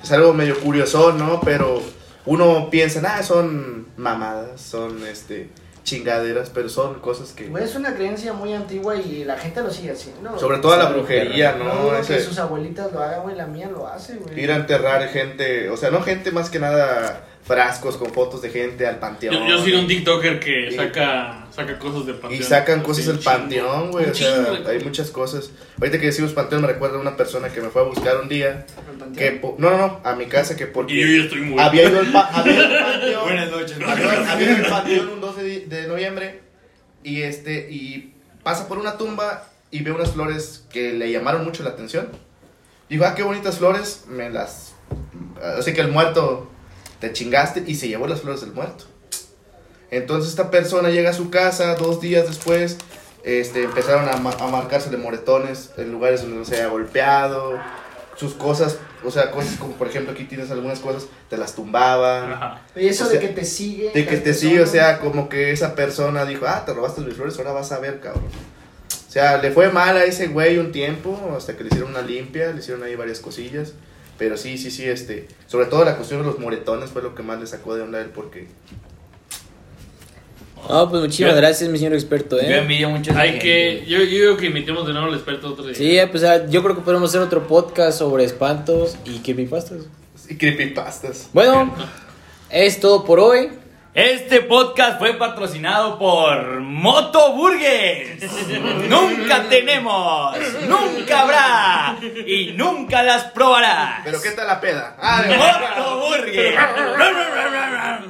es 0.03 0.11
algo 0.13 0.33
medio 0.33 0.59
curioso, 0.59 1.13
¿no? 1.13 1.41
Pero 1.43 1.83
uno 2.25 2.71
piensa, 2.71 3.03
ah, 3.17 3.23
son 3.23 3.89
mamadas, 3.99 4.61
son 4.61 5.07
este 5.07 5.51
chingaderas, 5.85 6.51
pero 6.51 6.69
son 6.69 7.01
cosas 7.01 7.33
que... 7.33 7.51
Es 7.63 7.75
una 7.75 7.95
creencia 7.95 8.33
muy 8.33 8.53
antigua 8.55 8.97
y 8.97 9.25
la 9.25 9.37
gente 9.39 9.63
lo 9.63 9.71
sigue 9.71 9.91
haciendo. 9.93 10.39
Sobre 10.39 10.59
todo 10.59 10.77
la 10.77 10.87
brujería, 10.87 11.57
No 11.59 11.91
que 12.07 12.21
sus 12.21 12.39
abuelitas 12.39 12.93
lo 12.93 13.01
hagan, 13.03 13.23
güey. 13.23 13.37
La 13.37 13.47
mía 13.47 13.69
lo 13.71 13.87
hace, 13.87 14.15
güey. 14.17 14.41
ir 14.41 14.51
a 14.53 14.57
enterrar 14.57 15.07
gente, 15.09 15.69
o 15.71 15.77
sea, 15.77 15.91
no 15.91 16.03
gente 16.03 16.31
más 16.31 16.51
que 16.51 16.59
nada 16.59 17.27
frascos 17.45 17.97
con 17.97 18.13
fotos 18.13 18.41
de 18.41 18.51
gente 18.51 18.87
al 18.87 19.01
panteón. 19.01 19.35
Yo, 19.35 19.47
yo 19.59 19.65
sigo 19.65 19.81
un 19.81 19.89
TikToker 19.89 20.39
que 20.39 20.69
Sí. 20.71 20.77
saca, 20.77 21.47
saca 21.51 21.77
cosas 21.77 22.07
del 22.07 22.15
panteón. 22.15 22.41
Y 22.41 22.45
sacan 22.45 22.83
cosas 22.83 23.07
del 23.07 23.19
panteón, 23.19 23.91
güey. 23.91 24.09
O 24.09 24.15
sea, 24.15 24.45
chingo 24.55 24.69
hay 24.69 24.79
muchas 24.85 25.11
cosas. 25.11 25.51
Ahorita 25.81 25.99
que 25.99 26.07
decimos 26.07 26.33
panteón, 26.35 26.63
me 26.63 26.69
recuerda 26.69 26.99
a 26.99 27.01
una 27.01 27.17
persona 27.17 27.49
que 27.49 27.61
me 27.61 27.69
fue 27.71 27.83
a 27.83 27.85
buscar 27.87 28.19
un 28.19 28.29
día. 28.29 28.65
El. 29.11 29.13
Que, 29.17 29.33
po- 29.33 29.57
no, 29.59 29.71
no, 29.71 29.77
no, 29.77 30.01
a 30.05 30.15
mi 30.15 30.27
casa, 30.27 30.57
que 30.57 30.69
porque 30.69 30.95
Y 30.95 31.01
yo 31.01 31.19
ya 31.19 31.25
estoy 31.25 31.41
muy. 31.41 31.59
había 31.61 31.83
ido 31.89 31.99
al, 31.99 32.13
pa- 32.13 32.31
había 32.33 32.53
ido 32.55 32.65
al 32.79 32.85
panteón. 32.85 33.23
Buenas 33.25 33.51
noches. 33.51 33.77
Había, 33.89 34.33
había 34.33 34.47
ido 34.53 34.65
al 34.65 34.71
panteón 34.71 35.09
un 35.09 35.21
12 35.21 35.32
de, 35.69 35.83
de 35.83 35.89
noviembre. 35.89 36.41
Y 37.03 37.23
este, 37.23 37.71
y 37.71 38.15
pasa 38.43 38.69
por 38.69 38.79
una 38.79 38.97
tumba 38.97 39.49
y 39.71 39.83
ve 39.83 39.91
unas 39.93 40.13
flores 40.13 40.65
que 40.71 40.93
le 40.93 41.11
llamaron 41.11 41.45
mucho 41.45 41.63
la 41.63 41.71
atención. 41.71 42.09
Dijo, 42.89 43.05
ah, 43.05 43.15
qué 43.15 43.23
bonitas 43.23 43.59
flores, 43.59 44.05
me 44.09 44.31
las. 44.31 44.75
Así 45.59 45.73
que 45.73 45.81
el 45.81 45.89
muerto 45.89 46.49
te 47.01 47.13
chingaste 47.13 47.65
y 47.67 47.75
se 47.75 47.89
llevó 47.89 48.07
las 48.07 48.21
flores 48.21 48.43
del 48.43 48.53
muerto. 48.53 48.85
Entonces 49.91 50.31
esta 50.31 50.51
persona 50.51 50.91
llega 50.91 51.11
a 51.11 51.15
su 51.15 51.31
casa 51.31 51.75
dos 51.75 52.01
días 52.01 52.27
después. 52.27 52.77
Este, 53.25 53.63
empezaron 53.65 54.09
a, 54.09 54.17
ma- 54.17 54.37
a 54.39 54.47
marcársele 54.49 54.97
moretones 54.97 55.71
en 55.77 55.93
lugares 55.93 56.23
donde 56.23 56.37
no 56.39 56.45
se 56.45 56.57
había 56.57 56.69
golpeado. 56.69 57.59
Sus 58.17 58.35
cosas, 58.35 58.79
o 59.05 59.11
sea, 59.11 59.31
cosas 59.31 59.57
como 59.57 59.75
por 59.75 59.89
ejemplo 59.89 60.13
aquí 60.13 60.25
tienes 60.25 60.51
algunas 60.51 60.81
cosas, 60.81 61.07
te 61.31 61.37
las 61.37 61.55
tumbaban. 61.55 62.33
Ajá. 62.33 62.63
Y 62.77 62.87
eso 62.87 63.07
o 63.07 63.09
de 63.09 63.19
que 63.19 63.29
te 63.29 63.45
sigue. 63.45 63.91
De 63.93 64.07
que 64.07 64.19
te 64.19 64.35
sigue, 64.35 64.61
o 64.61 64.67
sea, 64.67 64.99
como 64.99 65.29
que 65.29 65.51
esa 65.51 65.75
persona 65.75 66.25
dijo, 66.25 66.47
ah, 66.47 66.65
te 66.65 66.75
robaste 66.75 67.01
mis 67.01 67.15
flores, 67.15 67.39
ahora 67.39 67.53
vas 67.53 67.73
a 67.73 67.79
ver, 67.79 68.01
cabrón. 68.01 68.25
O 68.27 69.13
sea, 69.13 69.39
le 69.39 69.51
fue 69.51 69.71
mal 69.71 69.97
a 69.97 70.05
ese 70.05 70.29
güey 70.29 70.59
un 70.59 70.73
tiempo, 70.73 71.35
hasta 71.37 71.55
que 71.57 71.65
le 71.65 71.69
hicieron 71.69 71.91
una 71.91 72.03
limpia, 72.03 72.51
le 72.51 72.61
hicieron 72.61 72.83
ahí 72.83 72.95
varias 72.97 73.21
cosillas. 73.21 73.75
Pero 74.19 74.37
sí, 74.37 74.57
sí, 74.57 74.71
sí, 74.71 74.89
este, 74.89 75.27
sobre 75.47 75.67
todo 75.67 75.85
la 75.85 75.97
cuestión 75.97 76.21
de 76.21 76.27
los 76.27 76.39
moretones 76.39 76.91
fue 76.91 77.03
lo 77.03 77.15
que 77.15 77.23
más 77.23 77.41
le 77.41 77.47
sacó 77.47 77.75
de 77.75 77.83
onda 77.83 77.99
a 77.99 78.03
él, 78.03 78.11
porque... 78.11 78.47
No, 80.69 80.89
pues 80.89 81.03
muchísimas 81.03 81.33
Yo- 81.33 81.37
gracias, 81.39 81.69
mi 81.71 81.79
señor 81.79 81.95
experto, 81.95 82.37
Yo 82.41 82.47
¿eh? 82.49 82.59
envidio 82.59 82.89
mucho 82.91 83.13
Hay 83.17 83.31
gente, 83.31 83.45
que. 83.45 83.85
Yo, 83.87 83.99
yo 83.99 84.05
digo 84.07 84.37
que 84.37 84.47
imitemos 84.47 84.87
de 84.87 84.93
nuevo 84.93 85.09
al 85.09 85.15
experto 85.15 85.49
otro 85.51 85.65
día. 85.65 85.75
Sí, 85.75 85.99
pues 86.11 86.23
ah, 86.25 86.47
yo 86.49 86.63
creo 86.63 86.75
que 86.77 86.83
podemos 86.83 87.11
hacer 87.11 87.21
otro 87.21 87.47
podcast 87.47 87.99
sobre 87.99 88.25
espantos 88.25 88.97
y 89.05 89.19
creepypastas. 89.19 89.83
Y 90.29 90.37
creepypastas. 90.37 91.29
Bueno, 91.33 91.75
es 92.49 92.79
todo 92.81 93.05
por 93.05 93.19
hoy. 93.21 93.51
Este 93.95 94.41
podcast 94.41 94.99
fue 94.99 95.13
patrocinado 95.19 95.99
por 95.99 96.61
Moto 96.61 97.35
Burgers. 97.35 98.23
nunca 98.89 99.43
tenemos, 99.51 100.35
nunca 100.67 101.21
habrá 101.21 101.99
y 102.27 102.53
nunca 102.57 103.03
las 103.03 103.25
probarás. 103.33 104.01
Pero 104.05 104.23
¿qué 104.23 104.31
tal 104.31 104.47
la 104.47 104.59
peda? 104.63 104.97
Ah, 104.99 105.23
de- 105.23 105.37
Moto 105.37 106.07
Burgers. 106.07 106.57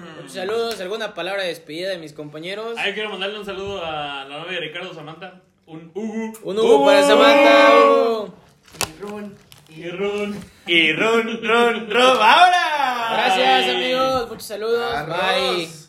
Muchos 0.33 0.49
saludos, 0.49 0.81
alguna 0.81 1.13
palabra 1.13 1.43
de 1.43 1.49
despedida 1.49 1.91
de 1.91 1.99
mis 1.99 2.15
compañeros. 2.15 2.79
Ahí 2.79 2.95
quiero 2.95 3.11
mandarle 3.11 3.39
un 3.39 3.45
saludo 3.45 3.85
a 3.85 4.25
la 4.25 4.39
novia 4.39 4.53
de 4.53 4.61
Ricardo 4.61 4.95
Samantha. 4.95 5.43
Un 5.67 5.91
Ugu. 5.95 6.33
Un 6.45 6.59
Hugo 6.59 6.87
para 6.87 7.03
Samantha. 7.03 7.71
Hugo. 7.85 8.35
Y 8.97 9.03
Run. 9.03 9.35
Y 9.69 9.91
Ron. 9.91 10.41
y 10.67 10.93
run, 10.95 11.27
run, 11.43 11.91
run. 11.91 12.01
¡Ahora! 12.01 13.09
Gracias, 13.13 13.77
amigos. 13.77 14.29
Muchos 14.31 14.47
saludos. 14.47 14.95
Arroz. 14.95 15.19
Bye. 15.19 15.82